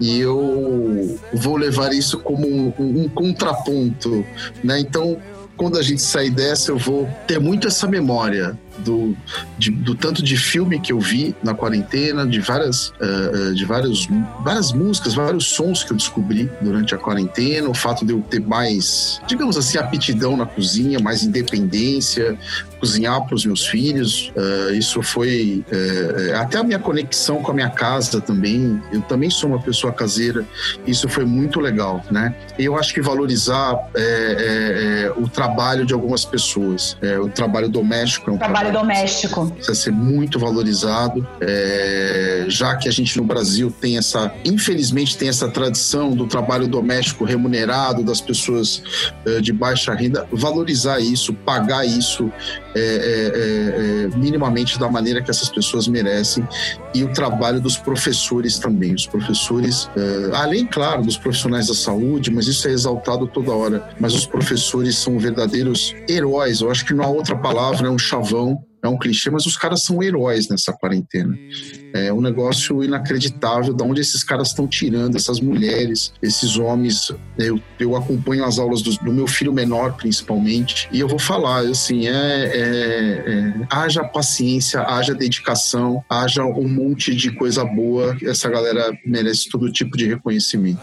e 0.00 0.18
eu 0.18 1.18
vou 1.34 1.56
levar 1.56 1.92
isso 1.92 2.18
como 2.20 2.46
um, 2.46 2.72
um- 2.78 3.08
contraponto, 3.08 4.24
né? 4.64 4.80
Então, 4.80 5.16
quando 5.56 5.78
a 5.78 5.82
gente 5.82 6.00
sair 6.00 6.30
dessa, 6.30 6.70
eu 6.70 6.78
vou 6.78 7.08
ter 7.26 7.38
muito 7.38 7.68
essa 7.68 7.86
memória 7.86 8.58
do, 8.80 9.16
de- 9.58 9.70
do 9.70 9.94
tanto 9.94 10.22
de 10.22 10.36
filme 10.36 10.80
que 10.80 10.92
eu 10.92 10.98
vi 11.00 11.34
na 11.42 11.54
quarentena, 11.54 12.26
de 12.26 12.40
várias, 12.40 12.92
eh, 13.00 13.52
de 13.54 13.64
vários, 13.64 14.08
várias 14.42 14.72
músicas, 14.72 15.14
vários 15.14 15.46
sons 15.46 15.84
que 15.84 15.92
eu 15.92 15.96
descobri 15.96 16.50
durante 16.60 16.94
a 16.94 16.98
quarentena, 16.98 17.68
o 17.68 17.74
fato 17.74 18.04
de 18.04 18.12
eu 18.12 18.20
ter 18.22 18.40
mais, 18.40 19.20
digamos 19.26 19.56
assim, 19.56 19.78
aptidão 19.78 20.36
na 20.36 20.46
cozinha, 20.46 20.98
mais 20.98 21.22
independência, 21.22 22.36
cozinhar 22.78 23.22
para 23.26 23.34
os 23.34 23.44
meus 23.44 23.66
filhos. 23.66 24.32
eh, 24.34 24.72
isso 24.74 25.02
foi 25.02 25.64
eh, 25.70 26.34
até 26.36 26.58
a 26.58 26.62
minha 26.64 26.78
conexão 26.78 27.42
com 27.42 27.50
a 27.52 27.54
minha 27.54 27.70
casa 27.70 28.20
também. 28.20 28.80
Eu 28.92 29.02
também 29.02 29.28
sou 29.30 29.50
uma 29.50 29.60
pessoa 29.60 29.92
caseira. 29.92 30.44
Isso 30.86 31.08
foi 31.08 31.24
muito 31.24 31.60
legal, 31.60 32.02
né? 32.10 32.34
Eu 32.58 32.76
acho 32.78 32.94
que 32.94 33.00
valorizar 33.02 33.74
o 35.16 35.28
trabalho 35.28 35.84
de 35.84 35.92
algumas 35.92 36.24
pessoas, 36.24 36.96
o 37.22 37.28
trabalho 37.28 37.68
doméstico 37.68 38.30
é 38.30 38.34
um 38.34 38.38
Trabalho 38.38 38.69
doméstico. 38.70 39.50
precisa 39.50 39.74
ser 39.74 39.92
muito 39.92 40.38
valorizado, 40.38 41.26
é, 41.40 42.44
já 42.48 42.76
que 42.76 42.88
a 42.88 42.92
gente 42.92 43.16
no 43.16 43.24
Brasil 43.24 43.72
tem 43.80 43.98
essa, 43.98 44.32
infelizmente 44.44 45.16
tem 45.16 45.28
essa 45.28 45.48
tradição 45.48 46.10
do 46.10 46.26
trabalho 46.26 46.66
doméstico 46.66 47.24
remunerado 47.24 48.02
das 48.02 48.20
pessoas 48.20 48.82
é, 49.26 49.40
de 49.40 49.52
baixa 49.52 49.94
renda, 49.94 50.26
valorizar 50.32 51.00
isso, 51.00 51.32
pagar 51.32 51.86
isso 51.86 52.30
é, 52.74 52.80
é, 52.80 54.04
é, 54.14 54.16
minimamente 54.16 54.78
da 54.78 54.88
maneira 54.88 55.22
que 55.22 55.30
essas 55.30 55.48
pessoas 55.48 55.88
merecem 55.88 56.46
e 56.94 57.02
o 57.02 57.12
trabalho 57.12 57.60
dos 57.60 57.76
professores 57.76 58.58
também, 58.58 58.94
os 58.94 59.06
professores, 59.06 59.90
é, 59.96 60.36
além 60.36 60.66
claro 60.66 61.02
dos 61.02 61.16
profissionais 61.16 61.66
da 61.68 61.74
saúde, 61.74 62.30
mas 62.30 62.46
isso 62.46 62.66
é 62.68 62.72
exaltado 62.72 63.26
toda 63.26 63.52
hora, 63.52 63.88
mas 63.98 64.14
os 64.14 64.26
professores 64.26 64.96
são 64.96 65.18
verdadeiros 65.18 65.94
heróis. 66.08 66.60
Eu 66.60 66.70
acho 66.70 66.84
que 66.84 66.94
não 66.94 67.04
há 67.04 67.08
outra 67.08 67.36
palavra, 67.36 67.88
é 67.88 67.90
um 67.90 67.98
chavão 67.98 68.64
é 68.82 68.88
um 68.88 68.98
clichê, 68.98 69.30
mas 69.30 69.44
os 69.46 69.56
caras 69.56 69.82
são 69.84 70.02
heróis 70.02 70.48
nessa 70.48 70.72
quarentena. 70.72 71.36
É 71.92 72.12
um 72.12 72.20
negócio 72.20 72.82
inacreditável 72.82 73.74
de 73.74 73.82
onde 73.82 74.00
esses 74.00 74.22
caras 74.24 74.48
estão 74.48 74.66
tirando 74.66 75.16
essas 75.16 75.40
mulheres, 75.40 76.12
esses 76.22 76.56
homens. 76.56 77.12
Eu, 77.36 77.60
eu 77.78 77.96
acompanho 77.96 78.44
as 78.44 78.58
aulas 78.58 78.80
do, 78.82 78.90
do 78.96 79.12
meu 79.12 79.26
filho 79.26 79.52
menor, 79.52 79.96
principalmente, 79.96 80.88
e 80.92 81.00
eu 81.00 81.08
vou 81.08 81.18
falar, 81.18 81.60
assim, 81.66 82.06
é, 82.06 82.12
é- 82.12 83.24
é, 83.26 83.66
haja 83.70 84.02
paciência, 84.04 84.80
haja 84.82 85.14
dedicação, 85.14 86.02
haja 86.08 86.44
um 86.44 86.68
monte 86.68 87.14
de 87.14 87.30
coisa 87.32 87.64
boa. 87.64 88.16
Essa 88.22 88.48
galera 88.48 88.92
merece 89.04 89.48
todo 89.50 89.70
tipo 89.72 89.96
de 89.96 90.06
reconhecimento. 90.06 90.80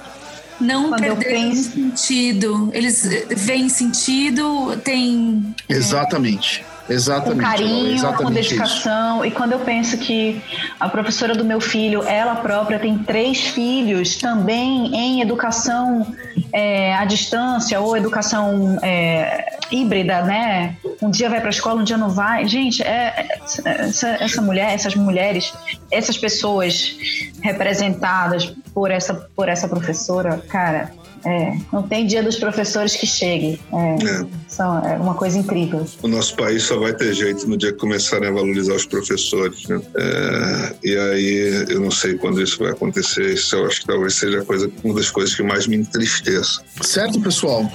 não 0.60 0.90
Quando 0.90 1.04
eu 1.04 1.16
perderam 1.16 1.50
penso- 1.52 1.72
sentido. 1.72 2.70
Eles 2.74 3.06
eh, 3.06 3.26
veem 3.36 3.70
sentido, 3.70 4.76
tem. 4.84 5.56
Exatamente. 5.70 6.66
Exatamente. 6.90 7.36
com 7.36 7.42
carinho, 7.42 7.90
com 7.90 7.94
exatamente 7.94 8.40
isso. 8.40 8.50
dedicação. 8.50 9.26
E 9.26 9.32
quando 9.32 9.54
eu 9.54 9.60
penso 9.60 9.98
que 9.98 10.42
a 10.80 10.88
professora 10.88 11.36
do 11.36 11.44
meu 11.44 11.60
filho, 11.60 12.04
ela 12.04 12.36
própria 12.36 12.80
tem 12.80 12.98
três 12.98 13.48
filhos 13.48 14.18
também 14.18 14.96
em 14.96 15.22
educação 15.22 16.06
é, 16.54 16.96
à 16.96 17.06
distância 17.06 17.80
ou 17.80 17.98
educação 17.98 18.78
é, 18.82 19.58
híbrida, 19.72 20.22
né? 20.22 20.76
Um 21.02 21.10
dia 21.10 21.30
vai 21.30 21.40
para 21.40 21.50
a 21.50 21.52
escola, 21.52 21.82
um 21.82 21.84
dia 21.84 21.98
não 21.98 22.10
vai. 22.10 22.48
Gente, 22.48 22.82
é, 22.82 23.14
é- 23.18 23.40
essa, 23.80 24.10
essa 24.10 24.42
mulher, 24.42 24.74
essas 24.74 24.96
mulheres, 24.96 25.54
essas 25.92 26.18
pessoas 26.18 26.96
representadas 27.42 28.54
por 28.74 28.92
essa, 28.92 29.14
por 29.36 29.50
essa 29.50 29.68
professora, 29.68 30.38
cara. 30.50 30.92
É, 31.26 31.58
não 31.72 31.84
tem 31.84 32.06
dia 32.06 32.22
dos 32.24 32.36
professores 32.38 32.96
que 32.96 33.06
chegue. 33.08 33.60
É, 33.74 34.04
É. 34.06 34.26
são, 34.48 34.80
é 34.86 34.98
uma 34.98 35.14
coisa 35.16 35.38
incrível. 35.38 35.86
O 36.02 36.08
nosso 36.08 36.36
país 36.36 36.64
só 36.64 36.80
vai 36.80 36.94
ter 36.94 37.14
jeito 37.14 37.48
no 37.48 37.58
dia 37.58 37.72
que 37.72 37.78
começarem 37.80 38.30
a 38.30 38.32
valorizar 38.32 38.74
os 38.74 38.86
professores. 38.86 39.68
né? 39.68 39.82
É, 39.96 40.76
e 40.84 40.98
aí 40.98 41.66
eu 41.70 41.80
não 41.82 41.92
sei 41.92 42.16
quando 42.16 42.42
isso 42.42 42.60
vai 42.60 42.72
acontecer. 42.72 43.34
Isso 43.34 43.56
eu 43.56 43.66
acho 43.66 43.82
que 43.82 43.88
talvez 43.88 44.16
seja 44.16 44.40
a 44.42 44.46
coisa, 44.46 44.70
uma 44.84 44.94
das 44.96 45.10
coisas 45.12 45.36
que 45.36 45.44
mais 45.44 45.68
me 45.68 45.76
entristeça. 45.78 46.62
Certo, 46.82 47.20
pessoal? 47.22 47.70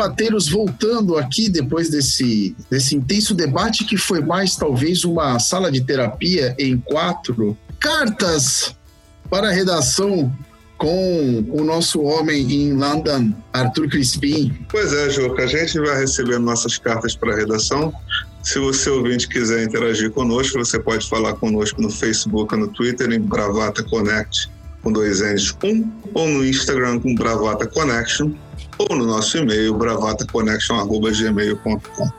Bravateiros, 0.00 0.48
voltando 0.48 1.18
aqui 1.18 1.50
depois 1.50 1.90
desse, 1.90 2.56
desse 2.70 2.96
intenso 2.96 3.34
debate 3.34 3.84
que 3.84 3.98
foi 3.98 4.22
mais 4.22 4.56
talvez 4.56 5.04
uma 5.04 5.38
sala 5.38 5.70
de 5.70 5.82
terapia 5.82 6.54
em 6.58 6.78
quatro 6.78 7.56
cartas 7.78 8.74
para 9.28 9.48
a 9.48 9.52
redação 9.52 10.34
com 10.78 11.44
o 11.50 11.62
nosso 11.62 12.00
homem 12.00 12.50
em 12.50 12.72
London, 12.72 13.34
Arthur 13.52 13.90
Crispim. 13.90 14.66
Pois 14.70 14.90
é, 14.94 15.10
Juca, 15.10 15.42
a 15.42 15.46
gente 15.46 15.78
vai 15.78 15.98
receber 16.00 16.38
nossas 16.38 16.78
cartas 16.78 17.14
para 17.14 17.34
a 17.34 17.36
redação. 17.36 17.92
Se 18.42 18.58
você 18.58 18.88
ouvinte 18.88 19.28
quiser 19.28 19.62
interagir 19.64 20.10
conosco, 20.12 20.58
você 20.58 20.78
pode 20.78 21.06
falar 21.06 21.34
conosco 21.34 21.82
no 21.82 21.90
Facebook, 21.90 22.56
no 22.56 22.68
Twitter, 22.68 23.12
em 23.12 23.20
Bravata 23.20 23.82
Connect, 23.82 24.50
com 24.82 24.90
dois 24.90 25.20
N's, 25.20 25.54
um, 25.62 25.92
ou 26.14 26.26
no 26.26 26.42
Instagram 26.42 27.00
com 27.00 27.14
Bravata 27.14 27.66
Connection, 27.66 28.32
ou 28.88 28.96
no 28.96 29.06
nosso 29.06 29.38
e-mail, 29.38 29.74
bravataconnection.gmail.com. 29.74 32.10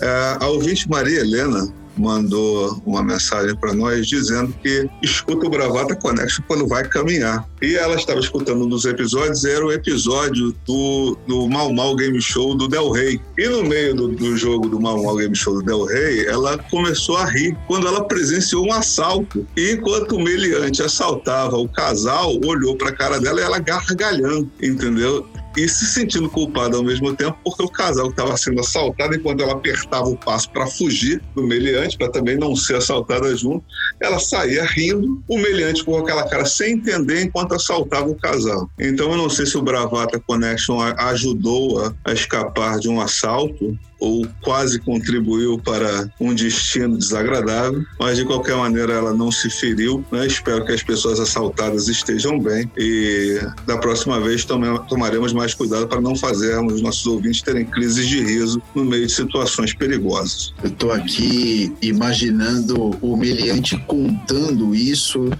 É, 0.00 0.36
a 0.40 0.48
ouvinte 0.48 0.88
Maria 0.88 1.20
Helena 1.20 1.72
mandou 2.00 2.80
uma 2.86 3.02
mensagem 3.02 3.54
para 3.56 3.74
nós 3.74 4.06
dizendo 4.06 4.54
que 4.62 4.88
escuta 5.02 5.46
o 5.46 5.50
Bravata 5.50 5.94
Connection 5.94 6.42
quando 6.46 6.66
vai 6.66 6.86
caminhar. 6.88 7.46
E 7.60 7.74
ela 7.74 7.94
estava 7.94 8.20
escutando 8.20 8.64
um 8.64 8.68
dos 8.68 8.86
episódios, 8.86 9.44
era 9.44 9.64
o 9.64 9.72
episódio 9.72 10.54
do, 10.66 11.16
do 11.26 11.48
Mal 11.48 11.72
Mal 11.72 11.94
Game 11.96 12.20
Show 12.20 12.56
do 12.56 12.68
Del 12.68 12.90
Rey. 12.90 13.20
E 13.36 13.48
no 13.48 13.64
meio 13.64 13.94
do, 13.94 14.08
do 14.08 14.36
jogo 14.36 14.68
do 14.68 14.80
Mal 14.80 15.02
Mal 15.02 15.16
Game 15.16 15.36
Show 15.36 15.54
do 15.54 15.62
Del 15.62 15.84
Rey, 15.84 16.26
ela 16.26 16.56
começou 16.70 17.18
a 17.18 17.26
rir 17.26 17.56
quando 17.66 17.86
ela 17.86 18.04
presenciou 18.04 18.66
um 18.66 18.72
assalto. 18.72 19.46
E 19.56 19.72
enquanto 19.72 20.16
o 20.16 20.22
meliante 20.22 20.82
assaltava 20.82 21.58
o 21.58 21.68
casal, 21.68 22.32
olhou 22.44 22.76
para 22.76 22.90
a 22.90 22.96
cara 22.96 23.20
dela 23.20 23.40
e 23.40 23.44
ela 23.44 23.58
gargalhando, 23.58 24.50
entendeu? 24.62 25.26
E 25.56 25.68
se 25.68 25.86
sentindo 25.86 26.28
culpada 26.28 26.76
ao 26.76 26.82
mesmo 26.82 27.14
tempo, 27.14 27.36
porque 27.44 27.62
o 27.62 27.68
casal 27.68 28.08
estava 28.10 28.36
sendo 28.36 28.60
assaltado 28.60 29.14
enquanto 29.14 29.42
ela 29.42 29.52
apertava 29.52 30.08
o 30.08 30.16
passo 30.16 30.50
para 30.50 30.66
fugir 30.66 31.22
do 31.34 31.42
meliante, 31.42 31.98
para 31.98 32.10
também 32.10 32.36
não 32.36 32.54
ser 32.54 32.76
assaltada 32.76 33.34
junto. 33.36 33.64
Ela 34.00 34.18
saía 34.18 34.64
rindo, 34.64 35.22
o 35.28 35.38
meliante 35.38 35.84
com 35.84 35.96
aquela 35.96 36.28
cara 36.28 36.44
sem 36.44 36.74
entender 36.74 37.22
enquanto 37.22 37.54
assaltava 37.54 38.08
o 38.08 38.14
casal. 38.14 38.70
Então 38.78 39.10
eu 39.10 39.16
não 39.16 39.28
sei 39.28 39.46
se 39.46 39.56
o 39.56 39.62
Bravata 39.62 40.20
Connection 40.20 40.80
ajudou 40.80 41.84
a, 41.84 41.94
a 42.04 42.12
escapar 42.12 42.78
de 42.78 42.88
um 42.88 43.00
assalto 43.00 43.78
ou 44.00 44.26
quase 44.40 44.78
contribuiu 44.80 45.58
para 45.58 46.10
um 46.18 46.34
destino 46.34 46.96
desagradável, 46.96 47.84
mas 47.98 48.16
de 48.16 48.24
qualquer 48.24 48.56
maneira 48.56 48.94
ela 48.94 49.12
não 49.12 49.30
se 49.30 49.50
feriu. 49.50 50.04
Né? 50.10 50.26
Espero 50.26 50.64
que 50.64 50.72
as 50.72 50.82
pessoas 50.82 51.20
assaltadas 51.20 51.86
estejam 51.88 52.38
bem 52.40 52.70
e 52.76 53.38
da 53.66 53.76
próxima 53.78 54.18
vez 54.18 54.44
tomaremos 54.88 55.32
mais 55.32 55.54
cuidado 55.54 55.86
para 55.86 56.00
não 56.00 56.16
fazermos 56.16 56.74
os 56.74 56.82
nossos 56.82 57.06
ouvintes 57.06 57.42
terem 57.42 57.64
crises 57.64 58.08
de 58.08 58.22
riso 58.22 58.62
no 58.74 58.84
meio 58.84 59.06
de 59.06 59.12
situações 59.12 59.74
perigosas. 59.74 60.52
Eu 60.62 60.70
tô 60.70 60.90
aqui 60.90 61.72
imaginando 61.82 62.96
o 63.00 63.16
meliante 63.16 63.76
contando 63.86 64.74
isso, 64.74 65.30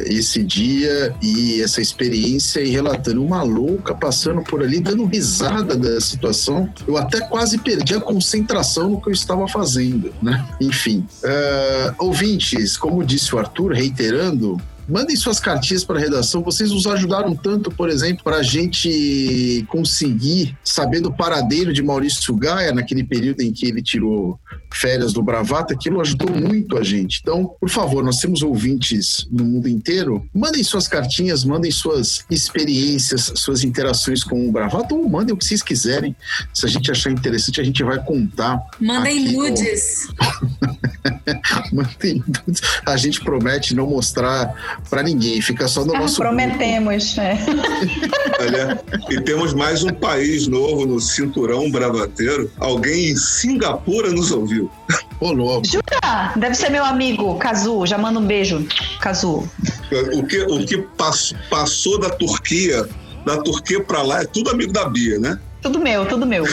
esse 0.00 0.42
dia 0.42 1.14
e 1.22 1.60
essa 1.62 1.80
experiência 1.80 2.60
e 2.60 2.70
relatando 2.70 3.22
uma 3.22 3.42
louca 3.42 3.94
passando 3.94 4.42
por 4.42 4.62
ali, 4.62 4.80
dando 4.80 5.04
risada 5.04 5.76
da 5.76 6.00
situação. 6.00 6.68
Eu 6.86 6.96
até 6.96 7.20
quase 7.20 7.58
perdi 7.58 7.94
a 7.94 8.00
concentração 8.00 8.90
no 8.90 9.00
que 9.00 9.08
eu 9.08 9.12
estava 9.12 9.46
fazendo, 9.48 10.12
né? 10.22 10.44
Enfim. 10.60 11.06
Eh, 11.22 11.94
ouvintes, 11.98 12.76
como 12.76 13.04
disse 13.04 13.34
o 13.34 13.38
Arthur, 13.38 13.72
reiterando, 13.72 14.60
Mandem 14.88 15.16
suas 15.16 15.40
cartinhas 15.40 15.84
para 15.84 15.98
a 15.98 16.00
redação. 16.00 16.42
Vocês 16.42 16.70
nos 16.70 16.86
ajudaram 16.86 17.34
tanto, 17.34 17.70
por 17.70 17.88
exemplo, 17.88 18.22
para 18.22 18.36
a 18.36 18.42
gente 18.42 19.64
conseguir 19.68 20.56
saber 20.62 21.00
do 21.00 21.12
paradeiro 21.12 21.72
de 21.72 21.82
Maurício 21.82 22.34
Gaia 22.34 22.72
naquele 22.72 23.02
período 23.02 23.40
em 23.40 23.52
que 23.52 23.66
ele 23.66 23.82
tirou 23.82 24.38
férias 24.72 25.12
do 25.12 25.22
Bravata. 25.22 25.74
Aquilo 25.74 26.00
ajudou 26.00 26.30
muito 26.30 26.76
a 26.76 26.82
gente. 26.82 27.20
Então, 27.22 27.54
por 27.60 27.70
favor, 27.70 28.04
nós 28.04 28.18
temos 28.18 28.42
ouvintes 28.42 29.26
no 29.30 29.44
mundo 29.44 29.68
inteiro. 29.68 30.28
Mandem 30.34 30.62
suas 30.62 30.86
cartinhas, 30.86 31.44
mandem 31.44 31.70
suas 31.70 32.24
experiências, 32.30 33.32
suas 33.36 33.64
interações 33.64 34.22
com 34.22 34.48
o 34.48 34.52
Bravata 34.52 34.94
ou 34.94 35.08
mandem 35.08 35.34
o 35.34 35.36
que 35.36 35.44
vocês 35.44 35.62
quiserem. 35.62 36.14
Se 36.52 36.66
a 36.66 36.68
gente 36.68 36.90
achar 36.90 37.10
interessante, 37.10 37.60
a 37.60 37.64
gente 37.64 37.82
vai 37.82 38.02
contar. 38.04 38.60
Mandem 38.80 39.32
nudes. 39.32 40.08
Mandem 41.72 42.22
nudes. 42.26 42.62
A 42.84 42.96
gente 42.96 43.20
promete 43.20 43.74
não 43.74 43.86
mostrar 43.86 44.73
para 44.90 45.02
ninguém, 45.02 45.40
fica 45.40 45.66
só 45.68 45.84
no 45.84 45.94
Ah, 45.94 46.00
nosso 46.00 46.16
prometemos. 46.16 47.16
é. 47.18 47.38
Olha, 48.40 48.80
e 49.10 49.20
temos 49.20 49.54
mais 49.54 49.82
um 49.82 49.90
país 49.92 50.46
novo 50.46 50.86
no 50.86 51.00
cinturão 51.00 51.70
bravateiro. 51.70 52.50
Alguém 52.58 53.10
em 53.10 53.16
Singapura 53.16 54.10
nos 54.10 54.30
ouviu. 54.30 54.70
Ô, 55.20 55.32
louco. 55.32 55.66
Jura? 55.66 56.32
Deve 56.36 56.54
ser 56.54 56.70
meu 56.70 56.84
amigo, 56.84 57.34
Kazu. 57.38 57.86
Já 57.86 57.96
manda 57.98 58.18
um 58.18 58.26
beijo, 58.26 58.66
Kazu. 59.00 59.48
O 60.12 60.26
que, 60.26 60.42
o 60.42 60.64
que 60.66 60.78
pass- 60.96 61.34
passou 61.50 61.98
da 61.98 62.10
Turquia, 62.10 62.86
da 63.24 63.38
Turquia 63.38 63.82
para 63.82 64.02
lá, 64.02 64.22
é 64.22 64.24
tudo 64.26 64.50
amigo 64.50 64.72
da 64.72 64.88
Bia, 64.88 65.18
né? 65.18 65.38
Tudo 65.64 65.80
meu, 65.80 66.04
tudo 66.06 66.26
meu. 66.26 66.44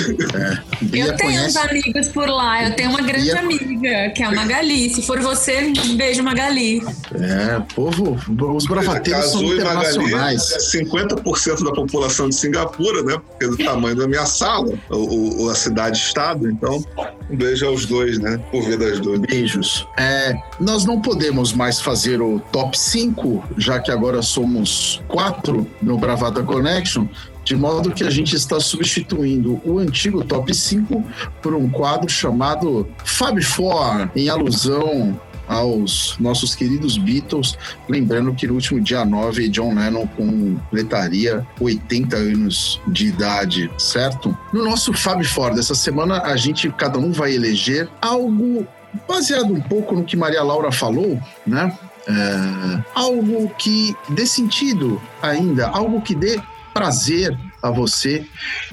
Bia 0.82 1.06
eu 1.08 1.16
tenho 1.18 1.44
uns 1.46 1.54
conhece. 1.54 1.58
amigos 1.58 2.08
por 2.08 2.30
lá. 2.30 2.64
Eu 2.64 2.76
tenho 2.78 2.92
uma 2.92 3.02
grande 3.02 3.26
Bia- 3.26 3.40
amiga, 3.40 4.10
que 4.16 4.24
é 4.24 4.26
a 4.26 4.32
Magali. 4.32 4.90
Se 4.94 5.02
for 5.02 5.20
você, 5.20 5.74
um 5.86 5.98
beijo, 5.98 6.24
Magali. 6.24 6.82
É, 7.16 7.62
povo, 7.76 8.18
os 8.56 8.66
bravateiros 8.66 9.26
são 9.32 9.42
e 9.42 9.58
Magali 9.58 9.60
internacionais. 9.60 10.52
é 10.54 10.60
50% 10.80 11.64
da 11.66 11.72
população 11.74 12.30
de 12.30 12.36
Singapura, 12.36 13.04
né? 13.04 13.18
Porque 13.30 13.48
do 13.48 13.58
tamanho 13.58 13.98
da 13.98 14.08
minha 14.08 14.26
sala, 14.26 14.74
o, 14.90 15.44
o- 15.44 15.50
a 15.50 15.56
cidade-estado. 15.56 16.50
Então, 16.50 16.82
um 17.30 17.36
beijo 17.36 17.66
aos 17.68 17.86
dois, 17.86 18.18
né? 18.18 18.40
Por 18.50 18.64
ver 18.64 18.78
das 18.78 19.02
duas. 19.02 19.20
Beijos. 19.20 19.86
É, 19.98 20.34
nós 20.58 20.86
não 20.86 21.02
podemos 21.02 21.52
mais 21.52 21.82
fazer 21.82 22.22
o 22.22 22.40
top 22.54 22.80
5, 22.80 23.44
já 23.58 23.78
que 23.78 23.92
agora 23.92 24.22
somos 24.22 25.02
quatro 25.10 25.68
no 25.82 25.98
Bravata 25.98 26.42
Connection, 26.44 27.08
de 27.52 27.56
modo 27.58 27.92
que 27.92 28.06
a 28.06 28.10
gente 28.10 28.34
está 28.34 28.62
substituindo 28.62 29.62
o 29.66 29.78
antigo 29.78 30.24
top 30.24 30.56
5 30.56 31.04
por 31.42 31.54
um 31.54 31.70
quadro 31.70 32.08
chamado 32.08 32.88
Fab 33.04 33.42
Four, 33.42 34.10
em 34.16 34.30
alusão 34.30 35.20
aos 35.50 36.16
nossos 36.18 36.56
queridos 36.56 36.98
Beatles, 36.98 37.58
lembrando 37.90 38.34
que 38.34 38.48
no 38.48 38.54
último 38.54 38.80
dia 38.80 39.04
9, 39.04 39.50
John 39.50 39.76
Lennon 39.76 40.08
com 40.16 40.56
letaria 40.72 41.46
80 41.60 42.16
anos 42.16 42.80
de 42.88 43.08
idade, 43.08 43.70
certo? 43.78 44.38
No 44.54 44.64
nosso 44.64 44.94
Fab 44.94 45.22
Four 45.26 45.54
dessa 45.54 45.76
semana, 45.76 46.22
a 46.22 46.38
gente, 46.38 46.70
cada 46.72 46.98
um 46.98 47.12
vai 47.12 47.34
eleger 47.34 47.90
algo 48.02 48.66
baseado 49.06 49.54
um 49.54 49.60
pouco 49.60 49.94
no 49.94 50.06
que 50.06 50.16
Maria 50.16 50.42
Laura 50.42 50.72
falou, 50.72 51.20
né? 51.46 51.78
é, 52.08 52.84
algo 52.96 53.50
que 53.58 53.96
dê 54.10 54.26
sentido 54.26 55.02
ainda, 55.22 55.68
algo 55.68 56.02
que 56.02 56.16
dê 56.16 56.40
prazer 56.74 57.38
a 57.62 57.70
você 57.70 58.26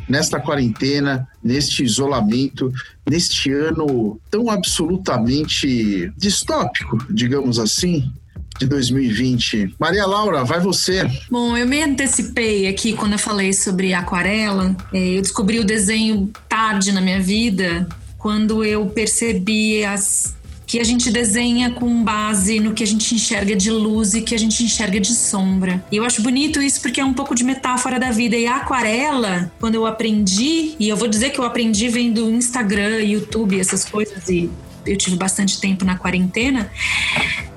nesta 0.09 0.41
quarentena, 0.41 1.29
neste 1.43 1.85
isolamento, 1.85 2.73
neste 3.09 3.53
ano 3.53 4.19
tão 4.31 4.51
absolutamente 4.51 6.13
distópico, 6.17 6.99
digamos 7.11 7.59
assim, 7.59 8.11
de 8.59 8.67
2020. 8.67 9.75
Maria 9.79 10.07
Laura, 10.07 10.45
vai 10.45 10.61
você. 10.61 11.09
Bom, 11.31 11.57
eu 11.57 11.67
me 11.67 11.83
antecipei 11.83 12.67
aqui 12.67 12.95
quando 12.95 13.13
eu 13.13 13.19
falei 13.19 13.53
sobre 13.53 13.95
aquarela. 13.95 14.75
É, 14.93 15.17
eu 15.17 15.23
descobri 15.23 15.59
o 15.61 15.65
desenho 15.65 16.31
tarde 16.49 16.93
na 16.93 17.01
minha 17.01 17.21
vida, 17.21 17.87
quando 18.17 18.65
eu 18.65 18.87
percebi 18.87 19.85
as 19.85 20.37
que 20.69 20.79
a 20.79 20.85
gente 20.85 21.11
desenha 21.11 21.71
com 21.71 22.05
base 22.05 22.61
no 22.61 22.75
que 22.75 22.85
a 22.85 22.87
gente 22.87 23.15
enxerga 23.15 23.57
de 23.57 23.71
luz 23.71 24.13
e 24.13 24.21
que 24.21 24.35
a 24.35 24.39
gente 24.39 24.63
enxerga 24.63 25.01
de 25.01 25.15
sombra. 25.15 25.83
E 25.91 25.97
eu 25.97 26.05
acho 26.05 26.23
bonito 26.23 26.61
isso 26.61 26.83
porque 26.83 27.01
é 27.01 27.05
um 27.05 27.15
pouco 27.15 27.35
de 27.35 27.43
metáfora 27.43 27.99
da 27.99 28.11
vida. 28.11 28.37
E 28.37 28.47
a 28.47 28.57
aquarela, 28.57 29.51
quando 29.59 29.77
eu 29.77 29.87
aprendi, 29.87 30.77
e 30.79 30.87
eu 30.87 30.97
vou 30.97 31.09
dizer 31.09 31.31
que 31.31 31.39
eu 31.41 31.45
aprendi 31.45 31.89
vendo 31.89 32.31
Instagram, 32.31 32.99
YouTube, 33.01 33.59
essas 33.59 33.83
coisas, 33.83 34.29
e 34.29 34.51
eu 34.89 34.97
tive 34.97 35.17
bastante 35.17 35.61
tempo 35.61 35.85
na 35.85 35.97
quarentena, 35.97 36.71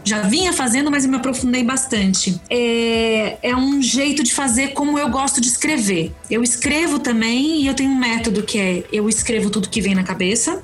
já 0.04 0.22
vinha 0.24 0.52
fazendo, 0.52 0.90
mas 0.90 1.06
eu 1.06 1.10
me 1.10 1.18
aprofundei 1.18 1.64
bastante. 1.64 2.40
É, 2.50 3.38
é 3.42 3.56
um 3.56 3.82
jeito 3.82 4.24
de 4.24 4.34
fazer 4.34 4.70
como 4.70 4.98
eu 4.98 5.10
gosto 5.10 5.40
de 5.40 5.48
escrever. 5.48 6.12
Eu 6.30 6.44
escrevo 6.44 7.00
também 7.00 7.62
e 7.62 7.68
eu 7.68 7.74
tenho 7.74 7.92
um 7.92 7.98
método 7.98 8.44
que 8.44 8.58
é 8.58 8.84
eu 8.92 9.08
escrevo 9.08 9.50
tudo 9.50 9.70
que 9.70 9.82
vem 9.82 9.94
na 9.94 10.04
cabeça, 10.04 10.64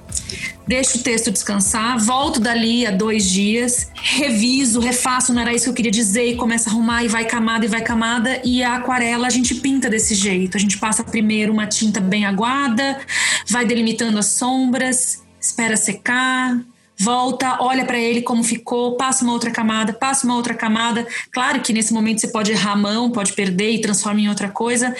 deixo 0.68 0.98
o 0.98 1.02
texto 1.02 1.32
descansar, 1.32 1.98
volto 2.00 2.40
dali 2.40 2.86
a 2.86 2.92
dois 2.92 3.30
dias, 3.30 3.92
reviso, 3.96 4.80
refaço, 4.80 5.34
não 5.34 5.42
era 5.42 5.54
isso 5.54 5.66
que 5.66 5.70
eu 5.70 5.76
queria 5.76 5.92
dizer, 5.92 6.26
e 6.26 6.36
começa 6.36 6.70
a 6.70 6.74
arrumar 6.74 7.04
e 7.04 7.08
vai 7.08 7.26
camada 7.26 7.66
e 7.66 7.68
vai 7.68 7.82
camada. 7.82 8.42
E 8.44 8.64
a 8.64 8.76
aquarela 8.76 9.28
a 9.28 9.30
gente 9.30 9.56
pinta 9.56 9.90
desse 9.90 10.16
jeito. 10.16 10.58
A 10.58 10.60
gente 10.60 10.78
passa 10.78 11.04
primeiro 11.04 11.54
uma 11.54 11.68
tinta 11.68 12.00
bem 12.00 12.26
aguada, 12.26 13.00
vai 13.48 13.66
delimitando 13.66 14.18
as 14.18 14.28
sombras, 14.28 15.27
espera 15.40 15.78
secar 15.78 16.58
volta, 17.00 17.58
olha 17.62 17.86
para 17.86 18.00
ele 18.00 18.22
como 18.22 18.44
ficou, 18.44 18.96
passa 18.96 19.24
uma 19.24 19.34
outra 19.34 19.52
camada, 19.52 19.94
passa 19.94 20.26
uma 20.26 20.36
outra 20.36 20.54
camada. 20.54 21.08
Claro 21.32 21.62
que 21.62 21.72
nesse 21.72 21.94
momento 21.94 22.22
você 22.22 22.28
pode 22.28 22.52
errar 22.52 22.72
a 22.72 22.76
mão, 22.76 23.12
pode 23.12 23.34
perder 23.34 23.72
e 23.72 23.82
transforma 23.82 24.20
em 24.20 24.30
outra 24.30 24.50
coisa, 24.50 24.96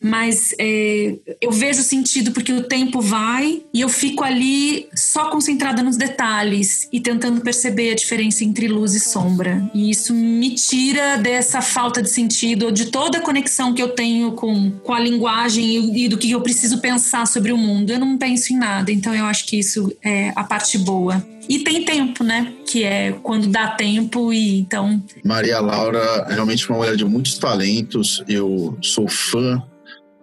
mas 0.00 0.54
é, 0.58 1.16
eu 1.40 1.50
vejo 1.50 1.82
sentido 1.82 2.32
porque 2.32 2.52
o 2.52 2.62
tempo 2.62 3.00
vai 3.00 3.62
e 3.74 3.80
eu 3.80 3.88
fico 3.88 4.22
ali 4.22 4.88
só 4.94 5.30
concentrada 5.30 5.82
nos 5.82 5.96
detalhes 5.96 6.88
e 6.92 7.00
tentando 7.00 7.40
perceber 7.40 7.92
a 7.92 7.94
diferença 7.94 8.44
entre 8.44 8.68
luz 8.68 8.94
e 8.94 9.00
sombra. 9.00 9.68
E 9.74 9.90
isso 9.90 10.14
me 10.14 10.54
tira 10.54 11.16
dessa 11.16 11.60
falta 11.60 12.02
de 12.02 12.10
sentido, 12.10 12.70
de 12.70 12.86
toda 12.86 13.18
a 13.18 13.20
conexão 13.20 13.74
que 13.74 13.82
eu 13.82 13.88
tenho 13.88 14.32
com, 14.32 14.70
com 14.82 14.92
a 14.92 15.00
linguagem 15.00 15.64
e, 15.64 16.04
e 16.04 16.08
do 16.08 16.16
que 16.16 16.30
eu 16.30 16.40
preciso 16.40 16.78
pensar 16.78 17.26
sobre 17.26 17.52
o 17.52 17.58
mundo. 17.58 17.90
Eu 17.90 17.98
não 17.98 18.16
penso 18.16 18.52
em 18.52 18.56
nada, 18.56 18.92
então 18.92 19.14
eu 19.14 19.24
acho 19.24 19.46
que 19.46 19.58
isso 19.58 19.92
é 20.02 20.32
a 20.36 20.44
parte 20.44 20.78
boa. 20.78 21.24
E 21.50 21.58
tem 21.64 21.84
tempo, 21.84 22.22
né? 22.22 22.52
Que 22.64 22.84
é 22.84 23.10
quando 23.24 23.48
dá 23.48 23.72
tempo 23.72 24.32
e 24.32 24.60
então. 24.60 25.02
Maria 25.24 25.58
Laura, 25.58 26.24
realmente 26.28 26.68
uma 26.70 26.78
mulher 26.78 26.94
de 26.94 27.04
muitos 27.04 27.38
talentos. 27.38 28.22
Eu 28.28 28.78
sou 28.80 29.08
fã 29.08 29.60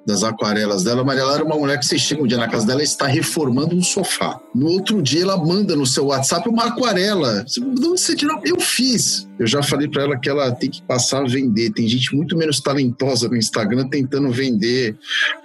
das 0.06 0.24
aquarelas 0.24 0.86
dela. 0.86 1.04
Maria 1.04 1.26
Laura 1.26 1.42
é 1.42 1.46
uma 1.46 1.58
mulher 1.58 1.78
que 1.78 1.86
você 1.86 2.00
chega 2.00 2.24
um 2.24 2.28
dia 2.28 2.38
na 2.38 2.48
casa 2.48 2.66
dela 2.66 2.80
e 2.80 2.86
está 2.86 3.08
reformando 3.08 3.76
um 3.76 3.84
sofá. 3.84 4.40
No 4.56 4.68
outro 4.68 5.02
dia 5.02 5.24
ela 5.24 5.36
manda 5.36 5.76
no 5.76 5.86
seu 5.86 6.06
WhatsApp 6.06 6.48
uma 6.48 6.68
aquarela. 6.68 7.44
De 7.44 7.62
onde 7.62 8.00
você 8.00 8.16
tirou? 8.16 8.40
Eu 8.46 8.58
fiz. 8.62 9.27
Eu 9.40 9.48
já 9.48 9.62
falei 9.62 9.88
para 9.88 10.04
ela 10.04 10.18
que 10.18 10.30
ela 10.30 10.52
tem 10.52 10.70
que 10.70 10.82
passar 10.82 11.22
a 11.22 11.28
vender. 11.28 11.72
Tem 11.72 11.88
gente 11.88 12.16
muito 12.16 12.38
menos 12.38 12.60
talentosa 12.60 13.28
no 13.28 13.36
Instagram 13.36 13.88
tentando 13.88 14.32
vender 14.32 14.96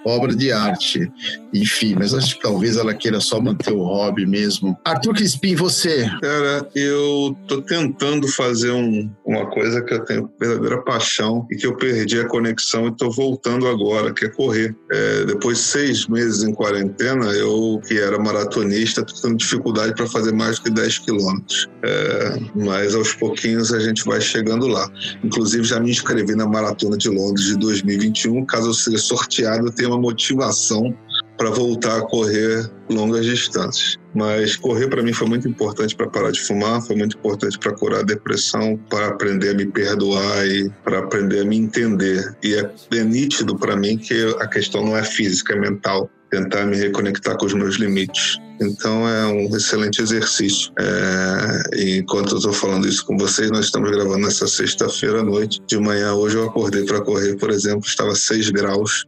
obra 0.05 0.35
de 0.35 0.51
arte. 0.51 1.11
Enfim, 1.53 1.95
mas 1.97 2.13
acho 2.13 2.35
que 2.35 2.41
talvez 2.41 2.77
ela 2.77 2.93
queira 2.93 3.19
só 3.19 3.39
manter 3.39 3.71
o 3.71 3.83
hobby 3.83 4.25
mesmo. 4.25 4.77
Arthur 4.83 5.13
Crispim, 5.13 5.55
você? 5.55 6.09
Cara, 6.21 6.67
eu 6.75 7.37
tô 7.47 7.61
tentando 7.61 8.27
fazer 8.27 8.71
um, 8.71 9.09
uma 9.25 9.45
coisa 9.49 9.81
que 9.81 9.93
eu 9.93 10.03
tenho 10.03 10.29
verdadeira 10.39 10.81
paixão 10.81 11.47
e 11.51 11.55
que 11.55 11.67
eu 11.67 11.75
perdi 11.75 12.19
a 12.19 12.27
conexão 12.27 12.87
e 12.87 12.95
tô 12.95 13.11
voltando 13.11 13.67
agora, 13.67 14.13
que 14.13 14.25
é 14.25 14.29
correr. 14.29 14.75
É, 14.91 15.25
depois 15.25 15.59
de 15.59 15.63
seis 15.65 16.07
meses 16.07 16.43
em 16.43 16.53
quarentena, 16.53 17.25
eu, 17.33 17.79
que 17.87 17.99
era 17.99 18.17
maratonista, 18.17 19.05
tô 19.05 19.13
tendo 19.21 19.37
dificuldade 19.37 19.93
para 19.93 20.07
fazer 20.07 20.33
mais 20.33 20.57
do 20.57 20.63
que 20.63 20.71
10 20.71 20.99
quilômetros. 20.99 21.69
É, 21.83 22.39
mas 22.55 22.95
aos 22.95 23.13
pouquinhos 23.13 23.73
a 23.73 23.79
gente 23.83 24.03
vai 24.05 24.19
chegando 24.19 24.67
lá. 24.67 24.89
Inclusive, 25.23 25.63
já 25.63 25.79
me 25.79 25.91
inscrevi 25.91 26.35
na 26.35 26.47
Maratona 26.47 26.97
de 26.97 27.09
Londres 27.09 27.45
de 27.45 27.57
2021. 27.57 28.45
Caso 28.45 28.69
eu 28.69 28.73
seja 28.73 28.97
sorteado, 28.97 29.67
eu 29.67 29.71
tenho 29.71 29.89
uma 29.89 29.99
motivação 29.99 30.95
para 31.37 31.49
voltar 31.49 31.97
a 31.97 32.01
correr 32.01 32.69
longas 32.89 33.25
distâncias. 33.25 33.97
Mas 34.13 34.55
correr 34.55 34.87
para 34.87 35.01
mim 35.01 35.13
foi 35.13 35.27
muito 35.27 35.47
importante 35.47 35.95
para 35.95 36.07
parar 36.07 36.31
de 36.31 36.39
fumar, 36.39 36.81
foi 36.81 36.95
muito 36.95 37.17
importante 37.17 37.57
para 37.57 37.73
curar 37.73 38.01
a 38.01 38.03
depressão, 38.03 38.79
para 38.89 39.07
aprender 39.07 39.49
a 39.49 39.53
me 39.53 39.65
perdoar 39.65 40.47
e 40.47 40.69
para 40.83 40.99
aprender 40.99 41.41
a 41.41 41.45
me 41.45 41.57
entender. 41.57 42.35
E 42.43 42.53
é, 42.53 42.71
é 42.93 43.03
nítido 43.03 43.57
para 43.57 43.75
mim 43.75 43.97
que 43.97 44.35
a 44.39 44.47
questão 44.47 44.85
não 44.85 44.95
é 44.95 45.03
física, 45.03 45.53
é 45.53 45.59
mental. 45.59 46.09
Tentar 46.29 46.65
me 46.65 46.77
reconectar 46.77 47.37
com 47.37 47.45
os 47.45 47.53
meus 47.53 47.75
limites. 47.75 48.39
Então 48.63 49.07
é 49.07 49.27
um 49.27 49.55
excelente 49.55 50.01
exercício. 50.01 50.71
É, 50.79 51.97
enquanto 51.97 52.31
eu 52.31 52.37
estou 52.37 52.53
falando 52.53 52.87
isso 52.87 53.05
com 53.05 53.17
vocês, 53.17 53.49
nós 53.51 53.65
estamos 53.65 53.91
gravando 53.91 54.19
nessa 54.19 54.47
sexta-feira 54.47 55.19
à 55.19 55.23
noite. 55.23 55.61
De 55.67 55.77
manhã 55.77 56.13
hoje 56.13 56.37
eu 56.37 56.47
acordei 56.47 56.83
para 56.85 57.01
correr, 57.01 57.35
por 57.37 57.49
exemplo, 57.49 57.85
estava 57.85 58.15
6 58.15 58.49
graus 58.49 59.05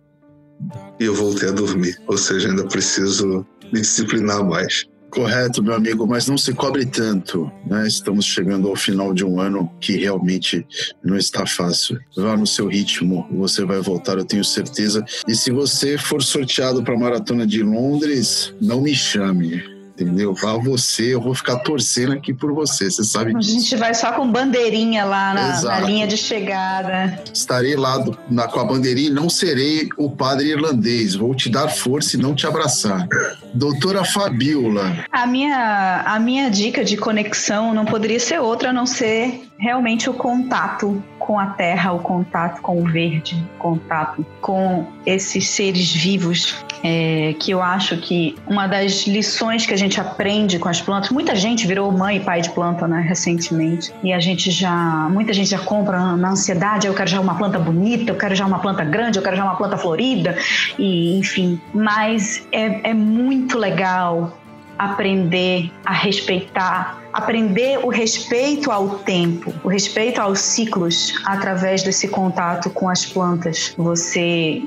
e 0.99 1.05
eu 1.05 1.13
voltei 1.13 1.49
a 1.49 1.51
dormir. 1.51 1.97
Ou 2.07 2.17
seja, 2.17 2.49
ainda 2.49 2.65
preciso 2.65 3.45
me 3.71 3.81
disciplinar 3.81 4.43
mais. 4.43 4.85
Correto, 5.15 5.63
meu 5.63 5.73
amigo, 5.73 6.05
mas 6.05 6.27
não 6.27 6.37
se 6.37 6.53
cobre 6.53 6.85
tanto, 6.85 7.49
né? 7.65 7.87
Estamos 7.87 8.25
chegando 8.25 8.67
ao 8.67 8.75
final 8.75 9.13
de 9.13 9.23
um 9.23 9.39
ano 9.39 9.71
que 9.79 9.95
realmente 9.95 10.67
não 11.01 11.15
está 11.15 11.45
fácil. 11.45 11.97
Vá 12.17 12.35
no 12.35 12.45
seu 12.45 12.67
ritmo, 12.67 13.25
você 13.31 13.63
vai 13.63 13.79
voltar, 13.79 14.17
eu 14.17 14.25
tenho 14.25 14.43
certeza. 14.43 15.05
E 15.25 15.33
se 15.33 15.51
você 15.51 15.97
for 15.97 16.21
sorteado 16.21 16.83
para 16.83 16.95
a 16.95 16.99
Maratona 16.99 17.47
de 17.47 17.63
Londres, 17.63 18.53
não 18.59 18.81
me 18.81 18.93
chame 18.93 19.74
entendeu? 19.99 20.33
Vá 20.33 20.53
você, 20.57 21.13
eu 21.13 21.21
vou 21.21 21.33
ficar 21.33 21.57
torcendo 21.59 22.13
aqui 22.13 22.33
por 22.33 22.53
você, 22.53 22.91
você 22.91 23.03
sabe 23.03 23.33
disso. 23.33 23.55
A 23.55 23.59
gente 23.59 23.75
vai 23.77 23.93
só 23.93 24.11
com 24.11 24.29
bandeirinha 24.29 25.05
lá 25.05 25.33
na, 25.33 25.61
na 25.61 25.79
linha 25.79 26.05
de 26.05 26.17
chegada. 26.17 27.21
Estarei 27.33 27.75
lá 27.75 27.97
do, 27.97 28.17
na, 28.29 28.47
com 28.47 28.59
a 28.59 28.65
bandeirinha 28.65 29.09
e 29.09 29.13
não 29.13 29.29
serei 29.29 29.89
o 29.97 30.11
padre 30.11 30.49
irlandês, 30.49 31.15
vou 31.15 31.33
te 31.33 31.49
dar 31.49 31.69
força 31.69 32.15
e 32.15 32.19
não 32.19 32.35
te 32.35 32.45
abraçar. 32.45 33.07
Doutora 33.53 34.03
Fabiola. 34.03 35.05
A 35.11 35.25
minha, 35.25 36.03
a 36.05 36.19
minha 36.19 36.49
dica 36.49 36.83
de 36.83 36.97
conexão 36.97 37.73
não 37.73 37.85
poderia 37.85 38.19
ser 38.19 38.39
outra 38.39 38.69
a 38.69 38.73
não 38.73 38.85
ser 38.85 39.45
realmente 39.57 40.09
o 40.09 40.13
contato 40.13 41.01
com 41.25 41.39
a 41.39 41.47
terra, 41.47 41.91
o 41.91 41.99
contato 41.99 42.61
com 42.61 42.79
o 42.79 42.85
verde, 42.85 43.43
o 43.55 43.57
contato 43.57 44.23
com 44.39 44.85
esses 45.05 45.49
seres 45.49 45.91
vivos, 45.91 46.63
é, 46.83 47.33
que 47.39 47.49
eu 47.49 47.63
acho 47.63 47.97
que 47.97 48.35
uma 48.47 48.67
das 48.67 49.07
lições 49.07 49.65
que 49.65 49.73
a 49.73 49.77
gente 49.77 49.99
aprende 49.99 50.59
com 50.59 50.69
as 50.69 50.79
plantas, 50.79 51.09
muita 51.09 51.35
gente 51.35 51.65
virou 51.65 51.91
mãe 51.91 52.17
e 52.17 52.19
pai 52.19 52.41
de 52.41 52.51
planta, 52.51 52.87
né, 52.87 53.01
recentemente, 53.01 53.91
e 54.03 54.13
a 54.13 54.19
gente 54.19 54.51
já, 54.51 55.09
muita 55.09 55.33
gente 55.33 55.49
já 55.49 55.59
compra 55.59 56.15
na 56.15 56.29
ansiedade, 56.29 56.85
eu 56.85 56.93
quero 56.93 57.09
já 57.09 57.19
uma 57.19 57.35
planta 57.35 57.57
bonita, 57.57 58.11
eu 58.11 58.15
quero 58.15 58.35
já 58.35 58.45
uma 58.45 58.59
planta 58.59 58.83
grande, 58.83 59.17
eu 59.17 59.23
quero 59.23 59.35
já 59.35 59.43
uma 59.43 59.55
planta 59.55 59.77
florida, 59.77 60.37
e 60.77 61.17
enfim, 61.17 61.59
mas 61.73 62.47
é, 62.51 62.91
é 62.91 62.93
muito 62.93 63.57
legal 63.57 64.37
aprender 64.77 65.71
a 65.85 65.93
respeitar, 65.93 66.99
aprender 67.15 67.79
o 67.81 67.87
respeito 67.87 68.69
ao 68.69 68.99
tempo, 68.99 69.53
o 69.63 69.69
respeito 69.69 70.19
aos 70.19 70.39
ciclos 70.39 71.13
através 71.25 71.81
desse 71.81 72.09
contato 72.09 72.69
com 72.69 72.89
as 72.89 73.05
plantas. 73.05 73.73
Você 73.77 74.63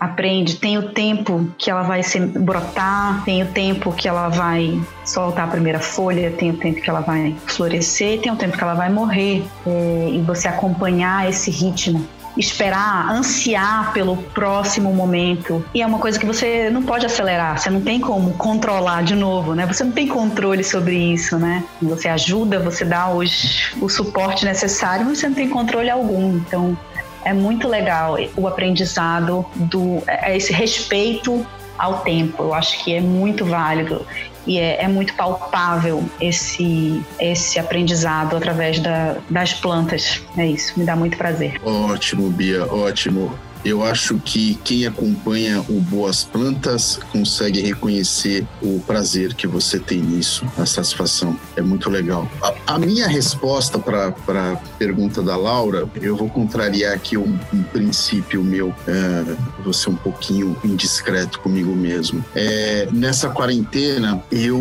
aprende, 0.00 0.56
tem 0.56 0.76
o 0.76 0.90
tempo 0.90 1.48
que 1.56 1.70
ela 1.70 1.84
vai 1.84 2.02
se 2.02 2.18
brotar, 2.18 3.24
tem 3.24 3.44
o 3.44 3.46
tempo 3.46 3.92
que 3.92 4.08
ela 4.08 4.28
vai 4.28 4.76
soltar 5.04 5.46
a 5.46 5.50
primeira 5.52 5.78
folha, 5.78 6.32
tem 6.32 6.50
o 6.50 6.56
tempo 6.56 6.80
que 6.80 6.90
ela 6.90 7.00
vai 7.00 7.34
florescer, 7.46 8.20
tem 8.20 8.32
o 8.32 8.36
tempo 8.36 8.56
que 8.58 8.64
ela 8.64 8.74
vai 8.74 8.90
morrer, 8.90 9.44
é, 9.64 10.10
e 10.12 10.20
você 10.22 10.48
acompanhar 10.48 11.30
esse 11.30 11.48
ritmo 11.48 12.04
esperar, 12.36 13.10
ansiar 13.10 13.92
pelo 13.92 14.16
próximo 14.16 14.92
momento. 14.92 15.64
E 15.74 15.82
é 15.82 15.86
uma 15.86 15.98
coisa 15.98 16.18
que 16.18 16.26
você 16.26 16.68
não 16.70 16.82
pode 16.82 17.06
acelerar, 17.06 17.58
você 17.58 17.70
não 17.70 17.80
tem 17.80 18.00
como 18.00 18.34
controlar 18.34 19.02
de 19.02 19.14
novo, 19.14 19.54
né? 19.54 19.66
Você 19.66 19.84
não 19.84 19.92
tem 19.92 20.06
controle 20.06 20.64
sobre 20.64 20.96
isso, 20.96 21.38
né? 21.38 21.64
Você 21.80 22.08
ajuda, 22.08 22.58
você 22.58 22.84
dá 22.84 23.10
os, 23.10 23.72
o 23.80 23.88
suporte 23.88 24.44
necessário, 24.44 25.06
mas 25.06 25.18
você 25.18 25.28
não 25.28 25.34
tem 25.34 25.48
controle 25.48 25.90
algum. 25.90 26.36
Então, 26.36 26.76
é 27.24 27.32
muito 27.32 27.68
legal 27.68 28.16
o 28.36 28.46
aprendizado 28.46 29.44
do 29.54 30.02
é 30.06 30.36
esse 30.36 30.52
respeito 30.52 31.44
ao 31.78 32.00
tempo. 32.00 32.42
Eu 32.42 32.54
acho 32.54 32.82
que 32.84 32.94
é 32.94 33.00
muito 33.00 33.44
válido 33.44 34.06
e 34.46 34.58
é, 34.58 34.82
é 34.82 34.88
muito 34.88 35.14
palpável 35.14 36.04
esse, 36.20 37.02
esse 37.18 37.58
aprendizado 37.58 38.36
através 38.36 38.78
da, 38.78 39.16
das 39.30 39.54
plantas. 39.54 40.22
É 40.36 40.46
isso, 40.46 40.78
me 40.78 40.84
dá 40.84 40.94
muito 40.96 41.16
prazer. 41.16 41.60
Ótimo, 41.64 42.28
Bia, 42.30 42.64
ótimo. 42.72 43.38
Eu 43.64 43.82
acho 43.82 44.18
que 44.18 44.56
quem 44.62 44.86
acompanha 44.86 45.64
o 45.68 45.80
Boas 45.80 46.22
Plantas 46.22 47.00
consegue 47.10 47.62
reconhecer 47.62 48.46
o 48.60 48.78
prazer 48.80 49.32
que 49.32 49.46
você 49.46 49.78
tem 49.78 50.00
nisso, 50.00 50.44
a 50.58 50.66
satisfação. 50.66 51.38
É 51.56 51.62
muito 51.62 51.88
legal. 51.88 52.30
A, 52.42 52.74
a 52.74 52.78
minha 52.78 53.08
resposta 53.08 53.78
para 53.78 54.08
a 54.08 54.56
pergunta 54.78 55.22
da 55.22 55.34
Laura, 55.34 55.88
eu 56.02 56.14
vou 56.14 56.28
contrariar 56.28 56.92
aqui 56.92 57.16
um, 57.16 57.38
um 57.54 57.62
princípio 57.62 58.44
meu, 58.44 58.74
é, 58.86 59.34
vou 59.62 59.72
ser 59.72 59.88
um 59.88 59.96
pouquinho 59.96 60.54
indiscreto 60.62 61.40
comigo 61.40 61.74
mesmo. 61.74 62.22
É, 62.34 62.86
nessa 62.92 63.30
quarentena, 63.30 64.22
eu 64.30 64.60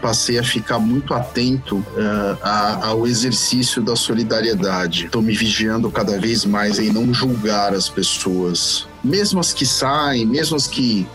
passei 0.00 0.38
a 0.38 0.44
ficar 0.44 0.78
muito 0.78 1.12
atento 1.12 1.84
é, 1.96 2.36
a, 2.40 2.86
ao 2.86 3.04
exercício 3.04 3.82
da 3.82 3.96
solidariedade. 3.96 5.06
Estou 5.06 5.22
me 5.22 5.34
vigiando 5.34 5.90
cada 5.90 6.20
vez 6.20 6.44
mais 6.44 6.78
em 6.78 6.92
não 6.92 7.12
julgar 7.12 7.74
as 7.74 7.88
pessoas 7.88 8.11
pessoas, 8.16 8.86
mesmo 9.02 9.40
as 9.40 9.52
que 9.52 9.66
saem, 9.66 10.26
mesmo 10.26 10.56
as 10.56 10.66
que 10.66 11.06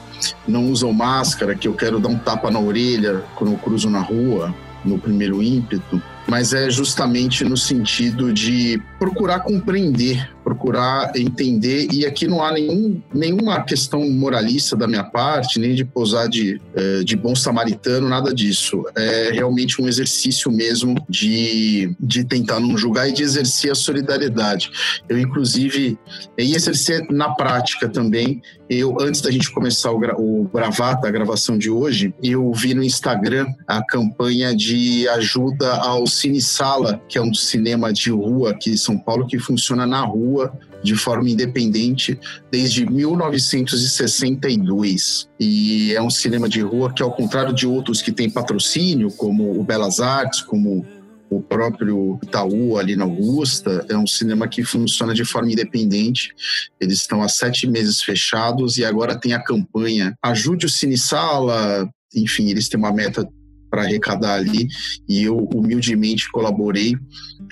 não 0.47 0.71
usam 0.71 0.91
máscara, 0.91 1.55
que 1.55 1.67
eu 1.67 1.73
quero 1.73 1.99
dar 1.99 2.09
um 2.09 2.17
tapa 2.17 2.49
na 2.49 2.59
orelha 2.59 3.23
quando 3.35 3.53
eu 3.53 3.57
cruzo 3.57 3.89
na 3.89 4.01
rua, 4.01 4.53
no 4.83 4.97
primeiro 4.97 5.41
ímpeto, 5.41 6.01
mas 6.27 6.53
é 6.53 6.69
justamente 6.69 7.43
no 7.43 7.55
sentido 7.55 8.33
de 8.33 8.81
procurar 8.99 9.39
compreender 9.41 10.29
procurar 10.47 11.11
entender, 11.13 11.89
e 11.91 12.05
aqui 12.05 12.25
não 12.25 12.41
há 12.41 12.53
nenhum, 12.53 13.01
nenhuma 13.13 13.61
questão 13.63 14.09
moralista 14.09 14.77
da 14.77 14.87
minha 14.87 15.03
parte, 15.03 15.59
nem 15.59 15.75
de 15.75 15.83
posar 15.83 16.29
de, 16.29 16.61
é, 16.73 17.03
de 17.03 17.17
bom 17.17 17.35
samaritano, 17.35 18.07
nada 18.07 18.33
disso. 18.33 18.85
É 18.95 19.31
realmente 19.33 19.81
um 19.81 19.89
exercício 19.89 20.49
mesmo 20.49 20.95
de, 21.09 21.93
de 21.99 22.23
tentar 22.23 22.61
não 22.61 22.77
julgar 22.77 23.09
e 23.09 23.11
de 23.11 23.23
exercer 23.23 23.73
a 23.73 23.75
solidariedade. 23.75 24.71
Eu, 25.09 25.19
inclusive, 25.19 25.99
e 26.37 26.55
exercer 26.55 27.05
na 27.09 27.31
prática 27.31 27.89
também. 27.89 28.41
Eu, 28.69 28.97
antes 29.01 29.19
da 29.19 29.31
gente 29.31 29.51
começar 29.51 29.91
o, 29.91 29.99
o 30.17 30.43
Bravata, 30.45 31.09
a 31.09 31.11
gravação 31.11 31.57
de 31.57 31.69
hoje, 31.69 32.13
eu 32.23 32.53
vi 32.53 32.73
no 32.73 32.83
Instagram 32.83 33.47
a 33.67 33.83
campanha 33.83 34.55
de 34.55 35.07
ajuda 35.09 35.73
ao 35.75 36.07
Cine 36.07 36.41
Sala, 36.41 37.01
que 37.09 37.17
é 37.17 37.21
um 37.21 37.33
cinema 37.33 37.91
de 37.91 38.11
rua 38.11 38.51
aqui 38.51 38.71
em 38.71 38.77
São 38.77 38.97
Paulo, 38.97 39.27
que 39.27 39.39
funciona 39.39 39.85
na 39.85 40.01
rua 40.01 40.36
rua 40.37 40.53
de 40.83 40.95
forma 40.95 41.27
independente 41.29 42.19
desde 42.51 42.85
1962. 42.89 45.27
E 45.39 45.93
é 45.93 46.01
um 46.01 46.09
cinema 46.09 46.47
de 46.47 46.61
rua 46.61 46.93
que, 46.93 47.01
ao 47.01 47.11
contrário 47.11 47.53
de 47.53 47.67
outros 47.67 48.01
que 48.01 48.11
têm 48.11 48.29
patrocínio, 48.29 49.09
como 49.11 49.59
o 49.59 49.63
Belas 49.63 49.99
Artes, 49.99 50.41
como 50.41 50.85
o 51.29 51.41
próprio 51.41 52.17
Itaú 52.23 52.77
ali 52.77 52.95
na 52.95 53.03
Augusta, 53.03 53.85
é 53.89 53.97
um 53.97 54.07
cinema 54.07 54.47
que 54.47 54.63
funciona 54.63 55.13
de 55.13 55.25
forma 55.25 55.51
independente. 55.51 56.33
Eles 56.79 56.99
estão 56.99 57.21
há 57.21 57.27
sete 57.27 57.67
meses 57.67 58.01
fechados 58.01 58.77
e 58.77 58.85
agora 58.85 59.19
tem 59.19 59.33
a 59.33 59.43
campanha 59.43 60.15
Ajude 60.23 60.67
o 60.67 60.69
Cine 60.69 60.97
Sala. 60.97 61.89
Enfim, 62.15 62.49
eles 62.49 62.69
têm 62.69 62.79
uma 62.79 62.93
meta 62.93 63.27
para 63.69 63.81
arrecadar 63.81 64.35
ali 64.35 64.69
e 65.09 65.23
eu 65.23 65.37
humildemente 65.53 66.31
colaborei 66.31 66.95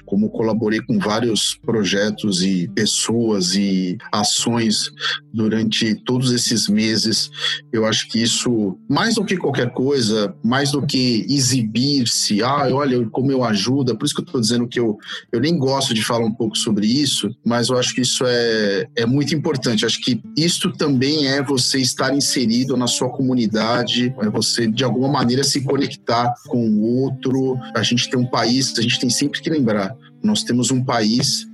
como 0.06 0.30
colaborei 0.30 0.82
com 0.82 1.00
vários 1.00 1.56
projetos 1.56 2.44
e 2.44 2.68
pessoas 2.70 3.56
e 3.56 3.98
ações 4.12 4.92
durante 5.34 5.96
todos 5.96 6.32
esses 6.32 6.68
meses, 6.68 7.30
eu 7.72 7.86
acho 7.86 8.08
que 8.10 8.22
isso, 8.22 8.78
mais 8.90 9.16
do 9.16 9.26
que 9.26 9.38
qualquer 9.38 9.72
coisa, 9.72 10.34
mais 10.44 10.72
do 10.72 10.86
que 10.86 11.26
exibir-se, 11.30 12.42
ah, 12.42 12.70
olha 12.72 13.06
como 13.10 13.32
eu 13.32 13.44
ajudo, 13.44 13.98
por 13.98 14.06
isso 14.06 14.16
que 14.16 14.22
eu 14.22 14.26
estou 14.26 14.42
dizendo 14.42 14.68
que 14.68 14.80
eu, 14.80 14.98
eu 15.32 15.40
nem 15.40 15.58
gosto 15.58 15.94
de 15.94 16.04
falar 16.04 16.26
um 16.26 16.34
pouco 16.34 16.58
sobre 16.58 16.88
isso, 16.88 17.30
mas 17.46 17.70
eu 17.70 17.78
acho 17.78 17.94
que 17.94 18.02
isso 18.02 18.24
é, 18.26 18.88
é 18.96 19.06
muito 19.06 19.36
importante. 19.36 19.86
Acho 19.86 20.02
que 20.02 20.22
isto 20.38 20.72
também 20.72 21.28
é 21.28 21.42
você 21.42 21.80
estar 21.80 22.16
inserido 22.16 22.78
na 22.78 22.88
sua 22.88 23.10
comunidade, 23.10 24.14
é 24.22 24.30
você 24.30 24.68
de 24.68 24.84
alguma 24.84 25.10
maneira 25.10 25.44
se 25.44 25.62
conectar 25.62 26.34
com 26.48 26.68
o 26.68 26.82
outro. 27.02 27.58
A 27.76 27.84
gente 27.84 28.10
tem 28.10 28.20
um 28.20 28.26
país, 28.26 28.78
a 28.78 28.82
gente 28.82 29.00
tem 29.00 29.10
sempre 29.10 29.42
que 29.42 29.50
lembrar, 29.50 29.96
nós 30.26 30.44
temos 30.44 30.72
um 30.72 30.84
país 30.84 31.48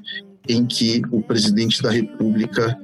em 0.47 0.65
que 0.65 1.01
o 1.11 1.21
presidente 1.21 1.81
da 1.81 1.91
República 1.91 2.77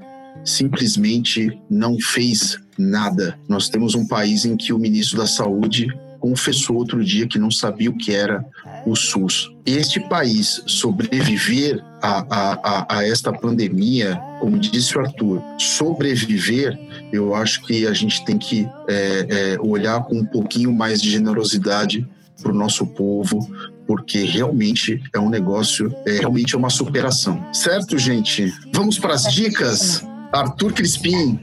simplesmente 0.43 1.59
não 1.69 1.99
fez 1.99 2.59
nada. 2.77 3.37
Nós 3.47 3.69
temos 3.69 3.95
um 3.95 4.07
país 4.07 4.45
em 4.45 4.55
que 4.55 4.71
o 4.71 4.79
ministro 4.79 5.17
da 5.17 5.27
Saúde 5.27 5.87
confessou 6.19 6.77
outro 6.77 7.03
dia 7.03 7.27
que 7.27 7.39
não 7.39 7.51
sabia 7.51 7.89
o 7.89 7.97
que 7.97 8.13
era 8.13 8.45
o 8.85 8.95
SUS. 8.95 9.51
Este 9.65 9.99
país 9.99 10.63
sobreviver 10.65 11.83
a, 12.01 12.25
a, 12.29 12.53
a, 12.53 12.97
a, 12.97 13.07
esta 13.07 13.31
pandemia, 13.31 14.19
como 14.39 14.57
disse 14.57 14.97
o 14.97 15.01
Arthur, 15.01 15.41
sobreviver, 15.57 16.77
eu 17.11 17.35
acho 17.35 17.63
que 17.63 17.85
a 17.85 17.93
gente 17.93 18.23
tem 18.25 18.37
que 18.37 18.67
é, 18.87 19.55
é, 19.55 19.57
olhar 19.59 20.03
com 20.03 20.15
um 20.15 20.25
pouquinho 20.25 20.73
mais 20.73 21.01
de 21.01 21.09
generosidade 21.09 22.07
para 22.41 22.51
o 22.51 22.55
nosso 22.55 22.85
povo, 22.85 23.47
porque 23.87 24.23
realmente 24.23 25.01
é 25.13 25.19
um 25.19 25.29
negócio, 25.29 25.95
é, 26.05 26.19
realmente 26.19 26.53
é 26.53 26.57
uma 26.57 26.69
superação. 26.69 27.43
Certo, 27.53 27.97
gente? 27.97 28.53
Vamos 28.73 28.99
para 28.99 29.13
as 29.13 29.23
dicas? 29.33 30.03
Arthur 30.33 30.73
Crispim. 30.73 31.39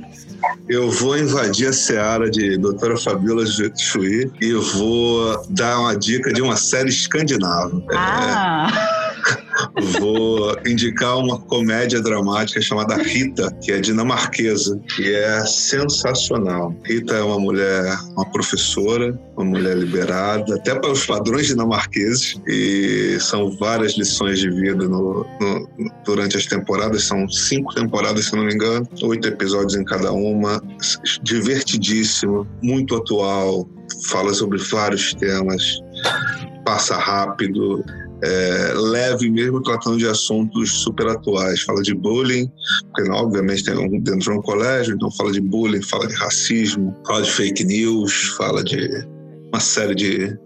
Eu 0.69 0.91
vou 0.91 1.19
invadir 1.19 1.69
a 1.69 1.73
seara 1.73 2.31
de 2.31 2.59
doutora 2.59 2.99
Fabiola 2.99 3.45
Chui 3.77 4.31
e 4.41 4.53
vou 4.53 5.43
dar 5.49 5.81
uma 5.81 5.97
dica 5.97 6.33
de 6.33 6.43
uma 6.43 6.57
série 6.57 6.91
escandinava. 6.91 7.83
Ah! 7.93 9.01
É, 9.01 9.04
vou 9.99 10.57
indicar 10.67 11.19
uma 11.19 11.41
comédia 11.41 12.01
dramática 12.01 12.61
chamada 12.61 12.97
Rita, 12.97 13.51
que 13.63 13.73
é 13.73 13.81
dinamarquesa, 13.81 14.79
que 14.95 15.15
é 15.15 15.45
sensacional. 15.45 16.75
Rita 16.85 17.15
é 17.15 17.23
uma 17.23 17.39
mulher, 17.39 17.97
uma 18.17 18.31
professora, 18.31 19.19
uma 19.37 19.45
mulher 19.45 19.77
liberada, 19.77 20.55
até 20.57 20.75
para 20.75 20.91
os 20.91 21.07
padrões 21.07 21.47
dinamarqueses, 21.47 22.41
e 22.47 23.17
são 23.21 23.51
várias 23.57 23.97
lições 23.97 24.39
de 24.39 24.51
vida 24.51 24.87
no, 24.89 25.27
no, 25.41 25.69
durante 26.05 26.37
as 26.37 26.47
temporadas, 26.47 27.05
são 27.05 27.29
cinco 27.29 27.75
temporadas, 27.75 28.27
se 28.27 28.37
não 28.37 28.45
me 28.45 28.55
engano, 28.55 28.89
oito 29.03 29.29
episódios 29.29 29.75
em 29.75 29.85
cada 29.85 30.13
uma, 30.13 30.63
divertidíssimo, 31.23 32.47
muito 32.63 32.97
atual, 32.97 33.69
fala 34.09 34.33
sobre 34.33 34.59
vários 34.59 35.15
temas, 35.15 35.81
passa 36.65 36.97
rápido, 36.97 37.85
é, 38.25 38.73
leve 38.75 39.31
mesmo 39.31 39.63
tratando 39.63 39.99
de 39.99 40.09
assuntos 40.09 40.71
super 40.83 41.07
atuais. 41.09 41.63
Fala 41.63 41.83
de 41.83 41.95
bullying, 41.95 42.51
porque 42.95 43.11
obviamente 43.11 43.65
tem 43.65 43.77
um, 43.77 43.89
dentro 44.01 44.21
de 44.21 44.31
um 44.31 44.43
colégio, 44.43 44.95
então 44.95 45.11
fala 45.11 45.31
de 45.31 45.41
bullying, 45.41 45.83
fala 45.83 46.07
de 46.07 46.15
racismo, 46.15 46.97
fala 47.07 47.23
de 47.23 47.31
fake 47.31 47.65
news, 47.65 48.35
fala 48.37 48.65
de 48.65 49.07
uma 49.53 49.61
série 49.61 49.95
de, 49.95 50.37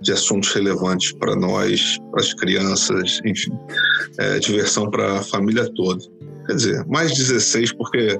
de 0.00 0.12
assuntos 0.12 0.52
relevantes 0.52 1.12
para 1.12 1.36
nós, 1.36 1.98
para 2.10 2.20
as 2.20 2.32
crianças, 2.32 3.20
enfim, 3.24 3.52
é, 4.18 4.38
diversão 4.38 4.90
para 4.90 5.18
a 5.18 5.22
família 5.22 5.68
toda. 5.74 6.02
Quer 6.46 6.54
dizer, 6.54 6.86
mais 6.86 7.12
16, 7.12 7.72
porque 7.72 8.16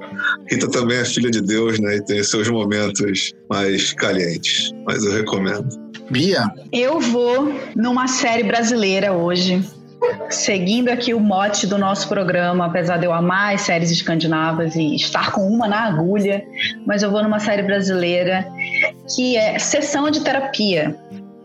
Rita 0.51 0.69
também 0.69 0.97
é 0.97 1.05
filha 1.05 1.31
de 1.31 1.41
Deus, 1.41 1.79
né? 1.79 1.95
E 1.95 2.03
tem 2.03 2.21
seus 2.21 2.49
momentos 2.49 3.33
mais 3.49 3.93
calientes. 3.93 4.73
Mas 4.85 5.03
eu 5.05 5.13
recomendo. 5.13 5.86
Bia? 6.09 6.45
Eu 6.71 6.99
vou 6.99 7.53
numa 7.75 8.07
série 8.07 8.43
brasileira 8.43 9.13
hoje. 9.13 9.63
Seguindo 10.29 10.89
aqui 10.89 11.13
o 11.13 11.19
mote 11.19 11.65
do 11.65 11.77
nosso 11.77 12.07
programa, 12.07 12.67
apesar 12.67 12.97
de 12.97 13.05
eu 13.05 13.13
amar 13.13 13.55
as 13.55 13.61
séries 13.61 13.89
escandinavas 13.89 14.75
e 14.75 14.95
estar 14.95 15.31
com 15.31 15.41
uma 15.41 15.67
na 15.67 15.87
agulha, 15.87 16.43
mas 16.85 17.01
eu 17.01 17.09
vou 17.09 17.23
numa 17.23 17.39
série 17.39 17.63
brasileira 17.63 18.47
que 19.15 19.35
é 19.35 19.57
Sessão 19.57 20.11
de 20.11 20.21
Terapia, 20.21 20.95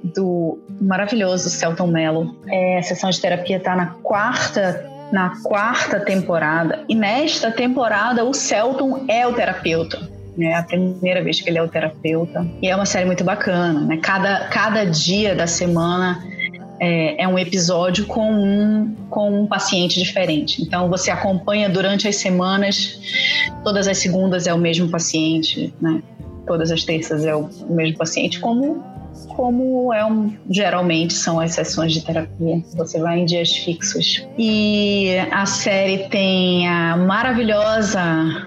do 0.02 0.58
maravilhoso 0.80 1.48
Celton 1.48 1.86
Mello. 1.86 2.36
É, 2.48 2.78
a 2.78 2.82
sessão 2.82 3.08
de 3.08 3.20
terapia 3.20 3.56
está 3.56 3.74
na 3.74 3.86
quarta 4.02 4.90
na 5.12 5.42
quarta 5.42 6.00
temporada. 6.00 6.84
E 6.88 6.94
nesta 6.94 7.50
temporada, 7.50 8.24
o 8.24 8.32
Celton 8.32 9.04
é 9.06 9.26
o 9.26 9.34
terapeuta. 9.34 10.00
É 10.38 10.54
a 10.54 10.62
primeira 10.62 11.22
vez 11.22 11.40
que 11.40 11.50
ele 11.50 11.58
é 11.58 11.62
o 11.62 11.68
terapeuta. 11.68 12.46
E 12.62 12.68
é 12.68 12.74
uma 12.74 12.86
série 12.86 13.04
muito 13.04 13.22
bacana. 13.22 13.80
Né? 13.80 13.98
Cada, 13.98 14.48
cada 14.48 14.84
dia 14.84 15.34
da 15.34 15.46
semana 15.46 16.22
é, 16.80 17.22
é, 17.22 17.28
um 17.28 17.38
episódio 17.38 18.06
com 18.06 18.32
um, 18.32 18.94
com 19.08 19.42
um 19.42 19.46
paciente 19.46 19.98
diferente. 19.98 20.62
Então, 20.62 20.88
você 20.88 21.10
acompanha 21.10 21.68
durante 21.68 22.08
as 22.08 22.16
semanas, 22.16 22.98
todas 23.62 23.86
as 23.86 23.98
segundas 23.98 24.46
é 24.46 24.54
o 24.54 24.58
mesmo 24.58 24.88
paciente, 24.88 25.72
né? 25.80 26.02
todas 26.46 26.70
as 26.70 26.82
terças 26.82 27.24
é 27.24 27.34
o 27.34 27.48
mesmo 27.70 27.98
paciente, 27.98 28.40
como 28.40 28.82
como 29.34 29.92
é 29.92 30.04
um, 30.04 30.34
geralmente 30.50 31.14
são 31.14 31.40
as 31.40 31.52
sessões 31.52 31.92
de 31.92 32.04
terapia. 32.04 32.62
Você 32.76 33.00
vai 33.00 33.20
em 33.20 33.24
dias 33.24 33.54
fixos. 33.56 34.26
E 34.38 35.16
a 35.30 35.46
série 35.46 36.08
tem 36.08 36.68
a 36.68 36.96
maravilhosa 36.96 38.00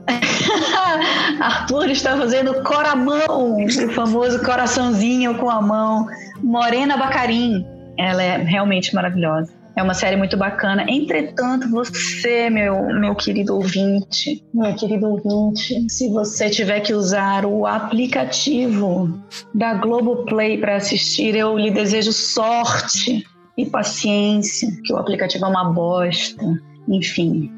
Arthur 1.39 1.89
está 1.89 2.17
fazendo 2.17 2.63
coramão, 2.63 3.57
o 3.57 3.91
famoso 3.91 4.43
coraçãozinho 4.43 5.35
com 5.35 5.49
a 5.49 5.61
mão. 5.61 6.07
Morena 6.41 6.97
Bacarim. 6.97 7.65
Ela 7.97 8.21
é 8.21 8.37
realmente 8.37 8.93
maravilhosa. 8.93 9.53
É 9.75 9.83
uma 9.83 9.93
série 9.93 10.15
muito 10.15 10.37
bacana. 10.37 10.85
Entretanto, 10.87 11.69
você, 11.69 12.49
meu, 12.49 12.87
meu 12.99 13.13
querido 13.13 13.55
ouvinte, 13.55 14.41
meu 14.53 14.73
querido 14.73 15.07
ouvinte, 15.07 15.85
se 15.89 16.09
você 16.09 16.49
tiver 16.49 16.79
que 16.79 16.93
usar 16.93 17.45
o 17.45 17.65
aplicativo 17.65 19.21
da 19.53 19.73
Globoplay 19.73 20.57
para 20.57 20.77
assistir, 20.77 21.35
eu 21.35 21.57
lhe 21.57 21.71
desejo 21.71 22.13
sorte 22.13 23.25
e 23.57 23.65
paciência, 23.65 24.69
que 24.83 24.93
o 24.93 24.97
aplicativo 24.97 25.45
é 25.45 25.47
uma 25.49 25.65
bosta. 25.65 26.45
Enfim, 26.87 27.51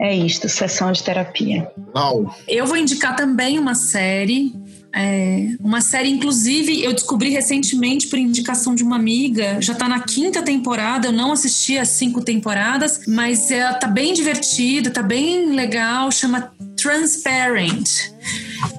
é 0.00 0.14
isto, 0.14 0.48
sessão 0.48 0.92
de 0.92 1.02
terapia. 1.02 1.70
Uau. 1.94 2.34
Eu 2.48 2.66
vou 2.66 2.76
indicar 2.76 3.14
também 3.14 3.58
uma 3.58 3.74
série 3.74 4.54
é, 4.96 5.54
uma 5.60 5.82
série, 5.82 6.08
inclusive, 6.08 6.82
eu 6.82 6.94
descobri 6.94 7.28
recentemente 7.28 8.06
por 8.06 8.18
indicação 8.18 8.74
de 8.74 8.82
uma 8.82 8.96
amiga, 8.96 9.60
já 9.60 9.74
tá 9.74 9.86
na 9.86 10.00
quinta 10.00 10.40
temporada, 10.40 11.08
eu 11.08 11.12
não 11.12 11.32
assisti 11.32 11.76
as 11.76 11.88
cinco 11.88 12.22
temporadas, 12.22 13.02
mas 13.06 13.50
ela 13.50 13.74
tá 13.74 13.86
bem 13.86 14.14
divertida, 14.14 14.90
tá 14.90 15.02
bem 15.02 15.52
legal, 15.52 16.10
chama 16.10 16.50
Transparent. 16.76 18.15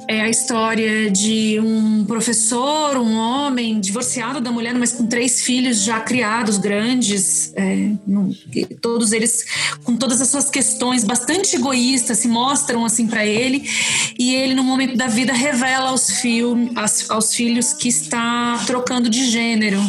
É 0.07 0.21
a 0.21 0.29
história 0.29 1.11
de 1.11 1.59
um 1.59 2.05
professor, 2.05 2.97
um 2.97 3.13
homem 3.15 3.79
divorciado 3.79 4.39
da 4.39 4.51
mulher, 4.51 4.73
mas 4.73 4.93
com 4.93 5.05
três 5.05 5.41
filhos 5.41 5.83
já 5.83 5.99
criados, 5.99 6.57
grandes, 6.57 7.51
é, 7.55 7.91
todos 8.81 9.11
eles 9.11 9.45
com 9.83 9.95
todas 9.97 10.21
as 10.21 10.29
suas 10.29 10.49
questões 10.49 11.03
bastante 11.03 11.55
egoístas 11.55 12.19
se 12.19 12.27
mostram 12.27 12.85
assim 12.85 13.05
para 13.07 13.25
ele 13.25 13.69
e 14.17 14.33
ele 14.33 14.53
no 14.53 14.63
momento 14.63 14.95
da 14.95 15.07
vida 15.07 15.33
revela 15.33 15.89
aos, 15.89 16.09
aos 17.09 17.35
filhos 17.35 17.73
que 17.73 17.89
está 17.89 18.63
trocando 18.65 19.09
de 19.09 19.29
gênero. 19.29 19.81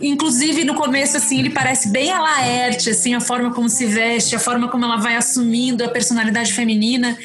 Inclusive 0.00 0.64
no 0.64 0.74
começo 0.74 1.16
assim 1.16 1.40
ele 1.40 1.50
parece 1.50 1.90
bem 1.90 2.10
a 2.10 2.20
Laerte, 2.20 2.90
assim 2.90 3.14
a 3.14 3.20
forma 3.20 3.52
como 3.52 3.68
se 3.68 3.84
veste, 3.86 4.34
a 4.34 4.38
forma 4.38 4.68
como 4.68 4.84
ela 4.84 4.96
vai 4.96 5.16
assumindo 5.16 5.84
a 5.84 5.88
personalidade 5.88 6.52
feminina 6.52 7.16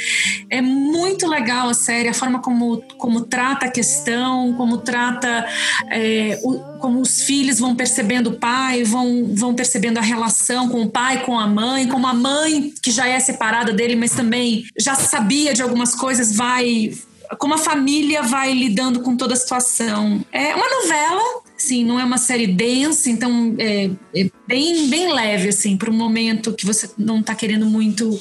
é 0.49 0.61
muito 0.61 1.27
legal 1.27 1.48
a 1.49 1.73
série 1.73 2.07
a 2.07 2.13
forma 2.13 2.39
como, 2.39 2.81
como 2.97 3.21
trata 3.21 3.65
a 3.65 3.71
questão, 3.71 4.53
como 4.53 4.79
trata, 4.79 5.47
é, 5.89 6.39
o, 6.43 6.59
como 6.79 7.01
os 7.01 7.21
filhos 7.21 7.59
vão 7.59 7.75
percebendo 7.75 8.31
o 8.31 8.39
pai, 8.39 8.83
vão, 8.83 9.31
vão 9.33 9.53
percebendo 9.53 9.97
a 9.97 10.01
relação 10.01 10.69
com 10.69 10.83
o 10.83 10.89
pai, 10.89 11.23
com 11.23 11.37
a 11.37 11.47
mãe, 11.47 11.87
como 11.87 12.07
a 12.07 12.13
mãe, 12.13 12.73
que 12.81 12.91
já 12.91 13.07
é 13.07 13.19
separada 13.19 13.73
dele, 13.73 13.95
mas 13.95 14.11
também 14.11 14.65
já 14.77 14.95
sabia 14.95 15.53
de 15.53 15.61
algumas 15.61 15.95
coisas, 15.95 16.35
vai. 16.35 16.91
Como 17.37 17.53
a 17.53 17.59
família 17.59 18.23
vai 18.23 18.53
lidando 18.53 19.01
com 19.01 19.15
toda 19.15 19.35
a 19.35 19.37
situação. 19.37 20.25
É 20.31 20.55
uma 20.55 20.67
novela, 20.67 21.21
sim, 21.55 21.85
não 21.85 21.99
é 21.99 22.03
uma 22.03 22.17
série 22.17 22.47
densa, 22.47 23.09
então 23.09 23.55
é, 23.59 23.91
é 24.15 24.29
bem, 24.47 24.87
bem 24.87 25.13
leve, 25.13 25.49
assim, 25.49 25.77
para 25.77 25.91
um 25.91 25.93
momento 25.93 26.53
que 26.53 26.65
você 26.65 26.89
não 26.97 27.19
está 27.19 27.35
querendo 27.35 27.67
muito 27.67 28.19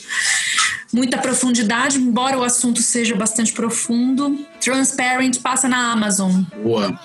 muita 0.92 1.18
profundidade, 1.18 1.98
embora 1.98 2.38
o 2.38 2.42
assunto 2.42 2.82
seja 2.82 3.14
bastante 3.14 3.52
profundo. 3.52 4.44
Transparent 4.60 5.40
passa 5.40 5.68
na 5.68 5.92
Amazon. 5.92 6.42
Boa. 6.62 6.98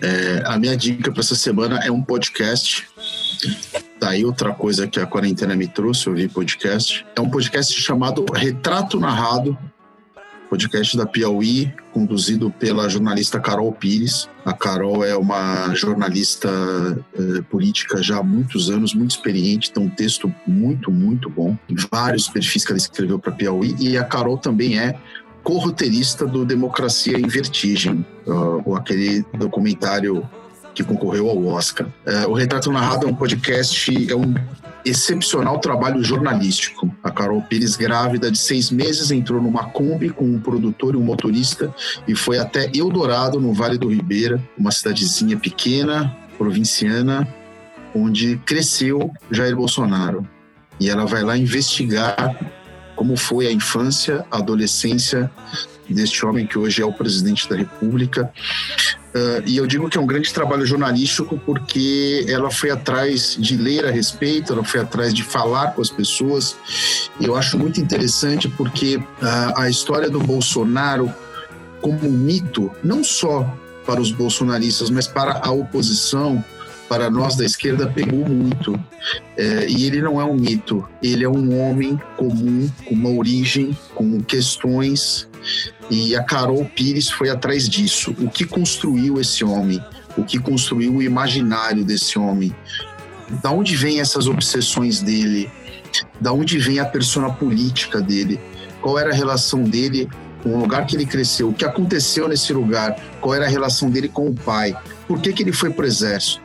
É, 0.00 0.42
a 0.46 0.58
minha 0.58 0.76
dica 0.76 1.12
para 1.12 1.20
essa 1.20 1.36
semana 1.36 1.78
é 1.84 1.90
um 1.90 2.02
podcast. 2.02 2.88
Daí 4.00 4.24
outra 4.24 4.52
coisa 4.52 4.88
que 4.88 4.98
a 4.98 5.06
quarentena 5.06 5.54
me 5.54 5.68
trouxe, 5.68 6.08
eu 6.08 6.14
vi 6.14 6.28
podcast. 6.28 7.06
É 7.14 7.20
um 7.20 7.30
podcast 7.30 7.80
chamado 7.80 8.24
Retrato 8.32 8.98
Narrado, 8.98 9.56
podcast 10.52 10.94
da 10.98 11.06
Piauí, 11.06 11.72
conduzido 11.94 12.50
pela 12.50 12.86
jornalista 12.86 13.40
Carol 13.40 13.72
Pires. 13.72 14.28
A 14.44 14.52
Carol 14.52 15.02
é 15.02 15.16
uma 15.16 15.74
jornalista 15.74 16.46
eh, 17.18 17.40
política 17.48 18.02
já 18.02 18.18
há 18.18 18.22
muitos 18.22 18.68
anos, 18.68 18.92
muito 18.92 19.12
experiente, 19.12 19.72
tem 19.72 19.82
um 19.82 19.88
texto 19.88 20.30
muito, 20.46 20.90
muito 20.90 21.30
bom. 21.30 21.56
Vários 21.90 22.28
perfis 22.28 22.66
que 22.66 22.72
ela 22.72 22.76
escreveu 22.76 23.18
para 23.18 23.32
Piauí. 23.32 23.74
E 23.80 23.96
a 23.96 24.04
Carol 24.04 24.36
também 24.36 24.78
é 24.78 24.94
co-roteirista 25.42 26.26
do 26.26 26.44
Democracia 26.44 27.18
em 27.18 27.26
Vertigem, 27.26 28.04
uh, 28.26 28.76
aquele 28.76 29.24
documentário 29.38 30.28
que 30.74 30.82
concorreu 30.82 31.28
ao 31.28 31.44
Oscar. 31.46 31.86
Uh, 31.86 32.30
o 32.30 32.34
Retrato 32.34 32.70
Narrado 32.72 33.06
é 33.06 33.10
um 33.10 33.14
podcast, 33.14 34.10
é 34.10 34.16
um 34.16 34.34
excepcional 34.84 35.58
trabalho 35.58 36.02
jornalístico. 36.02 36.94
A 37.02 37.10
Carol 37.10 37.42
Pires, 37.42 37.76
grávida 37.76 38.30
de 38.30 38.38
seis 38.38 38.70
meses, 38.70 39.10
entrou 39.10 39.40
numa 39.40 39.64
Kombi 39.64 40.10
com 40.10 40.24
um 40.24 40.40
produtor 40.40 40.94
e 40.94 40.96
um 40.96 41.02
motorista 41.02 41.72
e 42.06 42.14
foi 42.14 42.38
até 42.38 42.70
Eldorado, 42.74 43.40
no 43.40 43.52
Vale 43.52 43.78
do 43.78 43.88
Ribeira, 43.88 44.42
uma 44.58 44.70
cidadezinha 44.70 45.36
pequena, 45.36 46.16
provinciana, 46.36 47.26
onde 47.94 48.36
cresceu 48.44 49.10
Jair 49.30 49.54
Bolsonaro. 49.54 50.26
E 50.80 50.88
ela 50.88 51.06
vai 51.06 51.22
lá 51.22 51.36
investigar 51.36 52.34
como 52.96 53.16
foi 53.16 53.46
a 53.46 53.52
infância, 53.52 54.24
a 54.30 54.38
adolescência 54.38 55.30
deste 55.88 56.24
homem 56.24 56.46
que 56.46 56.58
hoje 56.58 56.82
é 56.82 56.84
o 56.84 56.92
presidente 56.92 57.48
da 57.48 57.56
República. 57.56 58.32
Uh, 59.14 59.42
e 59.44 59.58
eu 59.58 59.66
digo 59.66 59.90
que 59.90 59.98
é 59.98 60.00
um 60.00 60.06
grande 60.06 60.32
trabalho 60.32 60.64
jornalístico 60.64 61.38
porque 61.44 62.24
ela 62.28 62.50
foi 62.50 62.70
atrás 62.70 63.36
de 63.38 63.56
ler 63.56 63.84
a 63.84 63.90
respeito, 63.90 64.52
ela 64.52 64.64
foi 64.64 64.80
atrás 64.80 65.12
de 65.12 65.22
falar 65.22 65.72
com 65.72 65.82
as 65.82 65.90
pessoas. 65.90 66.56
Eu 67.20 67.36
acho 67.36 67.58
muito 67.58 67.80
interessante 67.80 68.48
porque 68.48 68.96
uh, 68.96 69.04
a 69.56 69.68
história 69.68 70.08
do 70.08 70.18
Bolsonaro 70.18 71.12
como 71.82 72.08
um 72.08 72.12
mito, 72.12 72.70
não 72.82 73.02
só 73.02 73.44
para 73.84 74.00
os 74.00 74.12
bolsonaristas, 74.12 74.88
mas 74.88 75.08
para 75.08 75.40
a 75.44 75.50
oposição, 75.50 76.42
para 76.88 77.10
nós 77.10 77.34
da 77.36 77.44
esquerda 77.44 77.88
pegou 77.88 78.26
muito. 78.26 78.78
É, 79.36 79.66
e 79.68 79.84
ele 79.86 80.00
não 80.00 80.20
é 80.20 80.24
um 80.24 80.34
mito, 80.34 80.88
ele 81.02 81.24
é 81.24 81.28
um 81.28 81.60
homem 81.60 82.00
comum, 82.16 82.70
com 82.86 82.94
uma 82.94 83.10
origem, 83.10 83.76
com 83.94 84.20
questões 84.20 85.28
e 85.90 86.16
a 86.16 86.22
Carol 86.22 86.64
Pires 86.64 87.10
foi 87.10 87.28
atrás 87.28 87.68
disso. 87.68 88.14
O 88.18 88.30
que 88.30 88.44
construiu 88.44 89.20
esse 89.20 89.44
homem? 89.44 89.82
O 90.16 90.24
que 90.24 90.38
construiu 90.38 90.96
o 90.96 91.02
imaginário 91.02 91.84
desse 91.84 92.18
homem? 92.18 92.54
Da 93.42 93.50
onde 93.50 93.76
vem 93.76 94.00
essas 94.00 94.26
obsessões 94.26 95.00
dele? 95.00 95.50
Da 96.20 96.32
onde 96.32 96.58
vem 96.58 96.78
a 96.78 96.84
persona 96.84 97.30
política 97.30 98.00
dele? 98.00 98.40
Qual 98.80 98.98
era 98.98 99.10
a 99.10 99.14
relação 99.14 99.62
dele 99.62 100.08
com 100.42 100.54
o 100.54 100.60
lugar 100.60 100.86
que 100.86 100.96
ele 100.96 101.06
cresceu? 101.06 101.48
O 101.48 101.54
que 101.54 101.64
aconteceu 101.64 102.28
nesse 102.28 102.52
lugar? 102.52 102.96
Qual 103.20 103.34
era 103.34 103.46
a 103.46 103.48
relação 103.48 103.90
dele 103.90 104.08
com 104.08 104.28
o 104.28 104.34
pai? 104.34 104.76
Por 105.06 105.20
que, 105.20 105.32
que 105.32 105.42
ele 105.42 105.52
foi 105.52 105.70
para 105.70 105.84
o 105.84 105.88
exército? 105.88 106.42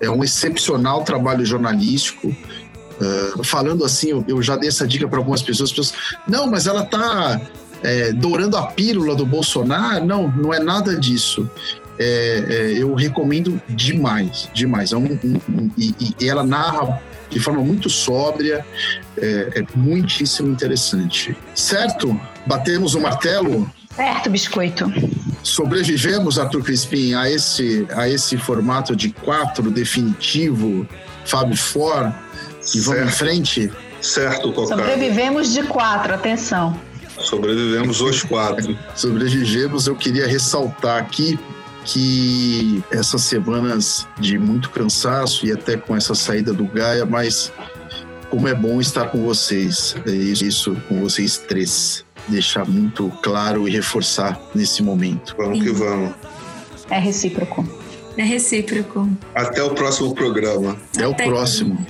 É 0.00 0.10
um 0.10 0.24
excepcional 0.24 1.04
trabalho 1.04 1.44
jornalístico. 1.46 2.28
Uh, 2.28 3.42
falando 3.42 3.84
assim, 3.84 4.10
eu, 4.10 4.24
eu, 4.28 4.42
já 4.42 4.56
dei 4.56 4.68
essa 4.68 4.86
dica 4.86 5.08
para 5.08 5.18
algumas 5.18 5.42
pessoas, 5.42 5.70
as 5.70 5.76
pessoas, 5.76 6.16
não, 6.28 6.46
mas 6.48 6.66
ela 6.66 6.82
está 6.82 7.40
é, 7.82 8.12
dourando 8.12 8.56
a 8.56 8.66
pílula 8.66 9.14
do 9.14 9.26
Bolsonaro. 9.26 10.04
Não, 10.04 10.28
não 10.28 10.52
é 10.52 10.58
nada 10.58 10.96
disso. 10.98 11.48
É, 11.98 12.44
é, 12.48 12.82
eu 12.82 12.94
recomendo 12.94 13.60
demais, 13.68 14.48
demais. 14.54 14.92
É 14.92 14.96
um, 14.96 15.18
um, 15.24 15.40
um, 15.48 15.70
e, 15.76 16.14
e, 16.18 16.28
ela 16.28 16.42
narra 16.42 17.00
de 17.28 17.40
forma 17.40 17.62
muito 17.62 17.88
sóbria, 17.88 18.64
é, 19.16 19.60
é 19.60 19.64
muitíssimo 19.74 20.48
interessante. 20.50 21.36
Certo? 21.54 22.18
Batemos 22.46 22.94
o 22.94 23.00
martelo? 23.00 23.70
Certo, 23.94 24.30
biscoito. 24.30 24.92
Sobrevivemos, 25.42 26.38
Arthur 26.38 26.62
Crispim, 26.62 27.14
a 27.14 27.30
esse, 27.30 27.86
a 27.94 28.08
esse 28.08 28.36
formato 28.36 28.94
de 28.94 29.10
quatro 29.10 29.70
definitivo, 29.70 30.86
Fábio 31.24 31.56
For, 31.56 32.12
e 32.74 32.80
vamos 32.80 33.02
em 33.02 33.08
frente? 33.08 33.72
Certo, 34.00 34.52
Cocado. 34.52 34.80
Sobrevivemos 34.80 35.52
de 35.52 35.62
quatro, 35.64 36.14
atenção. 36.14 36.78
Sobrevivemos 37.22 38.00
os 38.00 38.22
quatro. 38.24 38.76
Sobrevivemos. 38.94 39.86
Eu 39.86 39.96
queria 39.96 40.26
ressaltar 40.26 40.98
aqui 40.98 41.38
que 41.84 42.82
essas 42.90 43.22
semanas 43.22 44.06
de 44.18 44.38
muito 44.38 44.70
cansaço 44.70 45.46
e 45.46 45.52
até 45.52 45.76
com 45.76 45.96
essa 45.96 46.14
saída 46.14 46.52
do 46.52 46.64
Gaia, 46.64 47.04
mas 47.04 47.52
como 48.30 48.48
é 48.48 48.54
bom 48.54 48.80
estar 48.80 49.06
com 49.06 49.24
vocês. 49.24 49.96
É 50.06 50.10
isso, 50.10 50.76
com 50.88 51.00
vocês 51.00 51.38
três. 51.38 52.04
Deixar 52.28 52.64
muito 52.64 53.10
claro 53.20 53.66
e 53.66 53.70
reforçar 53.70 54.40
nesse 54.54 54.82
momento. 54.82 55.34
Vamos 55.36 55.60
que 55.60 55.70
vamos. 55.70 56.14
É 56.88 56.98
recíproco. 56.98 57.66
É 58.16 58.22
recíproco. 58.22 59.08
Até 59.34 59.62
o 59.62 59.70
próximo 59.70 60.14
programa. 60.14 60.76
Até, 60.94 61.04
Até 61.04 61.24
o 61.24 61.28
próximo. 61.28 61.86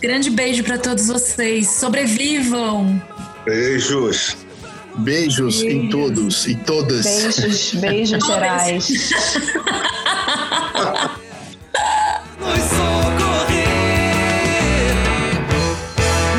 Grande 0.00 0.30
beijo 0.30 0.62
para 0.62 0.78
todos 0.78 1.06
vocês. 1.06 1.68
Sobrevivam. 1.70 3.02
Beijos. 3.44 4.36
Beijos 4.96 5.62
em 5.62 5.88
todos 5.88 6.46
e 6.46 6.54
todas. 6.54 7.04
Beijos, 7.04 7.74
beijos 7.74 8.24
gerais. 8.26 8.88
Nos 12.38 12.58
socorrer 12.70 13.74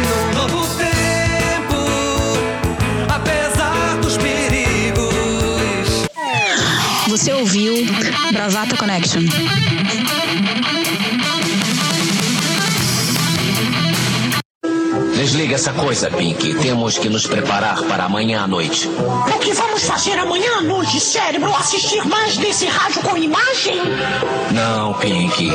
num 0.02 0.34
novo 0.34 0.68
tempo, 0.78 1.80
apesar 3.14 3.98
dos 4.02 4.18
perigos. 4.18 5.06
Você 7.10 7.34
ouviu 7.34 7.74
Bravata 8.32 8.78
Connection. 8.78 9.24
Desliga 15.26 15.56
essa 15.56 15.74
coisa, 15.74 16.12
Pink. 16.12 16.54
Temos 16.62 17.00
que 17.00 17.10
nos 17.10 17.26
preparar 17.26 17.82
para 17.86 18.04
amanhã 18.04 18.44
à 18.44 18.48
noite. 18.48 18.88
O 18.88 19.40
que 19.40 19.54
vamos 19.54 19.82
fazer 19.82 20.20
amanhã 20.20 20.60
à 20.60 20.62
noite, 20.62 21.00
cérebro? 21.00 21.52
Assistir 21.56 22.06
mais 22.06 22.38
desse 22.38 22.68
rádio 22.68 23.02
com 23.02 23.18
imagem? 23.18 23.76
Não, 24.52 24.94
Pink. 24.94 25.50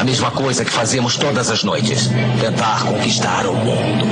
A 0.00 0.04
mesma 0.04 0.30
coisa 0.30 0.64
que 0.64 0.70
fazemos 0.70 1.18
todas 1.18 1.50
as 1.50 1.62
noites. 1.62 2.08
Tentar 2.40 2.82
conquistar 2.86 3.44
o 3.46 3.52
mundo. 3.52 4.06